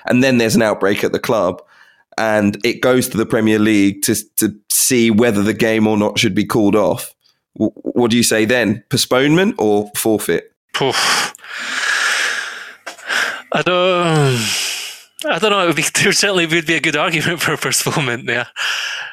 And 0.07 0.23
then 0.23 0.39
there's 0.39 0.57
an 0.57 0.63
outbreak 0.63 1.03
at 1.03 1.11
the 1.11 1.19
club 1.19 1.61
and 2.17 2.59
it 2.65 2.81
goes 2.81 3.09
to 3.09 3.17
the 3.17 3.27
Premier 3.27 3.59
League 3.59 4.03
to, 4.03 4.15
to 4.37 4.55
see 4.71 5.11
whether 5.11 5.43
the 5.43 5.55
game 5.55 5.87
or 5.87 5.97
not 5.97 6.19
should 6.19 6.35
be 6.35 6.45
called 6.45 6.75
off. 6.75 7.15
W- 7.57 7.73
what 7.83 8.11
do 8.11 8.17
you 8.17 8.25
say 8.25 8.45
then? 8.45 8.85
Postponement 8.89 9.55
or 9.59 9.91
forfeit? 9.97 10.53
Oof. 10.83 11.35
I 13.53 13.63
don't. 13.63 14.39
I 15.27 15.39
don't 15.39 15.51
know. 15.51 15.65
It 15.65 15.67
would 15.67 15.77
be 15.77 15.83
there 16.03 16.13
certainly 16.13 16.47
would 16.47 16.67
be 16.67 16.75
a 16.75 16.81
good 16.81 16.97
argument 16.97 17.41
for 17.41 17.53
a 17.53 17.59
postponement. 17.59 18.29
Yeah, 18.29 18.47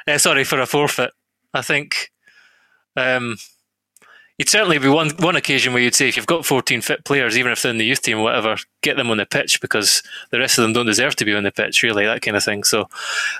uh, 0.07 0.17
sorry 0.17 0.43
for 0.43 0.59
a 0.59 0.65
forfeit. 0.65 1.11
I 1.53 1.61
think 1.61 2.11
um, 2.95 3.37
you'd 4.37 4.49
certainly 4.49 4.77
be 4.77 4.89
one 4.89 5.11
one 5.19 5.35
occasion 5.35 5.73
where 5.73 5.81
you'd 5.81 5.95
say 5.95 6.09
if 6.09 6.17
you've 6.17 6.27
got 6.27 6.45
14 6.45 6.81
fit 6.81 7.05
players, 7.05 7.37
even 7.37 7.51
if 7.51 7.61
they're 7.61 7.71
in 7.71 7.77
the 7.77 7.85
youth 7.85 8.01
team, 8.01 8.19
or 8.19 8.23
whatever, 8.23 8.57
get 8.81 8.97
them 8.97 9.09
on 9.09 9.17
the 9.17 9.25
pitch 9.25 9.61
because 9.61 10.03
the 10.31 10.39
rest 10.39 10.57
of 10.57 10.63
them 10.63 10.73
don't 10.73 10.85
deserve 10.85 11.15
to 11.17 11.25
be 11.25 11.33
on 11.33 11.43
the 11.43 11.51
pitch, 11.51 11.81
really, 11.81 12.05
that 12.05 12.21
kind 12.21 12.37
of 12.37 12.43
thing. 12.43 12.63
So, 12.63 12.89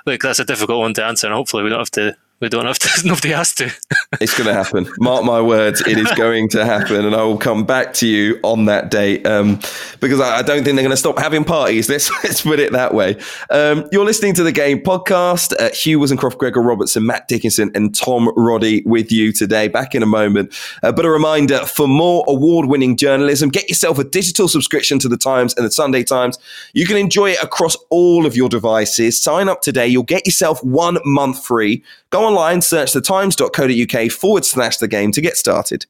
look, 0.06 0.22
that's 0.22 0.40
a 0.40 0.46
difficult 0.46 0.80
one 0.80 0.94
to 0.96 1.06
answer, 1.06 1.28
and 1.28 1.36
hopefully 1.36 1.64
we 1.64 1.70
don't 1.70 1.80
have 1.80 1.92
to 1.92 2.16
we 2.40 2.50
don't 2.50 2.66
have 2.66 2.80
to. 2.80 2.90
Nobody 3.08 3.30
has 3.30 3.54
to. 3.56 3.72
it's 4.20 4.38
going 4.38 4.48
to 4.48 4.54
happen. 4.54 4.88
Mark 5.00 5.24
my 5.24 5.42
words, 5.42 5.82
it 5.82 5.98
is 5.98 6.12
going 6.14 6.50
to 6.50 6.66
happen, 6.66 7.06
and 7.06 7.16
I 7.16 7.24
will 7.24 7.38
come 7.38 7.66
back 7.66 7.94
to 7.96 8.08
you 8.08 8.40
on 8.44 8.66
that 8.66 8.92
date 8.92 9.26
um, 9.26 9.60
because 10.00 10.20
I, 10.20 10.38
I, 10.38 10.42
don't 10.42 10.64
think 10.64 10.76
they're 10.76 10.84
going 10.84 10.90
to 10.90 10.98
stop 10.98 11.18
having 11.18 11.44
parties. 11.44 11.90
Let's 11.96 12.12
let's 12.24 12.42
put 12.42 12.60
it 12.60 12.74
that 12.74 12.94
way. 12.94 13.18
Um, 13.50 13.88
you're 13.92 14.06
listening 14.06 14.34
to 14.36 14.44
the 14.44 14.52
Game 14.52 14.80
Podcast. 14.80 15.54
Uh, 15.60 15.70
Hugh 15.72 16.00
Woozencroft, 16.00 16.38
Gregor 16.38 16.62
Robertson, 16.62 17.06
Matt 17.06 17.28
Dickinson, 17.28 17.72
and 17.74 17.96
Tom 17.96 18.30
Roddy 18.36 18.84
with 18.86 19.12
you 19.12 19.32
today. 19.32 19.68
Back 19.68 19.96
in 19.96 20.04
a 20.04 20.08
moment, 20.08 20.54
uh, 20.84 20.92
but 20.92 21.06
a 21.06 21.10
reminder 21.10 21.60
for 21.66 21.88
more 21.88 22.26
award-winning 22.28 22.98
journalism, 22.98 23.50
get 23.50 23.70
yourself 23.70 23.98
a 23.98 24.04
digital 24.04 24.48
subscription 24.48 25.00
to 25.00 25.08
the 25.08 25.18
Times 25.18 25.54
and 25.56 25.66
the 25.66 25.72
Sunday 25.72 26.04
Times. 26.04 26.38
You 26.74 26.86
can 26.86 26.98
enjoy 26.98 27.32
it 27.32 27.44
across 27.44 27.78
all 27.90 28.26
of 28.26 28.36
your 28.36 28.50
devices. 28.50 29.22
Sign 29.22 29.48
up 29.48 29.62
today. 29.62 29.88
You'll 29.88 30.04
get 30.04 30.26
yourself 30.26 30.64
one 30.64 30.98
month 31.06 31.46
free. 31.46 31.84
Go 32.10 32.25
online, 32.26 32.62
search 32.62 32.94
thetimes.co.uk 32.94 34.12
forward 34.12 34.46
slash 34.46 34.78
the 34.78 34.88
game 34.88 35.12
to 35.12 35.22
get 35.22 35.38
started. 35.38 35.86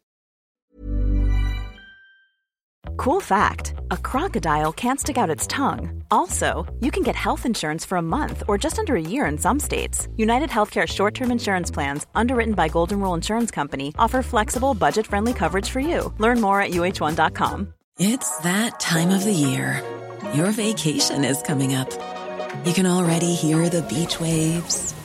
Cool 2.98 3.20
fact 3.20 3.74
a 3.92 3.98
crocodile 3.98 4.72
can't 4.72 5.00
stick 5.00 5.18
out 5.18 5.30
its 5.30 5.48
tongue. 5.48 6.04
Also, 6.12 6.66
you 6.80 6.92
can 6.92 7.04
get 7.04 7.16
health 7.16 7.46
insurance 7.46 7.86
for 7.86 7.98
a 7.98 8.02
month 8.02 8.44
or 8.48 8.58
just 8.58 8.80
under 8.80 8.96
a 8.96 9.02
year 9.02 9.26
in 9.26 9.38
some 9.38 9.60
states. 9.60 10.08
United 10.16 10.50
Healthcare 10.50 10.88
short 10.88 11.14
term 11.14 11.32
insurance 11.32 11.70
plans, 11.72 12.06
underwritten 12.16 12.54
by 12.54 12.68
Golden 12.68 13.00
Rule 13.02 13.14
Insurance 13.14 13.52
Company, 13.52 13.94
offer 13.98 14.22
flexible, 14.22 14.74
budget 14.74 15.06
friendly 15.08 15.34
coverage 15.34 15.70
for 15.70 15.80
you. 15.80 16.14
Learn 16.20 16.42
more 16.42 16.62
at 16.62 16.72
uh1.com. 16.72 17.74
It's 18.00 18.38
that 18.40 18.80
time 18.80 19.10
of 19.10 19.24
the 19.24 19.34
year. 19.34 19.84
Your 20.34 20.52
vacation 20.52 21.24
is 21.24 21.42
coming 21.42 21.76
up. 21.76 21.92
You 22.66 22.74
can 22.74 22.86
already 22.86 23.36
hear 23.36 23.70
the 23.70 23.84
beach 23.84 24.20
waves 24.20 24.95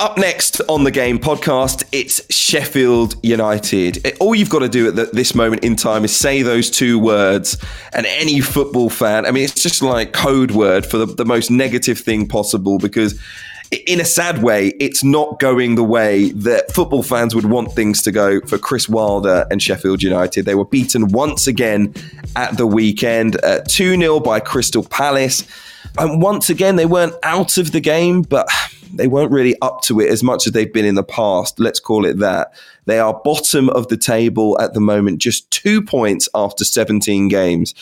Up 0.00 0.16
next 0.16 0.60
on 0.68 0.84
the 0.84 0.92
Game 0.92 1.18
podcast, 1.18 1.82
it's 1.90 2.22
Sheffield 2.32 3.16
United. 3.24 4.16
All 4.20 4.32
you've 4.32 4.48
got 4.48 4.60
to 4.60 4.68
do 4.68 4.86
at 4.86 4.94
the, 4.94 5.06
this 5.06 5.34
moment 5.34 5.64
in 5.64 5.74
time 5.74 6.04
is 6.04 6.14
say 6.14 6.42
those 6.42 6.70
two 6.70 7.00
words, 7.00 7.58
and 7.92 8.06
any 8.06 8.40
football 8.40 8.90
fan, 8.90 9.26
I 9.26 9.32
mean, 9.32 9.42
it's 9.42 9.60
just 9.60 9.82
like 9.82 10.12
code 10.12 10.52
word 10.52 10.86
for 10.86 10.98
the, 10.98 11.06
the 11.06 11.24
most 11.24 11.50
negative 11.50 11.98
thing 11.98 12.28
possible 12.28 12.78
because 12.78 13.20
in 13.86 14.00
a 14.00 14.04
sad 14.04 14.40
way, 14.40 14.68
it's 14.78 15.02
not 15.02 15.40
going 15.40 15.74
the 15.74 15.82
way 15.82 16.30
that 16.30 16.72
football 16.72 17.02
fans 17.02 17.34
would 17.34 17.46
want 17.46 17.72
things 17.72 18.00
to 18.02 18.12
go 18.12 18.40
for 18.42 18.56
Chris 18.56 18.88
Wilder 18.88 19.48
and 19.50 19.60
Sheffield 19.60 20.02
United. 20.02 20.44
They 20.44 20.54
were 20.54 20.64
beaten 20.64 21.08
once 21.08 21.48
again 21.48 21.92
at 22.36 22.56
the 22.56 22.68
weekend, 22.68 23.32
2 23.32 23.38
uh, 23.42 23.64
0 23.66 24.20
by 24.20 24.38
Crystal 24.38 24.84
Palace. 24.84 25.44
And 25.96 26.22
once 26.22 26.50
again, 26.50 26.76
they 26.76 26.86
weren't 26.86 27.14
out 27.22 27.56
of 27.56 27.72
the 27.72 27.80
game, 27.80 28.22
but 28.22 28.48
they 28.92 29.08
weren't 29.08 29.32
really 29.32 29.56
up 29.60 29.82
to 29.82 30.00
it 30.00 30.10
as 30.10 30.22
much 30.22 30.46
as 30.46 30.52
they've 30.52 30.72
been 30.72 30.84
in 30.84 30.94
the 30.94 31.02
past. 31.02 31.58
Let's 31.58 31.80
call 31.80 32.04
it 32.04 32.18
that. 32.18 32.52
They 32.86 32.98
are 32.98 33.20
bottom 33.24 33.68
of 33.70 33.88
the 33.88 33.96
table 33.96 34.58
at 34.60 34.74
the 34.74 34.80
moment, 34.80 35.20
just 35.20 35.50
two 35.50 35.82
points 35.82 36.28
after 36.34 36.64
17 36.64 37.28
games. 37.28 37.74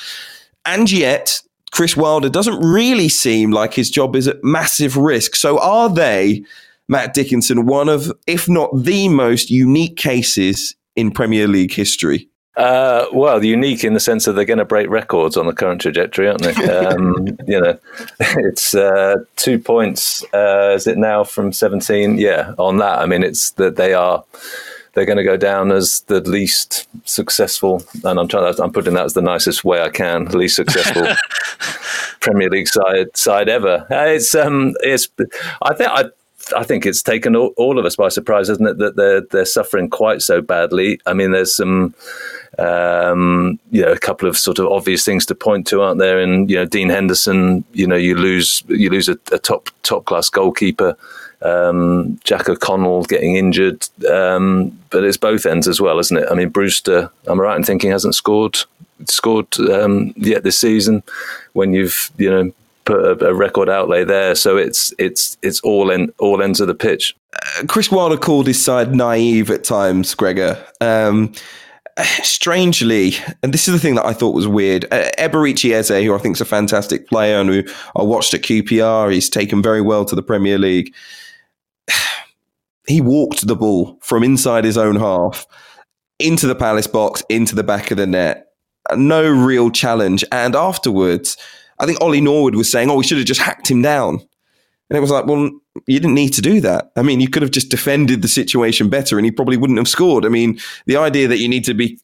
And 0.64 0.90
yet, 0.90 1.40
Chris 1.70 1.96
Wilder 1.96 2.28
doesn't 2.28 2.60
really 2.60 3.08
seem 3.08 3.50
like 3.50 3.74
his 3.74 3.90
job 3.90 4.16
is 4.16 4.28
at 4.28 4.42
massive 4.42 4.96
risk. 4.96 5.36
So, 5.36 5.60
are 5.60 5.88
they, 5.88 6.44
Matt 6.88 7.14
Dickinson, 7.14 7.66
one 7.66 7.88
of, 7.88 8.12
if 8.26 8.48
not 8.48 8.70
the 8.74 9.08
most 9.08 9.50
unique 9.50 9.96
cases 9.96 10.74
in 10.94 11.10
Premier 11.10 11.46
League 11.46 11.72
history? 11.72 12.28
Uh, 12.56 13.06
well, 13.12 13.44
unique 13.44 13.84
in 13.84 13.92
the 13.92 14.00
sense 14.00 14.24
that 14.24 14.32
they're 14.32 14.46
going 14.46 14.58
to 14.58 14.64
break 14.64 14.88
records 14.88 15.36
on 15.36 15.46
the 15.46 15.52
current 15.52 15.80
trajectory, 15.80 16.28
aren't 16.28 16.42
they? 16.42 16.54
Um, 16.86 17.38
you 17.46 17.60
know, 17.60 17.78
it's 18.20 18.74
uh, 18.74 19.16
two 19.36 19.58
points. 19.58 20.24
Uh, 20.32 20.72
is 20.74 20.86
it 20.86 20.98
now 20.98 21.24
from 21.24 21.52
seventeen? 21.52 22.18
Yeah, 22.18 22.54
on 22.58 22.78
that. 22.78 22.98
I 22.98 23.06
mean, 23.06 23.22
it's 23.22 23.50
that 23.52 23.76
they 23.76 23.92
are 23.92 24.24
they're 24.94 25.04
going 25.04 25.18
to 25.18 25.24
go 25.24 25.36
down 25.36 25.72
as 25.72 26.00
the 26.06 26.20
least 26.22 26.88
successful, 27.04 27.82
and 28.04 28.18
I'm 28.18 28.28
trying. 28.28 28.54
I'm 28.60 28.72
putting 28.72 28.94
that 28.94 29.04
as 29.04 29.14
the 29.14 29.22
nicest 29.22 29.64
way 29.64 29.82
I 29.82 29.90
can. 29.90 30.24
Least 30.26 30.56
successful 30.56 31.06
Premier 32.20 32.48
League 32.48 32.68
side 32.68 33.14
side 33.16 33.48
ever. 33.48 33.86
Uh, 33.90 34.06
it's 34.06 34.34
um, 34.34 34.74
it's. 34.80 35.08
I 35.62 35.74
think 35.74 35.90
I 35.90 36.04
I 36.54 36.62
think 36.62 36.87
it's 36.87 37.02
taken 37.02 37.35
all, 37.35 37.52
all, 37.56 37.78
of 37.78 37.85
us 37.85 37.96
by 37.96 38.09
surprise, 38.09 38.48
isn't 38.48 38.66
it, 38.66 38.78
that 38.78 38.96
they're 38.96 39.22
they're 39.22 39.44
suffering 39.44 39.88
quite 39.88 40.22
so 40.22 40.40
badly. 40.40 41.00
I 41.06 41.12
mean, 41.12 41.32
there's 41.32 41.54
some, 41.54 41.94
um, 42.59 43.59
you 43.70 43.82
know, 43.82 43.92
a 43.92 43.98
couple 43.98 44.28
of 44.28 44.37
sort 44.37 44.59
of 44.59 44.66
obvious 44.66 45.04
things 45.04 45.26
to 45.26 45.35
point 45.35 45.66
to, 45.68 45.82
aren't 45.82 45.98
there? 45.98 46.20
And 46.20 46.50
you 46.50 46.56
know, 46.56 46.64
Dean 46.64 46.88
Henderson, 46.88 47.64
you 47.72 47.87
know, 47.87 47.97
you 47.97 48.14
lose 48.16 48.62
you 48.68 48.90
lose 48.90 49.09
a, 49.09 49.18
a 49.32 49.38
top 49.38 49.70
top 49.82 50.05
class 50.05 50.28
goalkeeper. 50.28 50.97
Um, 51.42 52.18
Jack 52.24 52.49
O'Connell 52.49 53.05
getting 53.05 53.36
injured, 53.36 53.86
um, 54.09 54.76
but 54.90 55.05
it's 55.05 55.18
both 55.18 55.44
ends 55.44 55.68
as 55.68 55.80
well, 55.80 55.99
isn't 55.99 56.16
it? 56.16 56.26
I 56.30 56.34
mean, 56.34 56.49
Brewster, 56.49 57.11
I'm 57.26 57.40
right 57.40 57.57
in 57.57 57.62
thinking 57.62 57.90
hasn't 57.90 58.14
scored 58.14 58.59
scored 59.05 59.59
um, 59.70 60.14
yet 60.16 60.42
this 60.42 60.59
season? 60.59 61.03
When 61.53 61.72
you've 61.72 62.11
you 62.16 62.30
know 62.30 62.53
put 62.87 63.05
a, 63.05 63.28
a, 63.28 63.34
record 63.34 63.68
outlay 63.68 64.05
there. 64.05 64.34
So 64.34 64.57
it's 64.57 64.95
it's 64.99 65.37
it's 65.43 65.61
all 65.61 65.91
in 65.91 66.12
all 66.18 66.43
ends 66.43 66.61
of 66.61 66.68
the 66.68 66.74
pitch. 66.74 67.14
Uh, 67.34 67.66
Chris 67.66 67.91
Wilder 67.91 68.16
called 68.16 68.47
his 68.47 68.64
side 68.64 68.95
naive 68.95 69.51
at 69.51 69.64
times, 69.64 70.14
Gregor. 70.14 70.64
Um, 70.80 71.34
strangely, 72.22 73.14
and 73.43 73.53
this 73.53 73.68
is 73.68 73.74
the 73.74 73.80
thing 73.80 73.97
that 73.97 74.07
I 74.07 74.14
thought 74.14 74.34
was 74.34 74.49
weird. 74.49 74.87
Uh, 74.87 75.11
Eberechi 75.18 75.72
Eze, 75.72 76.05
who 76.05 76.14
I 76.14 76.18
think 76.18 76.37
is 76.37 76.41
a 76.41 76.47
fantastic 76.47 77.09
player 77.09 77.39
and 77.39 77.51
who 77.51 77.62
I 77.97 78.03
watched 78.03 78.32
at 78.32 78.43
QPR, 78.43 79.12
he's 79.12 79.28
taken 79.28 79.62
very 79.62 79.82
well 79.82 80.05
to 80.07 80.14
the 80.14 80.22
Premier 80.22 80.59
League. 80.59 80.95
He 82.89 83.01
walked 83.01 83.45
the 83.45 83.57
ball 83.57 83.99
from 84.01 84.22
inside 84.22 84.62
his 84.62 84.78
own 84.78 84.95
half 84.95 85.45
into 86.20 86.47
the 86.47 86.55
Palace 86.55 86.87
box, 86.87 87.20
into 87.28 87.57
the 87.57 87.64
back 87.64 87.91
of 87.91 87.97
the 87.97 88.07
net. 88.07 88.53
No 88.95 89.28
real 89.28 89.72
challenge. 89.72 90.24
And 90.30 90.55
afterwards, 90.55 91.37
I 91.79 91.87
think 91.87 92.01
Ollie 92.01 92.20
Norwood 92.20 92.55
was 92.55 92.70
saying, 92.70 92.91
"Oh, 92.91 92.97
we 92.97 93.05
should 93.05 93.18
have 93.18 93.27
just 93.27 93.41
hacked 93.41 93.70
him 93.70 93.83
down." 93.83 94.27
And 94.89 94.97
it 94.97 95.01
was 95.01 95.11
like, 95.11 95.27
well, 95.27 95.51
you 95.87 95.99
didn't 95.99 96.14
need 96.14 96.33
to 96.35 96.43
do 96.43 96.61
that. 96.61 96.93
I 96.97 97.03
mean, 97.03 97.20
you 97.20 97.29
could 97.29 97.43
have 97.43 97.51
just 97.51 97.70
defended 97.70 98.22
the 98.22 98.29
situation 98.29 98.89
better 98.89 99.18
and 99.18 99.24
he 99.24 99.33
probably 99.33 99.57
wouldn't 99.57 99.79
have 99.79 99.89
scored. 99.89 100.24
I 100.24 100.29
mean, 100.29 100.61
the 100.87 100.97
idea 100.97 101.27
that 101.29 101.39
you 101.39 101.49
need 101.49 101.64
to 101.64 101.74
be 101.74 101.99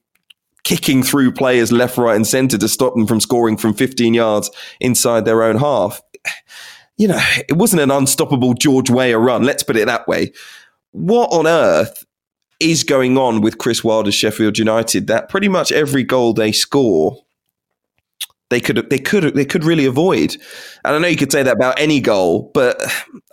kicking 0.64 1.03
through 1.03 1.33
players 1.33 1.73
left, 1.73 1.97
right, 1.97 2.16
and 2.16 2.27
centre 2.27 2.59
to 2.59 2.68
stop 2.68 2.95
them 2.95 3.07
from 3.07 3.20
scoring 3.20 3.57
from 3.57 3.75
15 3.75 4.14
yards 4.14 4.51
inside 4.81 5.25
their 5.25 5.43
own 5.43 5.57
half, 5.57 6.01
you 6.97 7.09
know, 7.09 7.20
it 7.49 7.57
wasn't 7.57 7.83
an 7.83 7.91
unstoppable 7.91 8.55
George 8.55 8.91
Weah 8.91 9.18
run. 9.18 9.45
Let's 9.45 9.62
put 9.62 9.77
it 9.77 9.87
that 9.87 10.07
way. 10.09 10.33
What 10.91 11.33
on 11.33 11.47
earth 11.47 12.05
is 12.61 12.85
going 12.85 13.16
on 13.16 13.41
with 13.41 13.59
Chris 13.59 13.83
Wilder's 13.83 14.14
Sheffield 14.14 14.59
United 14.59 15.07
that 15.07 15.29
pretty 15.29 15.49
much 15.49 15.73
every 15.73 16.05
goal 16.05 16.33
they 16.33 16.53
score 16.53 17.25
they 18.53 18.61
could 18.61 18.88
they 18.90 18.98
could 18.98 19.34
they 19.34 19.44
could 19.44 19.64
really 19.64 19.86
avoid. 19.86 20.36
And 20.84 20.94
I 20.94 20.98
know 20.98 21.09
you 21.09 21.16
could 21.16 21.32
say 21.32 21.42
that 21.42 21.57
about 21.57 21.78
any 21.78 22.00
goal, 22.00 22.50
but 22.55 22.80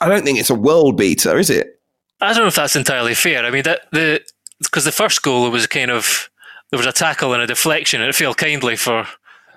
I 0.01 0.07
don't 0.07 0.24
think 0.24 0.39
it's 0.39 0.49
a 0.49 0.55
world 0.55 0.97
beater, 0.97 1.38
is 1.38 1.49
it? 1.49 1.80
I 2.22 2.34
don't 2.34 2.43
know 2.43 2.47
if 2.47 2.55
that's 2.55 2.76
entirely 2.76 3.13
fair. 3.13 3.45
I 3.45 3.51
mean, 3.51 3.63
that 3.63 3.82
the 3.91 4.22
because 4.59 4.86
the 4.86 4.91
first 4.91 5.22
goal 5.22 5.45
it 5.45 5.49
was 5.49 5.67
kind 5.67 5.91
of 5.91 6.30
there 6.72 6.78
was 6.78 6.88
a 6.88 6.91
tackle 6.91 7.34
and 7.34 7.41
a 7.41 7.47
deflection, 7.47 8.01
and 8.01 8.09
it 8.09 8.15
felt 8.15 8.38
kindly 8.38 8.76
for. 8.76 9.07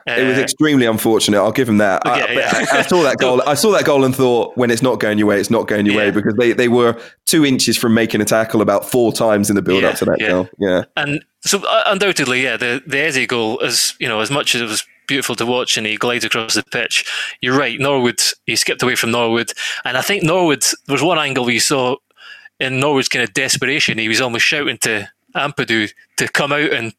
Uh, 0.04 0.14
it 0.14 0.26
was 0.26 0.38
extremely 0.38 0.84
unfortunate. 0.84 1.38
I'll 1.38 1.52
give 1.52 1.68
him 1.68 1.78
that. 1.78 2.04
Okay, 2.04 2.20
I, 2.20 2.32
yeah. 2.32 2.50
I, 2.72 2.78
I, 2.78 2.82
saw 2.82 3.04
that 3.04 3.18
goal. 3.18 3.40
I 3.46 3.54
saw 3.54 3.70
that 3.70 3.84
goal 3.84 4.04
and 4.04 4.14
thought, 4.14 4.56
when 4.56 4.72
it's 4.72 4.82
not 4.82 4.98
going 4.98 5.16
your 5.16 5.28
way, 5.28 5.38
it's 5.38 5.50
not 5.50 5.68
going 5.68 5.86
your 5.86 5.94
yeah. 5.94 6.00
way 6.00 6.10
because 6.10 6.34
they, 6.40 6.52
they 6.52 6.66
were 6.66 7.00
two 7.26 7.46
inches 7.46 7.76
from 7.76 7.94
making 7.94 8.20
a 8.20 8.24
tackle 8.24 8.62
about 8.62 8.84
four 8.84 9.12
times 9.12 9.48
in 9.48 9.54
the 9.54 9.62
build 9.62 9.84
yeah, 9.84 9.90
up 9.90 9.96
to 9.98 10.04
that 10.06 10.18
goal. 10.18 10.48
Yeah, 10.58 10.84
and 10.96 11.24
so 11.42 11.64
uh, 11.64 11.84
undoubtedly, 11.86 12.42
yeah, 12.42 12.56
the 12.56 12.82
the 12.84 12.98
Eze 12.98 13.28
goal 13.28 13.60
is 13.60 13.94
you 14.00 14.08
know 14.08 14.18
as 14.18 14.30
much 14.30 14.56
as 14.56 14.62
it 14.62 14.64
was 14.64 14.84
beautiful 15.12 15.36
to 15.36 15.44
watch 15.44 15.76
and 15.76 15.86
he 15.86 15.96
glides 15.98 16.24
across 16.24 16.54
the 16.54 16.62
pitch. 16.62 17.04
You're 17.42 17.58
right, 17.58 17.78
Norwood, 17.78 18.22
he 18.46 18.56
skipped 18.56 18.82
away 18.82 18.94
from 18.94 19.10
Norwood. 19.10 19.52
And 19.84 19.98
I 19.98 20.00
think 20.00 20.22
Norwood, 20.22 20.62
there 20.62 20.94
was 20.94 21.02
one 21.02 21.18
angle 21.18 21.50
you 21.50 21.60
saw 21.60 21.96
in 22.58 22.80
Norwood's 22.80 23.10
kind 23.10 23.22
of 23.22 23.34
desperation, 23.34 23.98
he 23.98 24.08
was 24.08 24.22
almost 24.22 24.46
shouting 24.46 24.78
to 24.78 25.06
Ampadu 25.34 25.92
to 26.16 26.28
come 26.28 26.52
out 26.52 26.72
and 26.72 26.94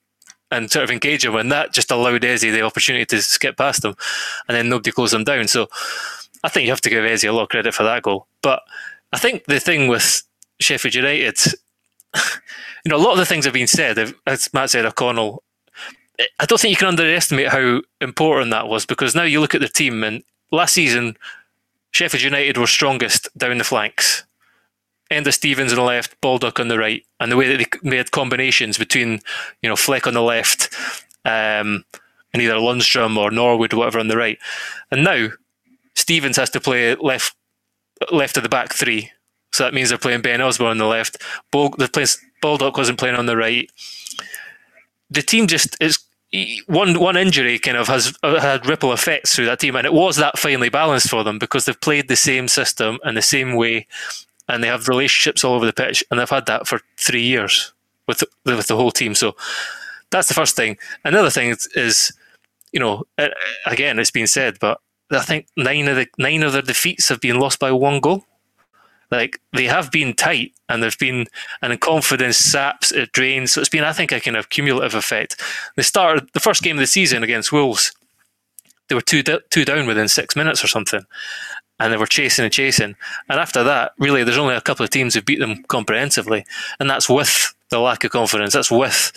and 0.52 0.72
sort 0.72 0.84
of 0.84 0.92
engage 0.92 1.26
him, 1.26 1.36
and 1.36 1.52
that 1.52 1.74
just 1.74 1.90
allowed 1.90 2.24
Eze 2.24 2.42
the 2.42 2.62
opportunity 2.62 3.06
to 3.06 3.24
skip 3.24 3.58
past 3.58 3.84
him, 3.84 3.96
and 4.48 4.56
then 4.56 4.70
nobody 4.70 4.92
closed 4.92 5.16
him 5.16 5.24
down. 5.24 5.48
So 5.48 5.68
I 6.44 6.50
think 6.50 6.66
you 6.66 6.72
have 6.72 6.82
to 6.82 6.92
give 6.92 7.04
Eze 7.04 7.24
a 7.24 7.32
lot 7.32 7.44
of 7.44 7.50
credit 7.50 7.74
for 7.74 7.82
that 7.82 8.04
goal. 8.04 8.28
But 8.44 8.62
I 9.12 9.18
think 9.18 9.46
the 9.46 9.60
thing 9.60 9.88
with 9.88 10.22
Sheffield 10.60 10.94
United, 10.94 11.40
you 12.86 12.90
know, 12.90 12.98
a 12.98 13.04
lot 13.04 13.14
of 13.14 13.18
the 13.18 13.26
things 13.26 13.46
have 13.46 13.56
been 13.56 13.66
said. 13.66 14.14
As 14.28 14.54
Matt 14.54 14.70
said, 14.70 14.86
O'Connell 14.86 15.42
I 16.20 16.46
don't 16.46 16.60
think 16.60 16.72
you 16.72 16.78
can 16.78 16.90
underestimate 16.90 17.48
how 17.48 17.82
important 18.00 18.52
that 18.52 18.68
was 18.68 18.86
because 18.86 19.16
now 19.16 19.24
you 19.24 19.40
look 19.40 19.56
at 19.56 19.62
the 19.62 19.68
team 19.68 20.04
and 20.04 20.24
last 20.52 20.74
season 20.74 21.18
Sheffield 21.92 22.24
United 22.24 22.58
were 22.58 22.68
strongest 22.68 23.30
down 23.38 23.58
the 23.58 23.64
flanks. 23.64 24.24
Enda 25.12 25.34
Stevens 25.34 25.72
on 25.72 25.78
the 25.78 25.84
left, 25.84 26.20
Baldock 26.22 26.60
on 26.60 26.68
the 26.68 26.78
right, 26.78 27.04
and 27.20 27.32
the 27.32 27.38
way 27.38 27.48
that 27.48 27.58
they 27.58 27.88
made 27.88 28.12
combinations 28.12 28.78
between, 28.78 29.20
you 29.62 29.70
know, 29.70 29.76
Fleck 29.76 30.08
on 30.08 30.14
the 30.16 30.22
left, 30.22 30.74
um, 31.26 31.86
and 32.34 32.42
either 32.42 32.56
Lundstram 32.56 33.16
or 33.18 33.30
Norwood 33.30 33.74
or 33.74 33.78
whatever 33.78 34.00
on 34.00 34.08
the 34.08 34.18
right. 34.18 34.40
And 34.90 35.04
now 35.04 35.28
Stevens 35.96 36.38
has 36.38 36.50
to 36.52 36.60
play 36.60 36.96
left 36.96 37.36
left 38.12 38.38
of 38.38 38.44
the 38.44 38.50
back 38.50 38.74
three. 38.74 39.12
So 39.52 39.64
that 39.64 39.74
means 39.74 39.90
they're 39.90 40.00
playing 40.00 40.24
Ben 40.24 40.42
Osborn 40.42 40.72
on 40.72 40.78
the 40.80 40.86
left. 40.86 41.22
Bal- 41.52 41.76
Baldock 42.42 42.76
wasn't 42.76 42.98
playing 42.98 43.16
on 43.16 43.28
the 43.28 43.38
right 43.38 43.70
the 45.14 45.22
team 45.22 45.48
just 45.48 45.78
is 45.80 46.00
one 46.66 47.00
one 47.00 47.16
injury 47.16 47.60
kind 47.60 47.78
of 47.78 47.88
has 47.88 48.18
uh, 48.24 48.40
had 48.40 48.66
ripple 48.66 48.92
effects 48.92 49.36
through 49.36 49.46
that 49.46 49.60
team, 49.60 49.76
and 49.76 49.86
it 49.86 49.94
was 49.94 50.16
that 50.18 50.40
finely 50.40 50.70
balanced 50.70 51.10
for 51.10 51.24
them 51.24 51.38
because 51.38 51.66
they've 51.66 51.80
played 51.80 52.08
the 52.08 52.16
same 52.16 52.48
system 52.48 53.00
and 53.04 53.16
the 53.16 53.22
same 53.22 53.56
way, 53.56 53.88
and 54.48 54.64
they 54.64 54.68
have 54.68 54.88
relationships 54.88 55.44
all 55.44 55.54
over 55.54 55.66
the 55.66 55.74
pitch, 55.74 56.04
and 56.10 56.20
they've 56.20 56.30
had 56.30 56.48
that 56.48 56.68
for 56.68 56.82
three 56.98 57.22
years 57.22 57.74
with 58.08 58.20
the, 58.20 58.28
with 58.46 58.68
the 58.68 58.76
whole 58.76 58.92
team. 58.92 59.14
So 59.14 59.36
that's 60.10 60.28
the 60.28 60.34
first 60.34 60.56
thing. 60.56 60.78
Another 61.06 61.30
thing 61.30 61.50
is, 61.50 61.68
is 61.76 62.12
you 62.72 62.80
know, 62.80 63.04
again, 63.66 64.00
it's 64.00 64.12
been 64.12 64.28
said, 64.28 64.58
but 64.60 64.80
I 65.12 65.20
think 65.20 65.48
nine 65.56 65.88
of 65.88 65.96
the 65.96 66.08
nine 66.18 66.42
of 66.42 66.54
their 66.54 66.62
defeats 66.64 67.10
have 67.10 67.22
been 67.22 67.40
lost 67.40 67.60
by 67.60 67.72
one 67.72 68.00
goal. 68.00 68.26
Like 69.14 69.40
they 69.52 69.66
have 69.66 69.92
been 69.92 70.16
tight, 70.16 70.54
and 70.68 70.82
there's 70.82 70.96
been 70.96 71.28
and 71.62 71.80
confidence 71.80 72.38
saps, 72.38 72.92
it 72.92 73.12
drains. 73.12 73.52
So 73.52 73.62
it's 73.62 73.70
been, 73.70 73.84
I 73.84 73.94
think, 73.94 74.12
a 74.12 74.20
kind 74.20 74.36
of 74.36 74.50
cumulative 74.50 74.96
effect. 74.96 75.40
They 75.76 75.84
started 75.84 76.30
the 76.34 76.40
first 76.40 76.64
game 76.64 76.78
of 76.78 76.80
the 76.80 76.88
season 76.88 77.22
against 77.22 77.52
Wolves. 77.52 77.94
They 78.88 78.96
were 78.96 79.02
two 79.02 79.22
two 79.22 79.66
down 79.66 79.86
within 79.86 80.08
six 80.08 80.36
minutes 80.36 80.64
or 80.64 80.68
something, 80.68 81.06
and 81.80 81.94
they 81.94 81.98
were 81.98 82.08
chasing 82.08 82.44
and 82.44 82.52
chasing. 82.52 82.96
And 83.30 83.40
after 83.40 83.64
that, 83.64 83.92
really, 84.00 84.24
there's 84.24 84.40
only 84.40 84.56
a 84.56 84.62
couple 84.62 84.84
of 84.84 84.90
teams 84.90 85.14
who 85.14 85.22
beat 85.22 85.40
them 85.40 85.64
comprehensively, 85.66 86.44
and 86.80 86.90
that's 86.90 87.08
with 87.08 87.54
the 87.70 87.80
lack 87.80 88.04
of 88.04 88.10
confidence. 88.10 88.54
That's 88.54 88.72
with 88.72 89.12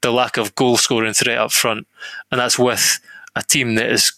the 0.00 0.12
lack 0.12 0.36
of 0.36 0.54
goal 0.54 0.76
scoring 0.76 1.12
threat 1.12 1.38
up 1.38 1.50
front, 1.50 1.88
and 2.30 2.40
that's 2.40 2.56
with 2.56 3.00
a 3.34 3.42
team 3.42 3.74
that 3.74 3.90
is 3.90 4.12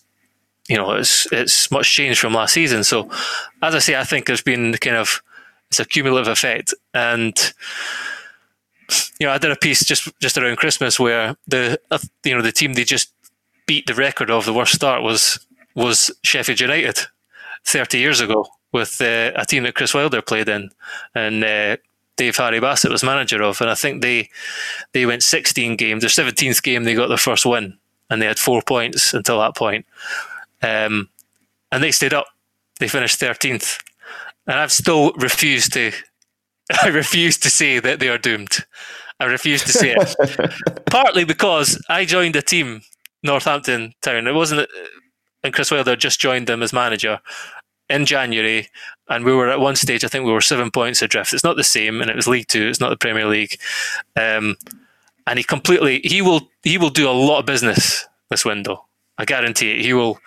you 0.69 0.77
know, 0.77 0.93
it's 0.93 1.31
it's 1.33 1.71
much 1.71 1.93
changed 1.93 2.21
from 2.21 2.35
last 2.35 2.55
season. 2.55 2.85
So, 2.85 3.11
as 3.63 3.75
I 3.75 3.79
say, 3.79 3.97
I 3.97 4.05
think 4.05 4.27
there's 4.27 4.43
been 4.43 4.73
kind 4.75 4.97
of 4.97 5.23
it's 5.71 5.81
a 5.81 5.85
cumulative 5.85 6.29
effect, 6.29 6.75
and 6.95 7.37
you 9.19 9.27
know, 9.27 9.33
I 9.33 9.39
did 9.39 9.51
a 9.51 9.57
piece 9.57 9.85
just 9.85 10.09
just 10.21 10.39
around 10.39 10.57
Christmas 10.57 10.99
where 10.99 11.37
the 11.47 11.81
uh, 11.91 11.99
you 12.25 12.35
know 12.35 12.43
the 12.43 12.53
team 12.53 12.75
they 12.75 12.85
just 12.85 13.13
beat 13.67 13.87
the 13.87 13.95
record 13.95 14.31
of 14.31 14.45
the 14.45 14.53
worst 14.53 14.75
start 14.75 15.03
was 15.03 15.45
was 15.75 16.11
Sheffield 16.23 16.61
United 16.61 16.99
thirty 17.65 17.99
years 17.99 18.21
ago 18.21 18.47
with 18.73 19.01
uh, 19.01 19.33
a 19.37 19.45
team 19.47 19.63
that 19.65 19.75
Chris 19.75 19.95
Wilder 19.95 20.23
played 20.23 20.49
in, 20.49 20.71
and 21.15 21.45
uh, 21.45 21.77
Dave 22.17 22.37
Harry 22.37 22.61
Bassett 22.61 22.91
was 22.91 23.05
manager 23.05 23.43
of, 23.43 23.61
and 23.61 23.71
I 23.71 23.75
think 23.75 24.03
they 24.03 24.31
they 24.93 25.07
went 25.07 25.23
sixteen 25.23 25.77
games. 25.77 26.03
Their 26.03 26.11
seventeenth 26.11 26.63
game, 26.63 26.85
they 26.85 26.95
got 26.95 27.09
their 27.09 27.17
first 27.17 27.47
win, 27.47 27.79
and 28.11 28.21
they 28.21 28.27
had 28.27 28.39
four 28.39 28.63
points 28.63 29.15
until 29.15 29.39
that 29.41 29.57
point. 29.57 29.87
Um, 30.63 31.09
and 31.73 31.83
they 31.83 31.93
stayed 31.93 32.15
up. 32.15 32.27
They 32.79 32.89
finished 32.89 33.21
13th. 33.21 33.83
And 34.47 34.59
I've 34.59 34.73
still 34.73 35.13
refused 35.13 35.73
to, 35.75 35.93
I 36.83 36.89
refuse 36.89 37.39
to 37.39 37.51
say 37.51 37.79
that 37.81 38.01
they 38.01 38.09
are 38.09 38.19
doomed. 38.19 38.65
I 39.19 39.25
refuse 39.25 39.63
to 39.65 39.73
say 39.73 39.95
it. 39.97 40.85
Partly 40.91 41.25
because 41.25 41.83
I 41.89 42.05
joined 42.05 42.37
a 42.37 42.43
team, 42.43 42.83
Northampton 43.23 43.95
Town. 44.03 44.27
It 44.27 44.35
wasn't, 44.35 44.69
and 45.43 45.55
Chris 45.55 45.71
Wilder 45.71 45.97
just 45.97 46.21
joined 46.21 46.47
them 46.47 46.63
as 46.63 46.73
manager 46.73 47.21
in 47.89 48.05
January, 48.05 48.69
and 49.09 49.25
we 49.25 49.33
were 49.33 49.49
at 49.49 49.61
one 49.61 49.77
stage. 49.77 50.05
I 50.05 50.09
think 50.09 50.27
we 50.27 50.33
were 50.33 50.41
seven 50.41 50.71
points 50.71 51.03
adrift. 51.03 51.33
It's 51.33 51.45
not 51.45 51.57
the 51.57 51.65
same, 51.65 52.01
and 52.01 52.11
it 52.11 52.17
was 52.17 52.27
League 52.27 52.49
Two. 52.49 52.69
It's 52.69 52.81
not 52.81 52.91
the 52.91 52.97
Premier 52.97 53.27
League. 53.27 53.59
Um, 54.17 54.57
and 55.27 55.39
he 55.39 55.45
completely 55.45 56.01
he 56.05 56.23
will 56.23 56.49
he 56.63 56.79
will 56.79 56.91
do 56.91 57.09
a 57.09 57.13
lot 57.13 57.41
of 57.41 57.47
business 57.47 58.07
this 58.31 58.45
window. 58.45 58.87
I 59.19 59.25
guarantee 59.25 59.73
it. 59.73 59.81
He 59.81 59.93
will 59.93 60.19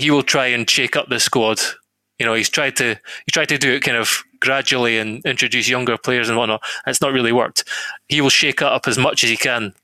he 0.00 0.10
will 0.10 0.22
try 0.22 0.46
and 0.46 0.68
shake 0.68 0.96
up 0.96 1.08
the 1.08 1.20
squad. 1.20 1.60
You 2.18 2.26
know, 2.26 2.34
he's 2.34 2.48
tried 2.48 2.76
to 2.76 2.94
he 2.94 3.32
tried 3.32 3.48
to 3.50 3.58
do 3.58 3.72
it 3.72 3.80
kind 3.80 3.96
of 3.96 4.22
gradually 4.40 4.98
and 4.98 5.24
introduce 5.24 5.68
younger 5.68 5.96
players 5.98 6.28
and 6.28 6.38
whatnot. 6.38 6.62
And 6.84 6.90
it's 6.90 7.00
not 7.00 7.12
really 7.12 7.32
worked. 7.32 7.64
He 8.08 8.20
will 8.20 8.30
shake 8.30 8.62
it 8.62 8.66
up 8.66 8.88
as 8.88 8.98
much 8.98 9.24
as 9.24 9.30
he 9.30 9.36
can, 9.36 9.74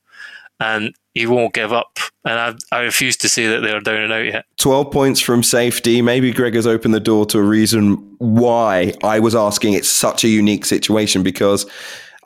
and 0.61 0.95
he 1.15 1.27
won't 1.27 1.55
give 1.55 1.73
up. 1.73 1.99
And 2.25 2.59
I, 2.73 2.77
I 2.77 2.81
refuse 2.81 3.17
to 3.19 3.29
say 3.29 3.47
that 3.47 3.61
they 3.61 3.71
are 3.71 3.81
down 3.81 4.03
and 4.03 4.13
out 4.13 4.25
yet. 4.25 4.45
12 4.59 4.91
points 4.91 5.21
from 5.21 5.43
safety. 5.43 6.03
Maybe 6.03 6.33
Greg 6.33 6.55
has 6.55 6.67
opened 6.67 6.93
the 6.93 7.01
door 7.01 7.25
to 7.27 7.39
a 7.39 7.43
reason 7.43 7.95
why 8.19 8.93
I 9.03 9.21
was 9.21 9.35
asking 9.35 9.75
it's 9.75 9.89
such 9.89 10.25
a 10.25 10.29
unique 10.29 10.65
situation 10.65 11.23
because 11.23 11.67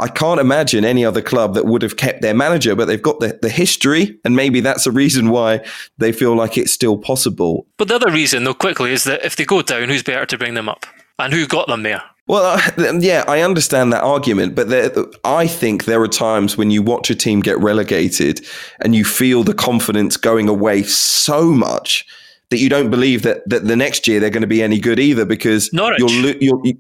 I 0.00 0.08
can't 0.08 0.40
imagine 0.40 0.84
any 0.84 1.04
other 1.04 1.22
club 1.22 1.54
that 1.54 1.66
would 1.66 1.82
have 1.82 1.96
kept 1.96 2.22
their 2.22 2.34
manager, 2.34 2.74
but 2.74 2.86
they've 2.86 3.00
got 3.00 3.20
the, 3.20 3.38
the 3.42 3.50
history, 3.50 4.18
and 4.24 4.34
maybe 4.34 4.60
that's 4.60 4.86
a 4.86 4.90
reason 4.90 5.28
why 5.28 5.64
they 5.98 6.10
feel 6.10 6.34
like 6.34 6.56
it's 6.56 6.72
still 6.72 6.96
possible. 6.96 7.66
But 7.76 7.88
the 7.88 7.96
other 7.96 8.10
reason, 8.10 8.44
though, 8.44 8.54
quickly, 8.54 8.92
is 8.92 9.04
that 9.04 9.24
if 9.24 9.36
they 9.36 9.44
go 9.44 9.62
down, 9.62 9.88
who's 9.88 10.02
better 10.02 10.26
to 10.26 10.38
bring 10.38 10.54
them 10.54 10.68
up? 10.68 10.86
And 11.18 11.34
who 11.34 11.46
got 11.46 11.68
them 11.68 11.82
there? 11.82 12.02
Well, 12.26 12.60
uh, 12.78 12.92
yeah, 13.00 13.24
I 13.26 13.42
understand 13.42 13.92
that 13.92 14.02
argument, 14.02 14.54
but 14.54 14.68
there, 14.68 14.90
I 15.24 15.46
think 15.46 15.84
there 15.84 16.00
are 16.00 16.08
times 16.08 16.56
when 16.56 16.70
you 16.70 16.80
watch 16.80 17.10
a 17.10 17.14
team 17.14 17.40
get 17.40 17.58
relegated 17.58 18.46
and 18.80 18.94
you 18.94 19.04
feel 19.04 19.42
the 19.42 19.52
confidence 19.52 20.16
going 20.16 20.48
away 20.48 20.84
so 20.84 21.46
much 21.46 22.06
that 22.50 22.58
you 22.58 22.68
don't 22.68 22.90
believe 22.90 23.22
that, 23.22 23.48
that 23.48 23.66
the 23.66 23.76
next 23.76 24.06
year 24.06 24.20
they're 24.20 24.30
going 24.30 24.42
to 24.42 24.46
be 24.46 24.62
any 24.62 24.78
good 24.78 24.98
either 24.98 25.24
because 25.24 25.72
Norwich. 25.72 26.00
you're, 26.00 26.36
you're, 26.36 26.74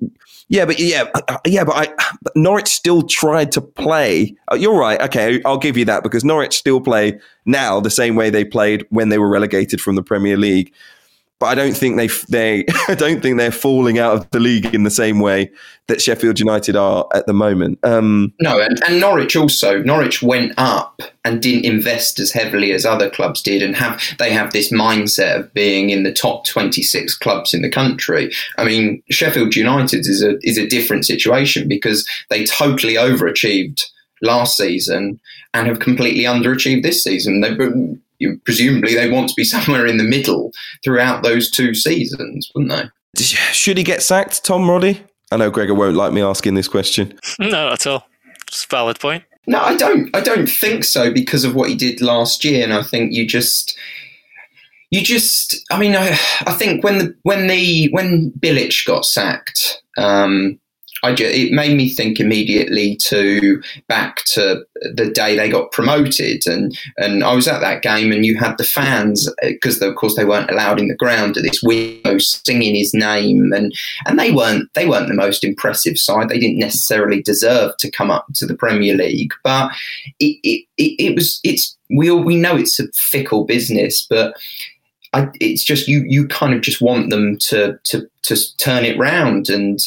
yeah, 0.50 0.64
but 0.64 0.80
yeah, 0.80 1.04
yeah, 1.46 1.62
but 1.62 1.76
I 1.76 2.14
but 2.22 2.34
Norwich 2.34 2.66
still 2.66 3.02
tried 3.02 3.52
to 3.52 3.60
play. 3.60 4.36
Uh, 4.50 4.56
you're 4.56 4.76
right. 4.76 5.00
Okay, 5.00 5.40
I'll 5.44 5.58
give 5.58 5.76
you 5.76 5.84
that 5.84 6.02
because 6.02 6.24
Norwich 6.24 6.58
still 6.58 6.80
play 6.80 7.20
now 7.46 7.78
the 7.78 7.88
same 7.88 8.16
way 8.16 8.30
they 8.30 8.44
played 8.44 8.84
when 8.90 9.10
they 9.10 9.18
were 9.18 9.28
relegated 9.28 9.80
from 9.80 9.94
the 9.94 10.02
Premier 10.02 10.36
League 10.36 10.72
but 11.40 11.46
I 11.46 11.54
don't 11.54 11.76
think 11.76 11.96
they 11.96 12.08
they 12.28 12.66
I 12.88 12.94
don't 12.94 13.20
think 13.20 13.38
they're 13.38 13.50
falling 13.50 13.98
out 13.98 14.14
of 14.14 14.30
the 14.30 14.38
league 14.38 14.72
in 14.74 14.84
the 14.84 14.90
same 14.90 15.18
way 15.18 15.50
that 15.88 16.00
Sheffield 16.00 16.38
United 16.38 16.76
are 16.76 17.08
at 17.14 17.26
the 17.26 17.32
moment. 17.32 17.80
Um, 17.82 18.32
no, 18.40 18.60
and, 18.60 18.80
and 18.84 19.00
Norwich 19.00 19.34
also 19.34 19.82
Norwich 19.82 20.22
went 20.22 20.52
up 20.58 21.00
and 21.24 21.42
didn't 21.42 21.64
invest 21.64 22.20
as 22.20 22.30
heavily 22.30 22.72
as 22.72 22.86
other 22.86 23.10
clubs 23.10 23.42
did, 23.42 23.62
and 23.62 23.74
have 23.74 24.00
they 24.18 24.30
have 24.32 24.52
this 24.52 24.70
mindset 24.70 25.40
of 25.40 25.54
being 25.54 25.90
in 25.90 26.04
the 26.04 26.12
top 26.12 26.44
twenty 26.46 26.82
six 26.82 27.16
clubs 27.16 27.54
in 27.54 27.62
the 27.62 27.70
country. 27.70 28.30
I 28.58 28.64
mean, 28.64 29.02
Sheffield 29.10 29.56
United 29.56 30.00
is 30.00 30.22
a 30.22 30.38
is 30.42 30.58
a 30.58 30.68
different 30.68 31.06
situation 31.06 31.66
because 31.66 32.06
they 32.28 32.44
totally 32.44 32.94
overachieved 32.94 33.82
last 34.22 34.58
season 34.58 35.18
and 35.54 35.66
have 35.66 35.80
completely 35.80 36.24
underachieved 36.24 36.82
this 36.82 37.02
season. 37.02 37.40
They 37.40 37.54
you, 38.20 38.38
presumably 38.44 38.94
they 38.94 39.10
want 39.10 39.28
to 39.28 39.34
be 39.34 39.44
somewhere 39.56 39.86
in 39.86 39.96
the 39.96 40.04
middle 40.04 40.52
throughout 40.84 41.22
those 41.22 41.50
two 41.50 41.74
seasons, 41.74 42.50
wouldn't 42.54 42.72
they? 42.72 43.22
Should 43.22 43.76
he 43.76 43.82
get 43.82 44.02
sacked, 44.02 44.44
Tom 44.44 44.70
Roddy? 44.70 45.02
I 45.32 45.36
know 45.36 45.50
Gregor 45.50 45.74
won't 45.74 45.96
like 45.96 46.12
me 46.12 46.22
asking 46.22 46.54
this 46.54 46.68
question. 46.68 47.18
No, 47.38 47.48
not 47.48 47.72
at 47.72 47.86
all. 47.86 48.06
It's 48.48 48.64
a 48.64 48.68
valid 48.68 49.00
point. 49.00 49.24
No, 49.46 49.60
I 49.60 49.76
don't. 49.76 50.14
I 50.14 50.20
don't 50.20 50.48
think 50.48 50.84
so 50.84 51.12
because 51.12 51.44
of 51.44 51.54
what 51.54 51.68
he 51.68 51.74
did 51.74 52.00
last 52.00 52.44
year, 52.44 52.62
and 52.62 52.72
I 52.72 52.82
think 52.82 53.12
you 53.12 53.26
just, 53.26 53.76
you 54.90 55.02
just. 55.02 55.56
I 55.70 55.78
mean, 55.78 55.96
I, 55.96 56.10
I 56.46 56.52
think 56.52 56.84
when 56.84 56.98
the 56.98 57.14
when 57.22 57.46
the 57.46 57.88
when 57.90 58.32
Bilic 58.38 58.84
got 58.86 59.04
sacked, 59.04 59.82
um, 59.96 60.60
I 61.02 61.14
just, 61.14 61.34
it 61.34 61.52
made 61.52 61.76
me 61.76 61.88
think 61.88 62.20
immediately 62.20 62.96
to 62.96 63.62
back 63.88 64.24
to 64.32 64.64
the 64.94 65.10
day 65.10 65.36
they 65.36 65.48
got 65.48 65.72
promoted, 65.72 66.46
and 66.46 66.76
and 66.98 67.24
I 67.24 67.34
was 67.34 67.48
at 67.48 67.60
that 67.60 67.82
game, 67.82 68.12
and 68.12 68.24
you 68.26 68.38
had 68.38 68.58
the 68.58 68.64
fans 68.64 69.28
uh, 69.28 69.32
because 69.42 69.80
of 69.80 69.94
course 69.96 70.16
they 70.16 70.24
weren't 70.24 70.50
allowed 70.50 70.78
in 70.78 70.88
the 70.88 70.94
ground 70.94 71.36
at 71.36 71.42
this 71.42 71.62
window 71.62 72.18
singing 72.18 72.74
his 72.74 72.92
name, 72.94 73.52
and 73.52 73.74
and 74.06 74.18
they 74.18 74.30
weren't 74.32 74.72
they 74.74 74.86
weren't 74.86 75.08
the 75.08 75.14
most 75.14 75.44
impressive 75.44 75.98
side. 75.98 76.28
They 76.28 76.38
didn't 76.38 76.58
necessarily 76.58 77.22
deserve 77.22 77.76
to 77.78 77.90
come 77.90 78.10
up 78.10 78.26
to 78.34 78.46
the 78.46 78.56
Premier 78.56 78.94
League, 78.94 79.32
but 79.42 79.72
it 80.18 80.38
it, 80.42 80.66
it, 80.76 81.00
it 81.00 81.14
was 81.14 81.40
it's 81.44 81.76
we 81.88 82.10
all 82.10 82.22
we 82.22 82.36
know 82.36 82.56
it's 82.56 82.78
a 82.78 82.88
fickle 82.94 83.44
business, 83.44 84.06
but 84.08 84.34
I, 85.12 85.28
it's 85.40 85.64
just 85.64 85.88
you 85.88 86.04
you 86.06 86.28
kind 86.28 86.54
of 86.54 86.60
just 86.60 86.80
want 86.80 87.10
them 87.10 87.36
to 87.48 87.78
to 87.84 88.08
to 88.22 88.56
turn 88.58 88.84
it 88.84 88.98
round 88.98 89.48
and 89.48 89.78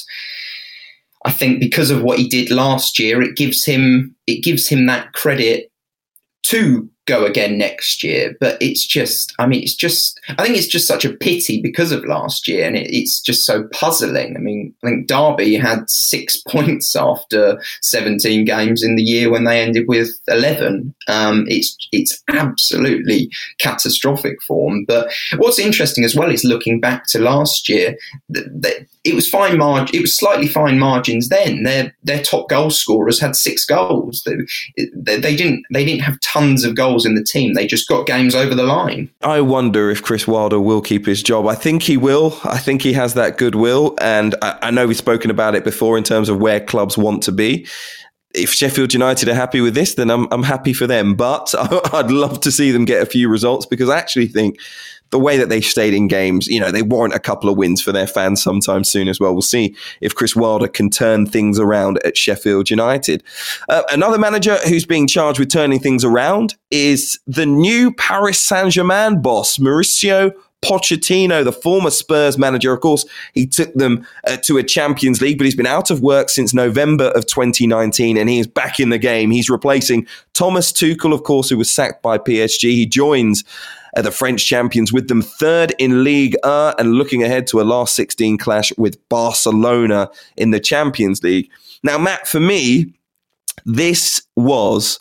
I 1.26 1.32
think 1.32 1.59
because 1.59 1.89
of 1.89 2.01
what 2.01 2.19
he 2.19 2.28
did 2.28 2.51
last 2.51 2.99
year, 2.99 3.21
it 3.21 3.36
gives 3.36 3.65
him 3.65 4.15
it 4.28 4.43
gives 4.43 4.67
him 4.67 4.86
that 4.88 5.13
credit 5.13 5.71
to 6.43 6.89
go 7.05 7.25
again 7.25 7.57
next 7.57 8.03
year. 8.03 8.35
But 8.39 8.61
it's 8.61 8.85
just, 8.85 9.33
I 9.39 9.45
mean, 9.45 9.63
it's 9.63 9.75
just, 9.75 10.19
I 10.37 10.43
think 10.43 10.57
it's 10.57 10.67
just 10.67 10.87
such 10.87 11.05
a 11.05 11.13
pity 11.13 11.61
because 11.61 11.91
of 11.91 12.05
last 12.05 12.47
year, 12.47 12.65
and 12.65 12.75
it, 12.75 12.93
it's 12.93 13.19
just 13.19 13.45
so 13.45 13.67
puzzling. 13.73 14.35
I 14.35 14.39
mean, 14.39 14.73
I 14.83 14.87
think 14.87 15.07
Derby 15.07 15.55
had 15.55 15.89
six 15.89 16.37
points 16.47 16.95
after 16.95 17.61
17 17.81 18.45
games 18.45 18.83
in 18.83 18.95
the 18.95 19.03
year 19.03 19.29
when 19.29 19.43
they 19.43 19.61
ended 19.61 19.85
with 19.87 20.09
11. 20.27 20.93
Um, 21.07 21.45
it's 21.47 21.75
it's 21.91 22.23
absolutely 22.29 23.29
catastrophic 23.59 24.41
form. 24.43 24.85
But 24.85 25.11
what's 25.37 25.59
interesting 25.59 26.03
as 26.03 26.15
well 26.15 26.31
is 26.31 26.43
looking 26.43 26.79
back 26.79 27.07
to 27.07 27.19
last 27.19 27.69
year. 27.69 27.97
It 29.03 29.15
was 29.15 29.29
fine 29.29 29.57
margin. 29.57 29.95
It 29.95 30.01
was 30.01 30.17
slightly 30.17 30.47
fine 30.47 30.79
margins 30.79 31.29
then. 31.29 31.63
Their 31.63 31.93
their 32.03 32.21
top 32.21 32.49
goal 32.49 32.69
scorers 32.69 33.19
had 33.19 33.35
six 33.35 33.65
goals. 33.65 34.23
They, 34.25 34.35
they, 34.95 35.19
they 35.19 35.35
didn't 35.35 35.65
they 35.71 35.83
didn't 35.83 36.03
have 36.03 36.19
tons 36.21 36.63
of 36.63 36.75
goals 36.75 36.92
in 37.05 37.15
the 37.15 37.23
team. 37.23 37.53
They 37.53 37.67
just 37.67 37.87
got 37.87 38.05
games 38.05 38.35
over 38.35 38.55
the 38.55 38.63
line. 38.63 39.09
I 39.21 39.41
wonder 39.41 39.89
if 39.89 40.01
Chris 40.01 40.27
Wilder 40.27 40.59
will 40.59 40.81
keep 40.81 41.05
his 41.05 41.23
job. 41.23 41.47
I 41.47 41.55
think 41.55 41.83
he 41.83 41.97
will. 41.97 42.39
I 42.43 42.57
think 42.57 42.81
he 42.81 42.93
has 42.93 43.13
that 43.15 43.37
goodwill, 43.37 43.95
and 43.99 44.35
I, 44.41 44.57
I 44.63 44.71
know 44.71 44.87
we've 44.87 44.97
spoken 44.97 45.31
about 45.31 45.55
it 45.55 45.63
before 45.63 45.97
in 45.97 46.03
terms 46.03 46.29
of 46.29 46.39
where 46.39 46.59
clubs 46.59 46.97
want 46.97 47.23
to 47.23 47.31
be 47.31 47.67
if 48.34 48.51
Sheffield 48.51 48.93
United 48.93 49.29
are 49.29 49.36
happy 49.36 49.61
with 49.61 49.75
this, 49.75 49.95
then 49.95 50.09
I'm 50.09 50.27
I'm 50.31 50.43
happy 50.43 50.73
for 50.73 50.88
them. 50.88 51.15
But 51.15 51.53
I'd 51.93 52.11
love 52.11 52.39
to 52.41 52.51
see 52.51 52.71
them 52.71 52.86
get 52.86 53.01
a 53.01 53.05
few 53.05 53.29
results 53.29 53.65
because 53.65 53.89
I 53.89 53.97
actually 53.97 54.27
think 54.27 54.59
the 55.13 55.19
way 55.19 55.38
that 55.38 55.47
they 55.47 55.61
stayed 55.61 55.93
in 55.93 56.07
games, 56.07 56.47
you 56.47 56.59
know, 56.59 56.71
they 56.71 56.81
warrant 56.81 57.13
a 57.13 57.19
couple 57.19 57.47
of 57.47 57.55
wins 57.55 57.81
for 57.84 57.91
their 57.91 58.07
fans 58.07 58.41
sometime 58.41 58.84
soon 58.84 59.07
as 59.07 59.19
well. 59.19 59.31
We'll 59.31 59.43
see 59.43 59.75
if 60.01 60.15
Chris 60.15 60.36
Wilder 60.36 60.67
can 60.67 60.89
turn 60.89 61.27
things 61.27 61.59
around 61.59 61.99
at 62.03 62.17
Sheffield 62.17 62.71
United. 62.71 63.23
Uh, 63.69 63.84
another 63.91 64.17
manager 64.17 64.57
who's 64.67 64.86
being 64.86 65.07
charged 65.07 65.38
with 65.38 65.51
turning 65.51 65.79
things 65.79 66.03
around 66.03 66.55
is 66.71 67.19
the 67.27 67.45
new 67.45 67.93
Paris 67.93 68.39
Saint 68.39 68.71
Germain 68.71 69.21
boss, 69.21 69.59
Mauricio 69.59 70.31
Pochettino, 70.64 71.43
the 71.43 71.51
former 71.51 71.89
Spurs 71.89 72.38
manager. 72.38 72.74
Of 72.74 72.82
course, 72.82 73.05
he 73.34 73.45
took 73.45 73.74
them 73.74 74.05
uh, 74.28 74.38
to 74.43 74.57
a 74.57 74.64
Champions 74.64 75.22
League, 75.22 75.38
but 75.38 75.45
he's 75.45 75.55
been 75.55 75.68
out 75.68 75.91
of 75.91 76.01
work 76.01 76.30
since 76.30 76.53
November 76.53 77.11
of 77.16 77.26
2019 77.26 78.18
and 78.18 78.30
he 78.30 78.39
is 78.39 78.47
back 78.47 78.80
in 78.80 78.89
the 78.89 78.97
game. 78.97 79.32
He's 79.32 79.49
replacing 79.49 80.07
Thomas 80.34 80.72
Tuchel, 80.72 81.14
of 81.14 81.24
course, 81.24 81.49
who 81.49 81.57
was 81.57 81.70
sacked 81.70 82.01
by 82.01 82.18
PSG. 82.18 82.72
He 82.72 82.86
joins 82.86 83.43
uh, 83.95 84.01
the 84.01 84.11
French 84.11 84.45
champions, 84.45 84.91
with 84.91 85.07
them 85.07 85.22
third 85.22 85.74
in 85.78 86.03
League 86.03 86.36
uh, 86.43 86.74
and 86.80 86.93
looking 86.93 87.24
ahead 87.24 87.47
to 87.47 87.61
a 87.61 87.64
last 87.64 87.95
16 87.95 88.38
clash 88.38 88.72
with 88.78 88.97
Barcelona 89.09 90.09
in 90.38 90.51
the 90.51 90.59
Champions 90.59 91.22
League. 91.24 91.49
Now, 91.84 91.97
Matt, 91.97 92.28
for 92.28 92.39
me, 92.39 92.93
this 93.66 94.24
was 94.36 94.99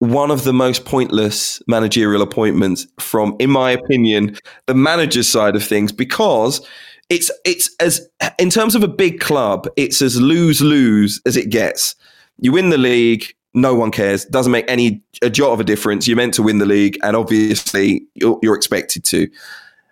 one 0.00 0.30
of 0.30 0.44
the 0.44 0.52
most 0.52 0.84
pointless 0.84 1.62
managerial 1.68 2.22
appointments 2.22 2.86
from, 2.98 3.36
in 3.38 3.50
my 3.50 3.70
opinion, 3.70 4.36
the 4.66 4.74
manager's 4.74 5.28
side 5.28 5.54
of 5.54 5.62
things 5.62 5.92
because 5.92 6.66
it's 7.10 7.30
it's 7.44 7.70
as 7.80 8.08
in 8.38 8.50
terms 8.50 8.74
of 8.74 8.82
a 8.82 8.88
big 8.88 9.20
club, 9.20 9.68
it's 9.76 10.00
as 10.00 10.20
lose 10.20 10.60
lose 10.62 11.20
as 11.26 11.36
it 11.36 11.50
gets. 11.50 11.94
You 12.38 12.52
win 12.52 12.70
the 12.70 12.78
league, 12.78 13.34
no 13.52 13.74
one 13.74 13.90
cares. 13.90 14.24
Doesn't 14.24 14.52
make 14.52 14.70
any 14.70 15.02
a 15.22 15.28
jot 15.28 15.52
of 15.52 15.60
a 15.60 15.64
difference. 15.64 16.08
You're 16.08 16.16
meant 16.16 16.34
to 16.34 16.42
win 16.42 16.58
the 16.58 16.66
league, 16.66 16.96
and 17.02 17.14
obviously 17.14 18.06
you're, 18.14 18.38
you're 18.42 18.56
expected 18.56 19.04
to. 19.04 19.28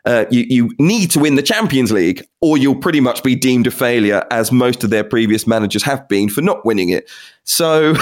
Uh, 0.04 0.24
you, 0.30 0.46
you 0.48 0.70
need 0.78 1.10
to 1.10 1.18
win 1.18 1.34
the 1.34 1.42
Champions 1.42 1.92
League, 1.92 2.26
or 2.40 2.56
you'll 2.56 2.74
pretty 2.74 3.00
much 3.00 3.22
be 3.22 3.34
deemed 3.34 3.66
a 3.66 3.70
failure, 3.70 4.24
as 4.30 4.50
most 4.50 4.82
of 4.82 4.88
their 4.88 5.04
previous 5.04 5.46
managers 5.46 5.82
have 5.82 6.08
been 6.08 6.30
for 6.30 6.40
not 6.40 6.64
winning 6.64 6.88
it. 6.88 7.10
So, 7.44 7.94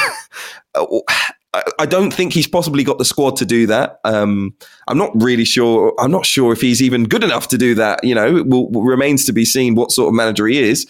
I 1.79 1.87
don't 1.87 2.13
think 2.13 2.33
he's 2.33 2.47
possibly 2.47 2.85
got 2.85 2.99
the 2.99 3.05
squad 3.05 3.37
to 3.37 3.47
do 3.47 3.67
that. 3.67 4.01
Um, 4.05 4.55
I'm 4.89 4.99
not 4.99 5.11
really 5.15 5.45
sure. 5.45 5.95
I'm 5.99 6.11
not 6.11 6.27
sure 6.27 6.53
if 6.53 6.61
he's 6.61 6.83
even 6.83 7.05
good 7.05 7.25
enough 7.25 7.49
to 7.49 7.59
do 7.59 7.75
that. 7.75 8.03
You 8.03 8.15
know, 8.15 8.37
it 8.37 8.47
will, 8.47 8.71
remains 8.71 9.25
to 9.27 9.33
be 9.33 9.45
seen 9.45 9.75
what 9.75 9.93
sort 9.93 10.09
of 10.09 10.15
manager 10.15 10.47
he 10.47 10.59
is 10.59 10.87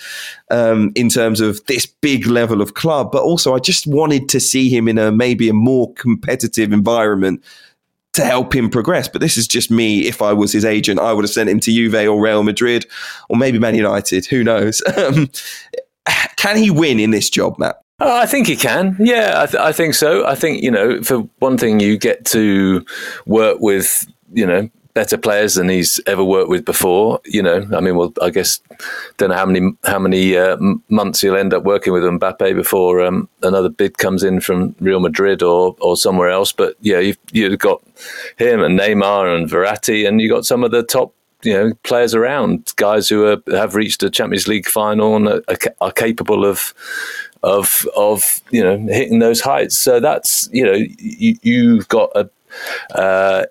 um, 0.50 0.92
in 0.94 1.08
terms 1.08 1.40
of 1.40 1.64
this 1.66 1.86
big 1.86 2.26
level 2.26 2.60
of 2.60 2.74
club. 2.74 3.12
But 3.12 3.22
also, 3.22 3.54
I 3.54 3.58
just 3.58 3.86
wanted 3.86 4.28
to 4.30 4.40
see 4.40 4.68
him 4.68 4.88
in 4.88 4.98
a 4.98 5.12
maybe 5.12 5.48
a 5.48 5.54
more 5.54 5.92
competitive 5.94 6.72
environment 6.72 7.44
to 8.14 8.24
help 8.24 8.54
him 8.54 8.70
progress. 8.70 9.08
But 9.08 9.20
this 9.20 9.36
is 9.36 9.46
just 9.46 9.70
me. 9.70 10.06
If 10.06 10.22
I 10.22 10.32
was 10.32 10.52
his 10.52 10.64
agent, 10.64 11.00
I 11.00 11.12
would 11.12 11.24
have 11.24 11.30
sent 11.30 11.50
him 11.50 11.60
to 11.60 11.70
Juve 11.70 12.08
or 12.08 12.20
Real 12.20 12.42
Madrid 12.42 12.86
or 13.28 13.36
maybe 13.36 13.58
Man 13.58 13.74
United. 13.74 14.26
Who 14.26 14.42
knows? 14.42 14.82
Um, 14.96 15.30
can 16.36 16.56
he 16.56 16.70
win 16.70 17.00
in 17.00 17.10
this 17.10 17.28
job, 17.28 17.58
Matt? 17.58 17.82
Oh, 17.98 18.18
I 18.18 18.26
think 18.26 18.46
he 18.46 18.56
can. 18.56 18.96
Yeah, 18.98 19.42
I, 19.42 19.46
th- 19.46 19.62
I, 19.62 19.72
think 19.72 19.94
so. 19.94 20.26
I 20.26 20.34
think 20.34 20.62
you 20.62 20.70
know, 20.70 21.02
for 21.02 21.20
one 21.38 21.56
thing, 21.56 21.80
you 21.80 21.96
get 21.96 22.26
to 22.26 22.84
work 23.24 23.58
with 23.60 24.06
you 24.32 24.46
know 24.46 24.68
better 24.92 25.16
players 25.18 25.54
than 25.54 25.68
he's 25.68 26.00
ever 26.06 26.22
worked 26.22 26.50
with 26.50 26.66
before. 26.66 27.20
You 27.24 27.42
know, 27.42 27.66
I 27.74 27.80
mean, 27.80 27.96
well, 27.96 28.12
I 28.20 28.28
guess 28.28 28.60
don't 29.16 29.30
know 29.30 29.36
how 29.36 29.46
many 29.46 29.72
how 29.84 29.98
many 29.98 30.36
uh, 30.36 30.58
months 30.90 31.22
he'll 31.22 31.36
end 31.36 31.54
up 31.54 31.64
working 31.64 31.94
with 31.94 32.02
Mbappe 32.02 32.54
before 32.54 33.00
um, 33.00 33.30
another 33.42 33.70
bid 33.70 33.96
comes 33.96 34.22
in 34.22 34.40
from 34.40 34.76
Real 34.78 35.00
Madrid 35.00 35.42
or 35.42 35.74
or 35.80 35.96
somewhere 35.96 36.28
else. 36.28 36.52
But 36.52 36.76
yeah, 36.82 36.98
you've 36.98 37.18
you've 37.32 37.58
got 37.58 37.82
him 38.36 38.62
and 38.62 38.78
Neymar 38.78 39.34
and 39.34 39.48
Verratti, 39.48 40.06
and 40.06 40.20
you've 40.20 40.32
got 40.32 40.44
some 40.44 40.64
of 40.64 40.70
the 40.70 40.82
top 40.82 41.14
you 41.42 41.52
know 41.52 41.72
players 41.82 42.14
around, 42.14 42.72
guys 42.76 43.08
who 43.08 43.26
are, 43.26 43.42
have 43.52 43.74
reached 43.74 44.02
a 44.02 44.10
Champions 44.10 44.48
League 44.48 44.66
final 44.66 45.16
and 45.16 45.28
are, 45.28 45.42
are 45.80 45.92
capable 45.92 46.44
of 46.44 46.74
of 47.46 47.86
of 47.96 48.42
you 48.50 48.62
know 48.62 48.76
hitting 48.92 49.20
those 49.20 49.40
heights. 49.40 49.78
So 49.78 50.00
that's 50.00 50.48
you 50.52 50.64
know 50.64 50.76
you, 50.98 51.76
have 51.76 51.88
got 51.88 52.10
a 52.14 52.28
uh, 52.94 53.46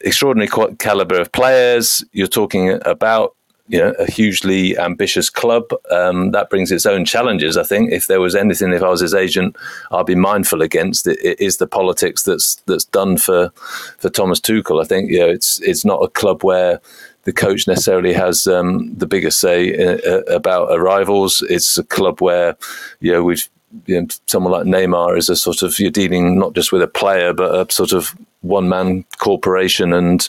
extraordinary 0.00 0.48
caliber 0.78 1.20
of 1.20 1.32
players. 1.32 2.04
You're 2.12 2.28
talking 2.28 2.78
about 2.86 3.34
you 3.66 3.78
know 3.78 3.90
a 3.98 4.08
hugely 4.08 4.78
ambitious 4.78 5.28
club 5.28 5.64
um, 5.90 6.30
that 6.30 6.48
brings 6.48 6.70
its 6.70 6.86
own 6.86 7.04
challenges. 7.04 7.56
I 7.56 7.64
think 7.64 7.90
if 7.90 8.06
there 8.06 8.20
was 8.20 8.36
anything, 8.36 8.72
if 8.72 8.82
I 8.82 8.88
was 8.88 9.00
his 9.00 9.14
agent, 9.14 9.56
I'd 9.90 10.06
be 10.06 10.14
mindful 10.14 10.62
against 10.62 11.08
it, 11.08 11.18
it 11.20 11.40
is 11.40 11.56
the 11.56 11.66
politics 11.66 12.22
that's 12.22 12.54
that's 12.66 12.84
done 12.84 13.18
for 13.18 13.50
for 13.98 14.10
Thomas 14.10 14.40
Tuchel. 14.40 14.80
I 14.80 14.86
think 14.86 15.10
you 15.10 15.18
know 15.18 15.28
it's 15.28 15.60
it's 15.60 15.84
not 15.84 16.04
a 16.04 16.08
club 16.08 16.44
where 16.44 16.80
the 17.24 17.32
coach 17.32 17.66
necessarily 17.66 18.12
has 18.12 18.46
um, 18.46 18.94
the 18.96 19.06
biggest 19.06 19.40
say 19.40 19.74
uh, 19.76 20.20
about 20.22 20.68
arrivals. 20.70 21.42
It's 21.48 21.76
a 21.78 21.84
club 21.84 22.20
where 22.20 22.56
you 23.00 23.12
know 23.12 23.22
we've 23.22 23.48
you 23.86 24.00
know, 24.00 24.08
someone 24.26 24.52
like 24.52 24.64
Neymar 24.64 25.16
is 25.16 25.28
a 25.28 25.36
sort 25.36 25.62
of 25.62 25.78
you're 25.78 25.90
dealing 25.90 26.38
not 26.38 26.54
just 26.54 26.72
with 26.72 26.82
a 26.82 26.88
player 26.88 27.32
but 27.32 27.54
a 27.54 27.72
sort 27.72 27.92
of 27.92 28.16
one 28.40 28.68
man 28.68 29.04
corporation 29.18 29.92
and 29.92 30.28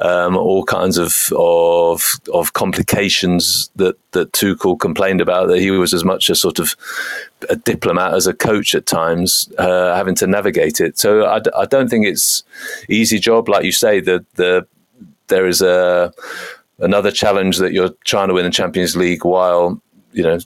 um, 0.00 0.36
all 0.36 0.64
kinds 0.64 0.98
of, 0.98 1.28
of 1.36 2.14
of 2.32 2.52
complications 2.54 3.70
that 3.76 3.96
that 4.12 4.32
Tuchel 4.32 4.78
complained 4.78 5.20
about 5.20 5.48
that 5.48 5.60
he 5.60 5.70
was 5.70 5.94
as 5.94 6.04
much 6.04 6.30
a 6.30 6.34
sort 6.34 6.58
of 6.58 6.74
a 7.48 7.56
diplomat 7.56 8.14
as 8.14 8.26
a 8.26 8.34
coach 8.34 8.74
at 8.74 8.86
times 8.86 9.52
uh, 9.58 9.94
having 9.94 10.14
to 10.16 10.26
navigate 10.26 10.80
it 10.80 10.98
so 10.98 11.26
I, 11.26 11.40
I 11.56 11.66
don't 11.66 11.88
think 11.88 12.06
it's 12.06 12.42
easy 12.88 13.18
job 13.20 13.48
like 13.48 13.64
you 13.64 13.72
say 13.72 14.00
that 14.00 14.24
the 14.34 14.66
there 15.30 15.46
is 15.46 15.62
a 15.62 16.12
another 16.78 17.10
challenge 17.10 17.58
that 17.58 17.72
you're 17.72 17.94
trying 18.04 18.28
to 18.28 18.34
win 18.34 18.44
the 18.44 18.50
Champions 18.50 18.94
League 18.96 19.24
while 19.24 19.80
you 20.12 20.22
know 20.22 20.38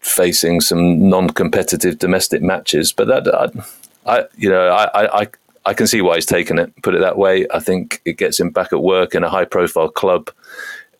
facing 0.00 0.60
some 0.60 1.08
non-competitive 1.08 1.98
domestic 1.98 2.42
matches. 2.42 2.92
But 2.92 3.08
that, 3.08 3.26
I, 3.34 4.18
I 4.18 4.24
you 4.36 4.48
know, 4.48 4.68
I, 4.68 5.22
I, 5.22 5.28
I 5.64 5.74
can 5.74 5.86
see 5.86 6.00
why 6.00 6.14
he's 6.14 6.26
taken 6.26 6.58
it. 6.58 6.72
Put 6.82 6.94
it 6.94 7.00
that 7.00 7.18
way. 7.18 7.46
I 7.52 7.58
think 7.58 8.00
it 8.04 8.16
gets 8.16 8.38
him 8.38 8.50
back 8.50 8.72
at 8.72 8.82
work 8.82 9.14
in 9.14 9.24
a 9.24 9.28
high-profile 9.28 9.90
club. 9.90 10.30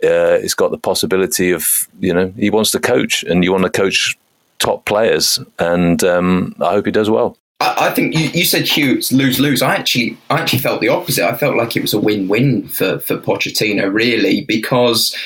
Uh, 0.03 0.37
it's 0.43 0.55
got 0.55 0.72
the 0.72 0.79
possibility 0.79 1.53
of, 1.53 1.89
you 2.01 2.12
know, 2.12 2.33
he 2.37 2.51
wants 2.51 2.70
to 2.72 2.81
coach, 2.81 3.22
and 3.22 3.45
you 3.45 3.53
want 3.53 3.64
to 3.64 3.70
coach 3.70 4.18
top 4.59 4.85
players, 4.85 5.39
and 5.59 6.03
um, 6.05 6.55
I 6.61 6.72
hope 6.72 6.87
he 6.87 6.93
does 6.93 7.09
well. 7.09 7.39
I, 7.61 7.88
I 7.88 7.90
think 7.90 8.14
you, 8.14 8.28
you 8.28 8.44
said 8.44 8.66
Hugh 8.66 9.00
lose 9.11 9.38
lose. 9.38 9.62
I 9.62 9.74
actually 9.74 10.16
I 10.30 10.40
actually 10.40 10.61
felt 10.61 10.80
the 10.80 10.88
opposite. 10.88 11.24
I 11.24 11.36
felt 11.36 11.57
like 11.57 11.76
it 11.76 11.82
was 11.82 11.94
a 11.94 12.00
win 12.00 12.28
win 12.28 12.68
for 12.68 12.98
for 13.00 13.18
Pochettino, 13.18 13.92
really, 13.92 14.44
because 14.44 15.16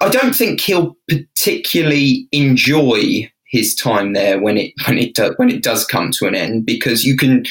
I 0.00 0.08
don't 0.08 0.34
think 0.34 0.60
he'll 0.60 0.96
particularly 1.08 2.28
enjoy 2.32 3.30
his 3.46 3.74
time 3.74 4.12
there 4.12 4.40
when 4.40 4.58
it 4.58 4.72
when 4.86 4.98
it 4.98 5.14
does 5.14 5.34
when 5.36 5.50
it 5.50 5.62
does 5.62 5.86
come 5.86 6.10
to 6.12 6.26
an 6.26 6.34
end 6.34 6.66
because 6.66 7.04
you 7.04 7.16
can 7.16 7.44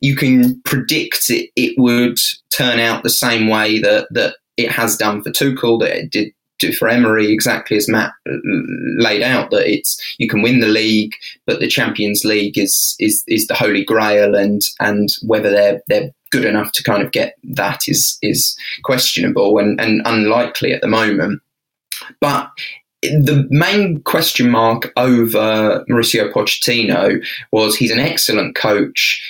you 0.00 0.16
can 0.16 0.60
predict 0.62 1.30
it, 1.30 1.50
it 1.56 1.74
would 1.78 2.18
turn 2.50 2.80
out 2.80 3.02
the 3.02 3.10
same 3.10 3.48
way 3.48 3.78
that 3.78 4.08
that 4.10 4.36
it 4.56 4.70
has 4.70 4.96
done 4.96 5.22
for 5.22 5.30
Tuchel 5.30 5.80
that 5.80 5.96
it 5.96 6.10
did 6.10 6.24
do 6.26 6.32
for 6.78 6.88
Emery 6.88 7.32
exactly 7.32 7.76
as 7.76 7.88
Matt 7.88 8.12
uh, 8.28 8.36
laid 8.98 9.22
out 9.22 9.50
that 9.50 9.70
it's 9.70 10.00
you 10.18 10.28
can 10.28 10.42
win 10.42 10.60
the 10.60 10.68
league 10.68 11.14
but 11.46 11.60
the 11.60 11.68
Champions 11.68 12.24
League 12.24 12.58
is 12.58 12.96
is 12.98 13.24
is 13.26 13.46
the 13.46 13.54
holy 13.54 13.84
grail 13.84 14.34
and 14.34 14.62
and 14.80 15.08
whether 15.22 15.50
they're 15.50 15.82
they're 15.88 16.10
good 16.30 16.44
enough 16.44 16.72
to 16.72 16.82
kind 16.82 17.02
of 17.02 17.12
get 17.12 17.36
that 17.44 17.88
is 17.88 18.18
is 18.22 18.56
questionable 18.82 19.58
and, 19.58 19.80
and 19.80 20.02
unlikely 20.04 20.72
at 20.72 20.80
the 20.80 20.88
moment 20.88 21.40
but 22.20 22.50
the 23.02 23.46
main 23.50 24.00
question 24.02 24.50
mark 24.50 24.92
over 24.96 25.84
Mauricio 25.90 26.32
Pochettino 26.32 27.24
was 27.52 27.76
he's 27.76 27.90
an 27.90 28.00
excellent 28.00 28.56
coach, 28.56 29.22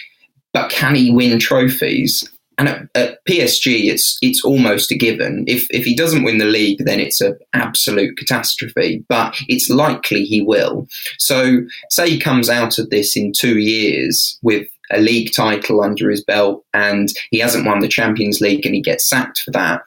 but 0.53 0.71
can 0.71 0.95
he 0.95 1.11
win 1.11 1.39
trophies? 1.39 2.29
And 2.59 2.69
at, 2.69 2.89
at, 2.95 3.25
PSG, 3.29 3.91
it's 3.91 4.19
it's 4.23 4.45
almost 4.45 4.93
a 4.93 4.97
given. 4.97 5.45
If 5.47 5.67
if 5.71 5.85
he 5.85 5.95
doesn't 5.95 6.25
win 6.25 6.39
the 6.39 6.45
league, 6.45 6.85
then 6.85 7.01
it's 7.01 7.21
an 7.21 7.37
absolute 7.53 8.17
catastrophe. 8.17 9.05
But 9.09 9.35
it's 9.49 9.71
likely 9.71 10.25
he 10.25 10.41
will. 10.41 10.87
So, 11.19 11.63
say 11.91 12.11
he 12.11 12.21
comes 12.21 12.49
out 12.49 12.79
of 12.79 12.91
this 12.91 13.17
in 13.17 13.33
two 13.33 13.59
years 13.59 14.39
with 14.43 14.67
a 14.91 15.01
league 15.01 15.33
title 15.35 15.81
under 15.81 16.11
his 16.11 16.23
belt, 16.23 16.65
and 16.75 17.09
he 17.31 17.39
hasn't 17.39 17.67
won 17.67 17.81
the 17.81 17.89
Champions 17.89 18.41
League, 18.41 18.67
and 18.67 18.75
he 18.75 18.83
gets 18.83 19.09
sacked 19.09 19.39
for 19.39 19.51
that 19.53 19.81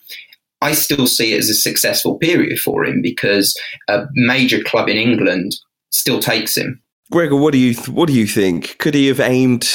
I 0.61 0.73
still 0.73 1.07
see 1.07 1.33
it 1.33 1.39
as 1.39 1.49
a 1.49 1.53
successful 1.53 2.17
period 2.17 2.59
for 2.59 2.85
him 2.85 3.01
because 3.01 3.57
a 3.87 4.05
major 4.13 4.61
club 4.63 4.89
in 4.89 4.97
England 4.97 5.55
still 5.91 6.19
takes 6.19 6.57
him. 6.57 6.81
Gregor, 7.11 7.35
what 7.35 7.51
do 7.51 7.57
you 7.57 7.75
what 7.91 8.07
do 8.07 8.13
you 8.13 8.27
think? 8.27 8.77
Could 8.79 8.93
he 8.93 9.07
have 9.07 9.19
aimed 9.19 9.69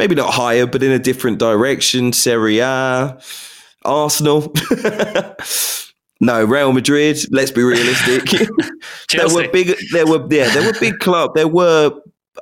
maybe 0.00 0.14
not 0.14 0.32
higher, 0.32 0.66
but 0.66 0.82
in 0.82 0.90
a 0.90 0.98
different 0.98 1.38
direction? 1.38 2.14
Serie 2.14 2.60
A, 2.60 3.20
Arsenal. 3.84 4.50
no, 6.20 6.42
Real 6.42 6.72
Madrid. 6.72 7.18
Let's 7.30 7.50
be 7.50 7.62
realistic. 7.62 8.48
there 9.12 9.28
were 9.28 9.48
big. 9.50 9.76
There 9.92 10.06
were 10.06 10.26
yeah. 10.30 10.48
There 10.54 10.64
were 10.64 10.78
big 10.80 10.98
club. 11.00 11.32
There 11.34 11.48
were. 11.48 11.92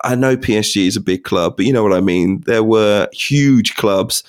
I 0.05 0.15
know 0.15 0.37
PSG 0.37 0.87
is 0.87 0.97
a 0.97 1.01
big 1.01 1.25
club, 1.25 1.57
but 1.57 1.67
you 1.67 1.73
know 1.73 1.83
what 1.83 1.93
I 1.93 2.01
mean. 2.01 2.43
There 2.47 2.63
were 2.63 3.09
huge 3.13 3.75
clubs 3.75 4.23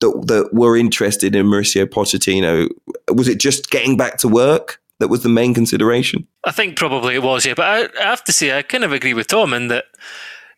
that, 0.00 0.26
that 0.26 0.52
were 0.52 0.76
interested 0.76 1.34
in 1.34 1.46
Mauricio 1.46 1.86
Pochettino? 1.86 2.68
Was 3.14 3.28
it 3.28 3.38
just 3.38 3.70
getting 3.70 3.96
back 3.96 4.18
to 4.18 4.28
work? 4.28 4.80
That 5.00 5.08
was 5.08 5.22
the 5.22 5.28
main 5.30 5.54
consideration. 5.54 6.26
I 6.44 6.52
think 6.52 6.76
probably 6.76 7.14
it 7.14 7.22
was, 7.22 7.46
yeah. 7.46 7.54
But 7.54 7.64
I, 7.64 8.02
I 8.04 8.10
have 8.10 8.24
to 8.24 8.32
say, 8.32 8.56
I 8.56 8.62
kind 8.62 8.84
of 8.84 8.92
agree 8.92 9.14
with 9.14 9.26
Tom 9.26 9.54
in 9.54 9.68
that 9.68 9.86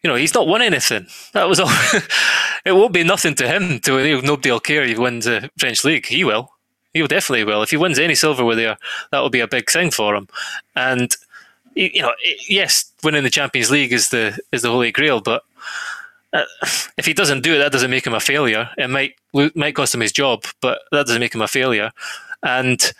you 0.06 0.12
know, 0.12 0.16
he's 0.16 0.34
not 0.34 0.46
won 0.46 0.62
anything. 0.62 1.08
That 1.32 1.48
was 1.48 1.58
all. 1.58 1.68
it 2.64 2.70
won't 2.70 2.92
be 2.92 3.02
nothing 3.02 3.34
to 3.34 3.48
him. 3.48 3.80
To 3.80 4.22
nobody 4.22 4.52
will 4.52 4.60
care 4.60 4.84
he 4.86 4.94
wins 4.94 5.24
the 5.24 5.50
French 5.58 5.82
league. 5.82 6.06
He 6.06 6.22
will. 6.22 6.52
He 6.94 7.02
will 7.02 7.08
definitely 7.08 7.42
will. 7.42 7.60
If 7.60 7.70
he 7.70 7.76
wins 7.76 7.98
any 7.98 8.14
silverware 8.14 8.54
there, 8.54 8.78
that 9.10 9.18
will 9.18 9.30
be 9.30 9.40
a 9.40 9.48
big 9.48 9.68
thing 9.68 9.90
for 9.90 10.14
him. 10.14 10.28
And 10.76 11.12
you 11.74 12.02
know, 12.02 12.12
yes, 12.48 12.92
winning 13.02 13.24
the 13.24 13.30
Champions 13.30 13.72
League 13.72 13.92
is 13.92 14.10
the 14.10 14.38
is 14.52 14.62
the 14.62 14.70
holy 14.70 14.92
grail. 14.92 15.20
But 15.20 15.42
uh, 16.32 16.44
if 16.96 17.04
he 17.04 17.12
doesn't 17.12 17.42
do 17.42 17.56
it, 17.56 17.58
that 17.58 17.72
doesn't 17.72 17.90
make 17.90 18.06
him 18.06 18.14
a 18.14 18.20
failure. 18.20 18.70
It 18.78 18.88
might 18.88 19.16
might 19.56 19.74
cost 19.74 19.92
him 19.92 20.02
his 20.02 20.12
job, 20.12 20.44
but 20.60 20.82
that 20.92 21.06
doesn't 21.06 21.18
make 21.18 21.34
him 21.34 21.42
a 21.42 21.48
failure. 21.48 21.90
And 22.44 22.92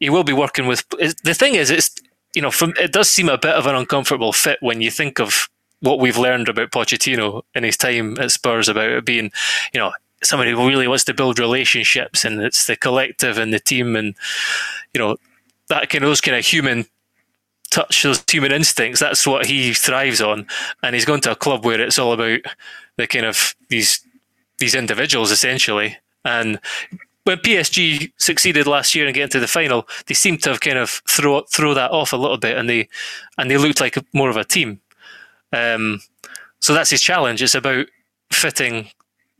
he 0.00 0.10
will 0.10 0.24
be 0.24 0.32
working 0.32 0.66
with. 0.66 0.84
The 1.22 1.34
thing 1.34 1.54
is, 1.54 1.70
it's 1.70 1.94
you 2.34 2.42
know, 2.42 2.50
from 2.50 2.74
it 2.76 2.92
does 2.92 3.08
seem 3.08 3.28
a 3.28 3.38
bit 3.38 3.54
of 3.54 3.68
an 3.68 3.76
uncomfortable 3.76 4.32
fit 4.32 4.58
when 4.60 4.80
you 4.80 4.90
think 4.90 5.20
of 5.20 5.48
what 5.80 5.98
we've 5.98 6.18
learned 6.18 6.48
about 6.48 6.70
Pochettino 6.70 7.42
in 7.54 7.64
his 7.64 7.76
time 7.76 8.18
at 8.18 8.30
Spurs 8.30 8.68
about 8.68 8.90
it 8.90 9.04
being, 9.04 9.30
you 9.72 9.80
know, 9.80 9.92
somebody 10.22 10.50
who 10.50 10.68
really 10.68 10.88
wants 10.88 11.04
to 11.04 11.14
build 11.14 11.38
relationships 11.38 12.24
and 12.24 12.40
it's 12.42 12.66
the 12.66 12.76
collective 12.76 13.38
and 13.38 13.54
the 13.54 13.58
team 13.58 13.96
and 13.96 14.14
you 14.92 14.98
know 15.00 15.16
that 15.68 15.88
kind 15.88 16.04
of 16.04 16.10
those 16.10 16.20
kind 16.20 16.36
of 16.36 16.44
human 16.44 16.84
touch 17.70 18.02
those 18.02 18.22
human 18.30 18.52
instincts. 18.52 19.00
That's 19.00 19.26
what 19.26 19.46
he 19.46 19.72
thrives 19.72 20.20
on, 20.20 20.46
and 20.82 20.94
he's 20.94 21.04
gone 21.04 21.20
to 21.22 21.32
a 21.32 21.36
club 21.36 21.64
where 21.64 21.80
it's 21.80 21.98
all 21.98 22.12
about 22.12 22.40
the 22.96 23.06
kind 23.06 23.24
of 23.24 23.54
these 23.68 24.04
these 24.58 24.74
individuals 24.74 25.30
essentially. 25.30 25.96
And 26.24 26.60
when 27.24 27.38
PSG 27.38 28.12
succeeded 28.18 28.66
last 28.66 28.94
year 28.94 29.06
and 29.06 29.14
get 29.14 29.24
into 29.24 29.40
the 29.40 29.46
final, 29.46 29.86
they 30.06 30.14
seemed 30.14 30.42
to 30.42 30.50
have 30.50 30.60
kind 30.60 30.78
of 30.78 31.02
throw 31.08 31.42
throw 31.42 31.74
that 31.74 31.92
off 31.92 32.12
a 32.12 32.16
little 32.16 32.38
bit, 32.38 32.58
and 32.58 32.68
they 32.68 32.88
and 33.38 33.50
they 33.50 33.56
looked 33.56 33.80
like 33.80 33.96
more 34.12 34.30
of 34.30 34.36
a 34.36 34.44
team. 34.44 34.80
Um, 35.52 36.00
so 36.60 36.74
that's 36.74 36.90
his 36.90 37.00
challenge. 37.00 37.42
It's 37.42 37.54
about 37.54 37.86
fitting 38.32 38.90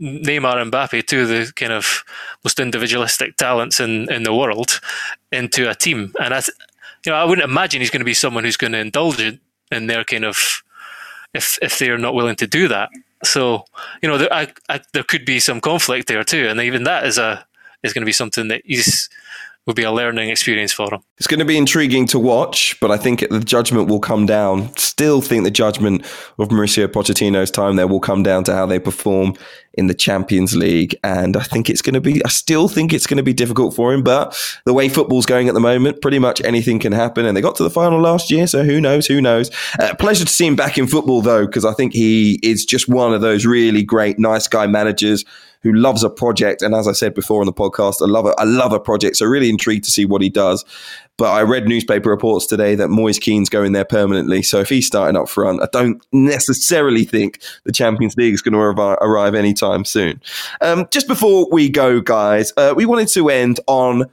Neymar 0.01 0.61
and 0.61 0.73
Mbappe, 0.73 1.07
two 1.07 1.23
of 1.23 1.29
the 1.29 1.53
kind 1.55 1.73
of 1.73 2.05
most 2.43 2.59
individualistic 2.59 3.37
talents 3.37 3.81
in, 3.81 4.11
in 4.11 4.23
the 4.23 4.35
world, 4.35 4.81
into 5.31 5.69
a 5.69 5.75
team. 5.75 6.13
And 6.21 6.33
I, 6.33 6.43
you 7.05 7.13
know, 7.13 7.19
I 7.19 7.25
wouldn't 7.25 7.49
imagine 7.49 7.81
he's 7.81 7.91
going 7.91 8.01
to 8.01 8.05
be 8.05 8.15
someone 8.15 8.45
who's 8.45 8.57
going 8.57 8.73
to 8.73 8.79
indulge 8.79 9.21
in, 9.21 9.41
their 9.87 10.03
kind 10.05 10.25
of 10.25 10.63
if 11.33 11.57
if 11.63 11.79
they're 11.79 11.97
not 11.97 12.15
willing 12.15 12.35
to 12.37 12.47
do 12.47 12.67
that. 12.67 12.89
So 13.23 13.65
you 14.03 14.09
know, 14.09 14.19
there, 14.19 14.33
I, 14.33 14.49
I, 14.69 14.81
there 14.93 15.05
could 15.05 15.25
be 15.25 15.39
some 15.39 15.61
conflict 15.61 16.09
there 16.09 16.25
too, 16.25 16.49
and 16.49 16.61
even 16.61 16.85
that 16.85 17.07
is 17.07 17.19
a 17.19 17.47
is 17.85 17.93
going 17.93 18.03
to 18.03 18.07
be 18.07 18.13
something 18.13 18.49
that 18.49 18.63
he's 18.65 19.09
will 19.71 19.75
be 19.75 19.85
a 19.85 19.93
learning 19.93 20.31
experience 20.31 20.73
for 20.73 20.93
him. 20.93 21.01
It's 21.19 21.29
going 21.29 21.39
to 21.39 21.45
be 21.45 21.57
intriguing 21.57 22.05
to 22.09 22.19
watch, 22.19 22.77
but 22.81 22.91
I 22.91 22.97
think 22.97 23.21
the 23.21 23.39
judgment 23.39 23.89
will 23.89 24.01
come 24.01 24.27
down. 24.27 24.75
Still 24.77 25.21
think 25.21 25.45
the 25.45 25.51
judgment 25.51 26.03
of 26.41 26.49
Mauricio 26.49 26.89
Pochettino's 26.89 27.53
time 27.53 27.77
there 27.77 27.87
will 27.87 28.01
come 28.01 28.25
down 28.25 28.43
to 28.45 28.53
how 28.53 28.67
they 28.67 28.81
perform 28.81 29.35
in 29.75 29.87
the 29.87 29.95
Champions 29.95 30.57
League. 30.57 30.97
And 31.05 31.37
I 31.37 31.45
think 31.45 31.71
it's 31.71 31.83
going 31.83 31.95
to 31.95 32.01
be, 32.01 32.21
I 32.25 32.29
still 32.29 32.67
think 32.67 32.93
it's 32.93 33.07
going 33.07 33.19
to 33.19 33.23
be 33.23 33.33
difficult 33.33 33.73
for 33.73 33.95
him. 33.95 34.03
But 34.03 34.37
the 34.65 34.75
way 34.75 34.89
football's 34.89 35.27
going 35.27 35.47
at 35.47 35.55
the 35.55 35.61
moment, 35.61 36.03
pretty 36.03 36.19
much 36.19 36.43
anything 36.43 36.81
can 36.81 36.93
happen. 36.93 37.25
And 37.25 37.37
they 37.37 37.41
got 37.41 37.55
to 37.57 37.63
the 37.63 37.71
final 37.71 38.01
last 38.01 38.29
year. 38.29 38.49
So 38.49 38.65
who 38.65 38.81
knows? 38.81 39.07
Who 39.07 39.21
knows? 39.21 39.53
Uh, 39.79 39.95
pleasure 39.95 40.25
to 40.25 40.33
see 40.33 40.49
him 40.49 40.57
back 40.57 40.79
in 40.79 40.89
football, 40.89 41.23
though, 41.23 41.47
because 41.47 41.65
I 41.65 41.75
think 41.75 41.93
he 41.93 42.41
is 42.43 42.65
just 42.65 42.89
one 42.89 43.15
of 43.15 43.21
those 43.21 43.47
really 43.47 43.85
great, 43.85 44.19
nice 44.19 44.49
guy 44.49 44.67
managers 44.67 45.25
who 45.63 45.73
loves 45.73 46.03
a 46.03 46.11
project. 46.11 46.63
And 46.63 46.75
as 46.75 46.89
I 46.89 46.93
said 46.93 47.15
before 47.15 47.41
on 47.41 47.47
the 47.47 47.53
podcast, 47.53 47.97
I 48.01 48.07
love 48.07 48.27
it. 48.27 48.35
I 48.39 48.45
love 48.45 48.73
a 48.73 48.81
project. 48.81 49.17
So 49.17 49.27
really 49.27 49.51
intrigued 49.51 49.85
to 49.85 49.91
see 49.91 50.05
what 50.05 50.23
he 50.23 50.31
does. 50.31 50.65
But 51.17 51.33
I 51.33 51.43
read 51.43 51.67
newspaper 51.67 52.09
reports 52.09 52.47
today 52.47 52.75
that 52.77 52.89
Moise 52.89 53.19
Kean's 53.19 53.51
going 53.51 53.73
there 53.73 53.85
permanently. 53.85 54.43
So 54.43 54.61
if 54.61 54.71
he's 54.71 54.87
starting 54.87 55.17
up 55.17 55.29
front, 55.29 55.63
I 55.63 55.69
don't 55.71 56.05
necessarily 56.13 57.05
think 57.05 57.43
the 57.65 57.73
Champions 57.73 58.17
League 58.17 58.33
is 58.33 58.43
going 58.43 58.55
to 58.55 58.59
arrive, 58.59 58.99
arrive 59.03 59.35
anytime 59.35 59.85
soon. 59.85 60.23
Um, 60.63 60.89
just 60.91 61.07
before 61.07 61.47
we 61.51 61.69
go, 61.69 62.01
guys, 62.01 62.53
uh, 62.57 62.73
we 62.75 62.87
wanted 62.87 63.09
to 63.09 63.29
end 63.29 63.61
on 63.67 64.11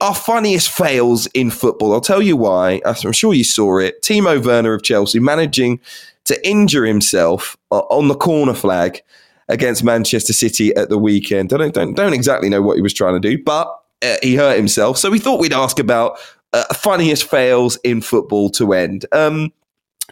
our 0.00 0.14
funniest 0.14 0.70
fails 0.70 1.26
in 1.34 1.50
football. 1.50 1.92
I'll 1.92 2.00
tell 2.00 2.22
you 2.22 2.36
why. 2.36 2.80
I'm 2.84 3.12
sure 3.12 3.34
you 3.34 3.44
saw 3.44 3.78
it. 3.78 4.02
Timo 4.02 4.44
Werner 4.44 4.74
of 4.74 4.82
Chelsea 4.82 5.20
managing 5.20 5.78
to 6.24 6.48
injure 6.48 6.84
himself 6.84 7.56
uh, 7.70 7.80
on 7.90 8.08
the 8.08 8.14
corner 8.14 8.54
flag 8.54 9.02
against 9.50 9.84
Manchester 9.84 10.32
City 10.32 10.74
at 10.76 10.88
the 10.88 10.98
weekend. 10.98 11.52
I 11.52 11.58
don't, 11.58 11.74
don't, 11.74 11.94
don't 11.94 12.14
exactly 12.14 12.48
know 12.48 12.62
what 12.62 12.76
he 12.76 12.82
was 12.82 12.94
trying 12.94 13.20
to 13.20 13.20
do, 13.20 13.42
but 13.42 13.68
uh, 14.02 14.16
he 14.22 14.36
hurt 14.36 14.56
himself. 14.56 14.96
So 14.96 15.10
we 15.10 15.18
thought 15.18 15.40
we'd 15.40 15.52
ask 15.52 15.78
about 15.78 16.18
uh, 16.52 16.64
funniest 16.74 17.24
fails 17.24 17.76
in 17.84 18.00
football 18.00 18.50
to 18.50 18.72
end. 18.72 19.06
Um, 19.12 19.52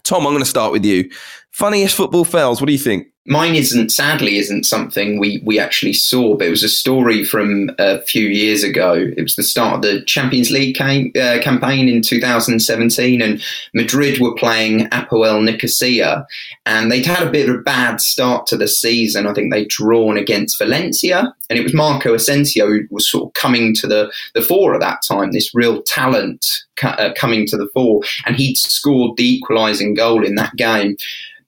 Tom, 0.02 0.26
I'm 0.26 0.32
going 0.32 0.44
to 0.44 0.48
start 0.48 0.72
with 0.72 0.84
you. 0.84 1.10
Funniest 1.50 1.96
football 1.96 2.24
fails. 2.24 2.60
What 2.60 2.66
do 2.66 2.72
you 2.72 2.78
think? 2.78 3.08
Mine 3.28 3.54
isn't 3.54 3.90
sadly 3.90 4.38
isn't 4.38 4.64
something 4.64 5.18
we 5.18 5.40
we 5.44 5.58
actually 5.58 5.92
saw 5.92 6.34
but 6.34 6.46
it 6.46 6.50
was 6.50 6.62
a 6.62 6.68
story 6.68 7.22
from 7.22 7.70
a 7.78 8.00
few 8.00 8.26
years 8.26 8.64
ago. 8.64 8.94
It 8.94 9.22
was 9.22 9.36
the 9.36 9.42
start 9.42 9.76
of 9.76 9.82
the 9.82 10.02
champions 10.02 10.50
league 10.50 10.74
came, 10.74 11.12
uh, 11.20 11.38
campaign 11.42 11.88
in 11.88 12.00
2017 12.00 13.20
and 13.20 13.42
madrid 13.74 14.18
were 14.18 14.34
playing 14.34 14.88
apoel 14.88 15.44
nicosia 15.44 16.26
and 16.64 16.90
they'd 16.90 17.06
had 17.06 17.26
a 17.26 17.30
bit 17.30 17.48
of 17.48 17.56
a 17.56 17.62
bad 17.62 18.00
start 18.00 18.46
to 18.46 18.56
the 18.56 18.68
season. 18.68 19.26
I 19.26 19.34
think 19.34 19.52
they'd 19.52 19.68
drawn 19.68 20.16
against 20.16 20.58
valencia 20.58 21.34
and 21.50 21.58
it 21.58 21.62
was 21.62 21.74
marco 21.74 22.14
asensio 22.14 22.66
who 22.66 22.80
was 22.90 23.10
sort 23.10 23.28
of 23.28 23.34
coming 23.34 23.74
to 23.74 23.86
the, 23.86 24.10
the 24.34 24.42
fore 24.42 24.74
at 24.74 24.80
that 24.80 25.02
time 25.06 25.32
this 25.32 25.54
real 25.54 25.82
talent 25.82 26.46
uh, 26.82 27.10
coming 27.16 27.46
to 27.46 27.56
the 27.56 27.68
fore 27.74 28.00
and 28.24 28.36
he'd 28.36 28.56
scored 28.56 29.16
the 29.16 29.34
equalising 29.34 29.94
goal 29.94 30.24
in 30.24 30.36
that 30.36 30.54
game 30.56 30.96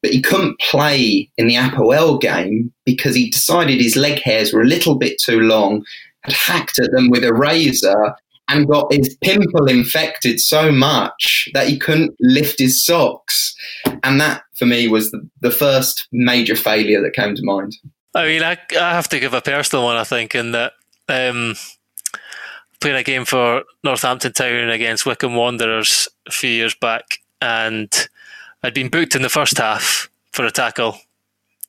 but 0.03 0.13
he 0.13 0.21
couldn't 0.23 0.59
play 0.61 1.31
in 1.37 1.47
the 1.47 1.57
APOEL 1.57 2.21
game 2.21 2.73
because 2.85 3.15
he 3.15 3.31
decided 3.31 3.81
his 3.81 3.97
leg 3.97 4.21
hairs 4.21 4.53
were 4.53 4.63
a 4.63 4.67
little 4.67 4.97
bit 4.97 5.21
too 5.21 5.41
long, 5.41 5.85
had 6.23 6.35
hacked 6.35 6.79
at 6.79 6.91
them 6.93 7.11
with 7.11 7.25
a 7.25 7.35
razor, 7.35 8.15
and 8.49 8.67
got 8.67 8.93
his 8.93 9.17
pimple 9.23 9.67
infected 9.67 10.41
so 10.41 10.73
much 10.73 11.49
that 11.55 11.69
he 11.69 11.79
couldn't 11.79 12.15
lift 12.21 12.59
his 12.59 12.85
socks. 12.85 13.55
And 14.03 14.21
that, 14.21 14.43
for 14.57 14.67
me, 14.67 14.89
was 14.89 15.11
the, 15.13 15.27
the 15.41 15.53
first 15.53 16.09
major 16.11 16.57
failure 16.57 17.01
that 17.01 17.15
came 17.15 17.35
to 17.37 17.45
mind. 17.45 17.77
I 18.15 18.27
mean, 18.27 18.43
I, 18.43 18.59
I 18.73 18.95
have 18.95 19.09
to 19.11 19.21
give 19.21 19.35
a 19.35 19.41
personal 19.41 19.85
one, 19.85 19.97
I 19.97 20.05
think, 20.05 20.35
in 20.35 20.51
that 20.51 20.73
um, 21.09 21.55
playing 22.81 22.97
a 22.97 23.05
game 23.05 23.25
for 23.25 23.63
Northampton 23.85 24.33
Town 24.33 24.71
against 24.71 25.07
Wycombe 25.07 25.37
Wanderers 25.37 26.09
a 26.27 26.33
few 26.33 26.51
years 26.51 26.75
back, 26.75 27.05
and 27.41 28.09
I'd 28.63 28.75
been 28.75 28.89
booked 28.89 29.15
in 29.15 29.23
the 29.23 29.29
first 29.29 29.59
half 29.59 30.11
for 30.33 30.45
a 30.45 30.51
tackle, 30.51 30.99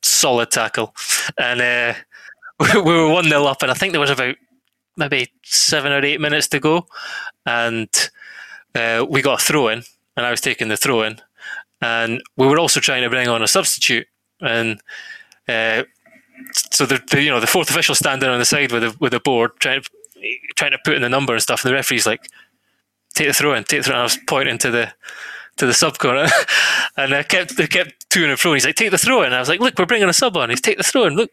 solid 0.02 0.50
tackle, 0.50 0.94
and 1.38 1.60
uh, 1.60 1.94
we 2.74 2.82
were 2.82 3.08
one 3.08 3.24
0 3.24 3.44
up, 3.44 3.62
and 3.62 3.70
I 3.70 3.74
think 3.74 3.92
there 3.92 4.00
was 4.00 4.10
about 4.10 4.36
maybe 4.96 5.32
seven 5.42 5.92
or 5.92 6.04
eight 6.04 6.20
minutes 6.20 6.48
to 6.48 6.60
go, 6.60 6.86
and 7.46 7.88
uh, 8.74 9.06
we 9.08 9.22
got 9.22 9.40
a 9.40 9.44
throw 9.44 9.68
in, 9.68 9.82
and 10.16 10.26
I 10.26 10.30
was 10.30 10.40
taking 10.40 10.68
the 10.68 10.76
throw 10.76 11.02
in, 11.02 11.20
and 11.80 12.22
we 12.36 12.46
were 12.46 12.58
also 12.58 12.80
trying 12.80 13.02
to 13.02 13.10
bring 13.10 13.28
on 13.28 13.42
a 13.42 13.48
substitute, 13.48 14.06
and. 14.40 14.80
Uh, 15.48 15.84
so 16.70 16.86
the, 16.86 17.02
the, 17.10 17.22
you 17.22 17.30
know 17.30 17.40
the 17.40 17.46
fourth 17.46 17.70
official 17.70 17.94
standing 17.94 18.28
on 18.28 18.38
the 18.38 18.44
side 18.44 18.72
with 18.72 18.82
a 18.82 18.96
with 19.00 19.14
a 19.14 19.20
board 19.20 19.52
trying 19.58 19.82
trying 20.56 20.72
to 20.72 20.78
put 20.84 20.94
in 20.94 21.02
the 21.02 21.08
number 21.08 21.32
and 21.32 21.42
stuff. 21.42 21.64
And 21.64 21.70
the 21.70 21.74
referee's 21.74 22.06
like, 22.06 22.28
"Take 23.14 23.28
the 23.28 23.32
throw 23.32 23.54
in, 23.54 23.64
take 23.64 23.80
the 23.80 23.84
throw." 23.84 23.94
In. 23.94 24.00
I 24.00 24.04
was 24.04 24.18
pointing 24.26 24.58
to 24.58 24.70
the 24.70 24.92
to 25.62 25.66
the 25.66 25.72
sub 25.72 25.96
corner, 25.98 26.26
and 26.96 27.14
I 27.14 27.22
kept 27.22 27.56
they 27.56 27.68
kept 27.68 28.10
to 28.10 28.28
and 28.28 28.38
fro. 28.38 28.52
He's 28.52 28.66
like, 28.66 28.74
"Take 28.74 28.90
the 28.90 28.98
throw 28.98 29.22
in." 29.22 29.32
I 29.32 29.38
was 29.38 29.48
like, 29.48 29.60
"Look, 29.60 29.78
we're 29.78 29.86
bringing 29.86 30.08
a 30.08 30.12
sub 30.12 30.36
on." 30.36 30.50
He's 30.50 30.60
take 30.60 30.76
the 30.76 30.82
throw 30.82 31.04
in. 31.04 31.14
Look, 31.14 31.30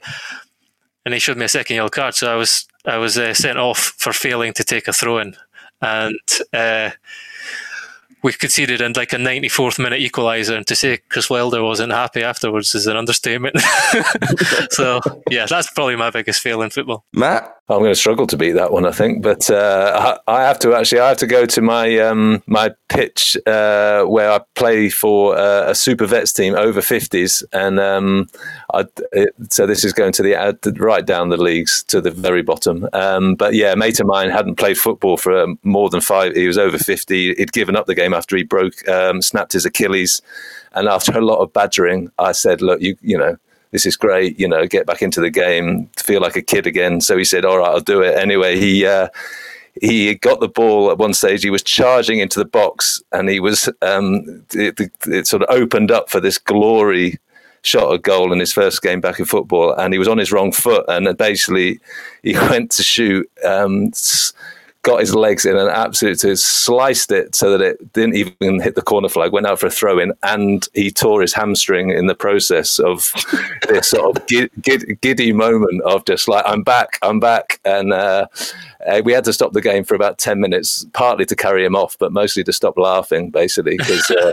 and 1.03 1.15
he 1.15 1.19
showed 1.19 1.37
me 1.37 1.45
a 1.45 1.49
second 1.49 1.77
yellow 1.77 1.89
card, 1.89 2.13
so 2.13 2.31
I 2.31 2.35
was 2.35 2.67
I 2.85 2.97
was 2.97 3.17
uh, 3.17 3.33
sent 3.33 3.57
off 3.57 3.79
for 3.97 4.13
failing 4.13 4.53
to 4.53 4.63
take 4.63 4.87
a 4.87 4.93
throw 4.93 5.17
in, 5.17 5.35
and 5.81 6.19
uh, 6.53 6.91
we 8.21 8.33
conceded 8.33 8.81
in 8.81 8.93
like 8.93 9.13
a 9.13 9.17
94th 9.17 9.79
minute 9.79 9.99
equaliser, 9.99 10.55
and 10.55 10.67
to 10.67 10.75
say 10.75 10.99
Chris 11.09 11.27
Wilder 11.27 11.63
wasn't 11.63 11.91
happy 11.91 12.21
afterwards 12.21 12.75
is 12.75 12.85
an 12.85 12.95
understatement. 12.95 13.57
so 14.69 15.01
yeah, 15.31 15.47
that's 15.47 15.71
probably 15.71 15.95
my 15.95 16.11
biggest 16.11 16.39
fail 16.39 16.61
in 16.61 16.69
football. 16.69 17.03
Matt, 17.13 17.51
I'm 17.75 17.81
going 17.81 17.91
to 17.91 17.95
struggle 17.95 18.25
to 18.27 18.37
beat 18.37 18.53
that 18.53 18.71
one, 18.71 18.85
I 18.85 18.91
think. 18.91 19.21
But 19.21 19.49
uh, 19.49 20.17
I, 20.27 20.41
have 20.41 20.57
to 20.59 20.73
actually, 20.73 21.01
I 21.01 21.09
have 21.09 21.17
to 21.17 21.27
go 21.27 21.45
to 21.45 21.61
my 21.61 21.99
um, 21.99 22.41
my 22.47 22.71
pitch 22.87 23.37
uh, 23.45 24.03
where 24.05 24.31
I 24.31 24.39
play 24.55 24.89
for 24.89 25.37
uh, 25.37 25.69
a 25.69 25.75
super 25.75 26.07
vets 26.07 26.33
team 26.33 26.55
over 26.55 26.81
50s, 26.81 27.43
and 27.53 27.79
um, 27.79 28.27
I, 28.73 28.85
it, 29.11 29.35
so 29.51 29.67
this 29.67 29.83
is 29.83 29.93
going 29.93 30.13
to 30.13 30.23
the 30.23 30.75
right 30.79 31.05
down 31.05 31.29
the 31.29 31.37
leagues 31.37 31.83
to 31.83 32.01
the 32.01 32.11
very 32.11 32.41
bottom. 32.41 32.87
Um, 32.93 33.35
but 33.35 33.53
yeah, 33.53 33.75
mate 33.75 33.99
of 33.99 34.07
mine 34.07 34.31
hadn't 34.31 34.55
played 34.55 34.77
football 34.77 35.17
for 35.17 35.39
um, 35.39 35.59
more 35.61 35.91
than 35.91 36.01
five. 36.01 36.35
He 36.35 36.47
was 36.47 36.57
over 36.57 36.79
50. 36.79 37.35
He'd 37.35 37.51
given 37.51 37.75
up 37.75 37.85
the 37.85 37.95
game 37.95 38.15
after 38.15 38.35
he 38.35 38.43
broke, 38.43 38.87
um, 38.87 39.21
snapped 39.21 39.53
his 39.53 39.65
Achilles, 39.65 40.23
and 40.73 40.87
after 40.87 41.15
a 41.15 41.21
lot 41.21 41.39
of 41.39 41.53
badgering, 41.53 42.11
I 42.17 42.31
said, 42.31 42.61
"Look, 42.61 42.81
you, 42.81 42.97
you 43.01 43.17
know." 43.17 43.37
This 43.71 43.85
is 43.85 43.95
great, 43.95 44.39
you 44.39 44.47
know, 44.47 44.65
get 44.65 44.85
back 44.85 45.01
into 45.01 45.21
the 45.21 45.29
game, 45.29 45.89
feel 45.97 46.21
like 46.21 46.35
a 46.35 46.41
kid 46.41 46.65
again. 46.65 47.01
So 47.01 47.17
he 47.17 47.23
said, 47.23 47.45
all 47.45 47.59
right, 47.59 47.69
I'll 47.69 47.79
do 47.79 48.01
it. 48.01 48.17
Anyway, 48.17 48.57
he, 48.57 48.85
uh, 48.85 49.09
he 49.81 50.15
got 50.15 50.39
the 50.39 50.47
ball 50.47 50.91
at 50.91 50.97
one 50.97 51.13
stage. 51.13 51.43
He 51.43 51.49
was 51.49 51.63
charging 51.63 52.19
into 52.19 52.39
the 52.39 52.45
box, 52.45 53.01
and 53.11 53.29
he 53.29 53.39
was 53.39 53.69
um, 53.81 54.43
it, 54.53 54.79
it, 55.05 55.27
sort 55.27 55.43
of 55.43 55.49
opened 55.49 55.91
up 55.91 56.09
for 56.09 56.19
this 56.19 56.37
glory 56.37 57.17
shot 57.61 57.93
a 57.93 57.99
goal 57.99 58.31
in 58.31 58.39
his 58.39 58.53
first 58.53 58.81
game 58.81 59.01
back 59.01 59.19
in 59.19 59.25
football, 59.25 59.73
and 59.73 59.93
he 59.93 59.99
was 59.99 60.07
on 60.07 60.17
his 60.17 60.31
wrong 60.31 60.51
foot, 60.51 60.85
and 60.87 61.17
basically 61.17 61.79
he 62.23 62.33
went 62.49 62.71
to 62.71 62.83
shoot. 62.83 63.29
Um, 63.45 63.91
got 64.83 65.01
his 65.01 65.13
legs 65.13 65.45
in 65.45 65.57
and 65.57 65.69
absolutely 65.69 66.35
sliced 66.35 67.11
it 67.11 67.35
so 67.35 67.51
that 67.51 67.61
it 67.61 67.93
didn't 67.93 68.15
even 68.15 68.61
hit 68.61 68.75
the 68.75 68.81
corner 68.81 69.09
flag, 69.09 69.31
went 69.31 69.45
out 69.45 69.59
for 69.59 69.67
a 69.67 69.71
throw 69.71 69.99
in, 69.99 70.13
and 70.23 70.67
he 70.73 70.89
tore 70.89 71.21
his 71.21 71.33
hamstring 71.33 71.89
in 71.89 72.07
the 72.07 72.15
process 72.15 72.79
of 72.79 73.11
this 73.67 73.89
sort 73.89 74.17
of 74.17 74.25
giddy 74.27 75.33
moment 75.33 75.81
of 75.83 76.05
just 76.05 76.27
like, 76.29 76.45
I'm 76.47 76.63
back, 76.63 76.97
I'm 77.01 77.19
back. 77.19 77.59
And 77.65 77.91
uh, 77.91 78.27
uh, 78.87 79.01
we 79.03 79.11
had 79.11 79.25
to 79.25 79.33
stop 79.33 79.51
the 79.51 79.61
game 79.61 79.83
for 79.83 79.95
about 79.95 80.17
10 80.17 80.39
minutes, 80.39 80.85
partly 80.93 81.25
to 81.25 81.35
carry 81.35 81.65
him 81.65 81.75
off, 81.75 81.97
but 81.99 82.13
mostly 82.13 82.43
to 82.45 82.53
stop 82.53 82.77
laughing, 82.77 83.31
basically. 83.31 83.77
Cause, 83.77 84.11
uh, 84.11 84.31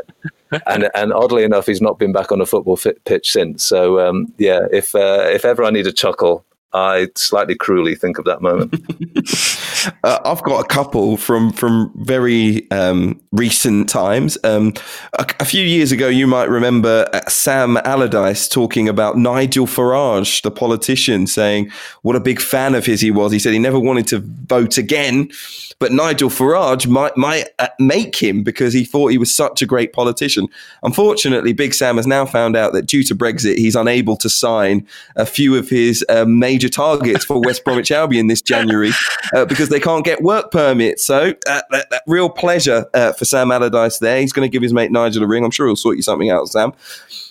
and, 0.69 0.91
and 0.95 1.13
oddly 1.13 1.43
enough, 1.43 1.67
he's 1.67 1.83
not 1.83 1.99
been 1.99 2.13
back 2.13 2.31
on 2.31 2.41
a 2.41 2.47
football 2.47 2.79
pitch 3.05 3.33
since. 3.33 3.65
So, 3.65 3.99
um, 3.99 4.33
yeah, 4.39 4.61
if, 4.71 4.95
uh, 4.95 5.27
if 5.27 5.45
ever 5.45 5.65
I 5.65 5.71
need 5.71 5.89
a 5.89 5.93
chuckle, 5.93 6.45
I 6.73 7.09
slightly 7.15 7.55
cruelly 7.55 7.95
think 7.95 8.19
of 8.19 8.25
that 8.25 8.43
moment. 8.43 8.75
uh, 10.05 10.19
I've 10.25 10.43
got 10.43 10.65
a 10.65 10.69
couple 10.69 11.17
from 11.17 11.53
from 11.53 11.93
very 11.97 12.71
um, 12.71 13.21
recent 13.33 13.89
times. 13.89 14.37
Um, 14.45 14.75
a, 15.19 15.27
a, 15.41 15.45
few 15.45 15.65
years 15.65 15.93
ago, 15.93 16.09
you 16.09 16.27
might 16.27 16.51
remember 16.51 17.09
uh, 17.13 17.21
Sam 17.29 17.79
Allardyce 17.79 18.49
talking 18.49 18.89
about 18.89 19.17
Nigel 19.17 19.67
Farage, 19.67 20.43
the 20.43 20.51
politician, 20.51 21.27
saying 21.27 21.71
what 22.03 22.17
a 22.17 22.21
big 22.21 22.41
fan 22.41 22.75
of 22.75 22.85
his 22.85 23.01
he 23.01 23.11
was. 23.11 23.33
He 23.33 23.39
said 23.39 23.53
he 23.53 23.59
never 23.59 23.81
wanted 23.81 24.07
to 24.09 24.19
vote 24.19 24.77
again 24.77 25.31
but 25.79 25.93
Nigel 25.93 26.31
Farage 26.31 26.87
might 26.87 27.17
might 27.17 27.49
uh, 27.59 27.69
make 27.79 28.17
him 28.17 28.43
because 28.43 28.73
he 28.73 28.85
thought 28.85 29.09
he 29.09 29.19
was 29.19 29.35
such 29.35 29.63
a 29.63 29.67
great 29.67 29.93
politician. 29.93 30.49
Unfortunately, 30.83 31.53
Big 31.53 31.75
Sam 31.75 31.97
has 31.97 32.07
now 32.07 32.25
found 32.25 32.57
out 32.57 32.73
that 32.73 32.87
due 32.87 33.03
to 33.05 33.15
Brexit, 33.15 33.57
he's 33.57 33.77
unable 33.77 34.17
to 34.17 34.29
sign 34.29 34.87
a 35.17 35.27
few 35.27 35.55
of 35.55 35.69
his 35.69 36.05
uh, 36.09 36.25
major 36.27 36.69
targets 36.69 37.25
for 37.25 37.41
West 37.41 37.65
Bromwich 37.65 37.91
Albion 37.91 38.29
this 38.29 38.43
January 38.43 38.91
uh, 39.35 39.45
because 39.45 39.69
they 39.69 39.81
can't 39.81 40.05
get 40.05 40.23
work 40.23 40.51
permits. 40.51 41.05
So, 41.05 41.35
uh, 41.47 41.63
that, 41.71 41.91
that 41.91 42.03
real 42.07 42.31
pleasure 42.31 42.87
uh, 42.95 43.13
for 43.13 43.25
Sam 43.25 43.51
Allardyce 43.51 43.99
there. 43.99 44.21
He's 44.21 44.33
going 44.33 44.49
to 44.49 44.53
give 44.53 44.63
his 44.63 44.73
mate 44.73 44.91
Nigel 44.91 45.23
a 45.23 45.27
ring. 45.27 45.45
I'm 45.45 45.51
sure 45.51 45.67
he'll 45.67 45.77
sort 45.77 45.97
you 45.97 46.03
something 46.03 46.31
out, 46.31 46.49
Sam. 46.49 46.73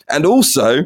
And 0.10 0.26
also, 0.26 0.86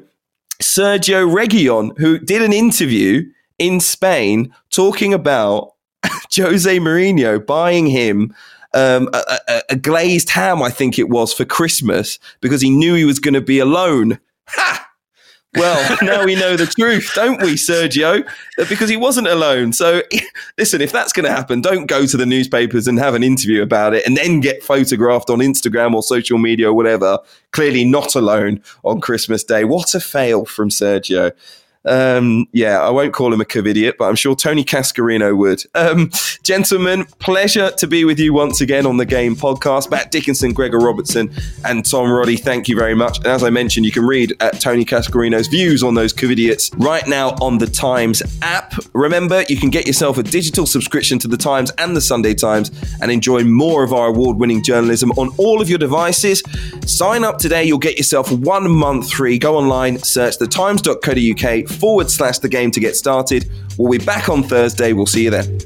Sergio 0.62 1.28
Reguilon, 1.30 1.98
who 1.98 2.20
did 2.20 2.42
an 2.42 2.54
interview 2.54 3.24
in 3.58 3.80
Spain 3.80 4.54
talking 4.70 5.14
about 5.14 5.74
Jose 6.36 6.80
Mourinho 6.80 7.46
buying 7.46 7.88
him 7.88 8.34
um, 8.74 9.10
a, 9.14 9.40
a, 9.48 9.62
a, 9.72 9.76
glazed 9.76 10.30
ham, 10.30 10.62
I 10.62 10.70
think 10.70 11.00
it 11.00 11.10
was, 11.10 11.34
for 11.34 11.44
Christmas 11.44 12.20
because 12.40 12.62
he 12.62 12.70
knew 12.70 12.94
he 12.94 13.06
was 13.06 13.20
going 13.20 13.34
to 13.34 13.42
be 13.42 13.60
alone. 13.60 14.20
Ha! 14.50 14.90
Well, 15.56 15.98
now 16.02 16.26
we 16.26 16.36
know 16.36 16.56
the 16.56 16.68
truth, 16.68 17.12
don't 17.16 17.42
we, 17.42 17.56
Sergio? 17.56 18.28
Because 18.70 18.90
he 18.90 18.98
wasn't 18.98 19.28
alone. 19.28 19.74
So, 19.74 20.04
listen, 20.58 20.82
if 20.82 20.92
that's 20.92 21.14
going 21.14 21.26
to 21.26 21.32
happen, 21.32 21.62
don't 21.62 21.88
go 21.88 22.06
to 22.06 22.18
the 22.18 22.26
newspapers 22.26 22.88
and 22.88 23.00
have 23.00 23.16
an 23.16 23.24
interview 23.24 23.62
about 23.64 23.94
it 23.94 24.06
and 24.06 24.16
then 24.16 24.40
get 24.40 24.64
photographed 24.64 25.30
on 25.30 25.40
Instagram 25.40 25.96
or 25.96 26.04
social 26.04 26.38
media 26.38 26.70
or 26.70 26.74
whatever. 26.74 27.18
Clearly 27.52 27.86
not 27.86 28.16
alone 28.16 28.62
on 28.84 29.02
Christmas 29.02 29.44
Day. 29.44 29.64
What 29.64 29.96
a 29.96 30.00
fail 30.00 30.46
from 30.46 30.70
Sergio. 30.70 31.32
Um, 31.86 32.48
yeah, 32.52 32.82
I 32.82 32.90
won't 32.90 33.14
call 33.14 33.34
him 33.34 33.40
a 33.40 33.46
covidiot, 33.46 33.98
but 33.98 34.06
I'm 34.06 34.16
sure 34.16 34.36
Tony 34.36 34.64
Cascarino 34.64 35.36
would. 35.38 35.64
Um, 35.76 36.12
gentlemen, 36.44 37.06
pleasure 37.20 37.72
to 37.72 37.88
be 37.88 38.04
with 38.04 38.20
you 38.20 38.34
once 38.34 38.60
again 38.60 38.86
on 38.86 38.98
the 38.98 39.06
Game 39.06 39.36
podcast. 39.36 39.90
Matt 39.90 40.12
Dickinson, 40.12 40.52
Gregor 40.52 40.80
Robertson, 40.80 41.32
and 41.64 41.86
Tom 41.86 42.12
Roddy, 42.12 42.36
thank 42.36 42.68
you 42.68 42.76
very 42.76 42.96
much. 42.96 43.18
And 43.20 43.28
as 43.28 43.44
I 43.44 43.50
mentioned, 43.50 43.86
you 43.86 43.92
can 43.92 44.06
read 44.06 44.34
at 44.42 44.60
Tony 44.60 44.84
Cascarino's 44.84 45.48
views 45.48 45.82
on 45.82 45.94
those 45.94 46.14
covidiots 46.14 46.74
right 46.84 47.08
now 47.08 47.30
on 47.42 47.58
the 47.58 47.68
Times 47.68 48.22
app. 48.42 48.74
Remember, 48.94 49.44
you 49.48 49.58
can 49.58 49.70
get 49.70 49.88
yourself 49.88 50.18
a 50.18 50.24
digital 50.24 50.66
subscription 50.66 51.18
to 51.20 51.28
the 51.28 51.38
Times 51.38 51.72
and 51.78 51.96
the 51.96 52.02
Sunday 52.02 52.34
Times 52.34 52.72
and 53.02 53.10
enjoy 53.10 53.44
more 53.46 53.84
of 53.84 53.94
our 53.94 54.08
award 54.08 54.38
winning 54.38 54.62
journalism 54.64 55.12
on 55.12 55.30
all 55.38 55.62
of 55.62 55.70
your 55.70 55.80
devices. 55.80 56.44
Sign 56.86 57.24
up 57.24 57.38
today, 57.38 57.64
you'll 57.64 57.78
get 57.78 57.98
yourself 57.98 58.32
one 58.32 58.70
month 58.70 59.12
free. 59.14 59.40
Go 59.40 59.56
online, 59.56 59.98
search 60.00 60.38
thetimes.co.uk 60.40 61.69
forward 61.70 62.10
slash 62.10 62.40
the 62.40 62.50
game 62.50 62.72
to 62.72 62.80
get 62.80 62.96
started. 62.96 63.50
We'll 63.78 63.92
be 63.98 64.04
back 64.04 64.30
on 64.30 64.44
Thursday. 64.44 64.94
We'll 64.94 65.06
see 65.06 65.24
you 65.24 65.30
then. 65.30 65.60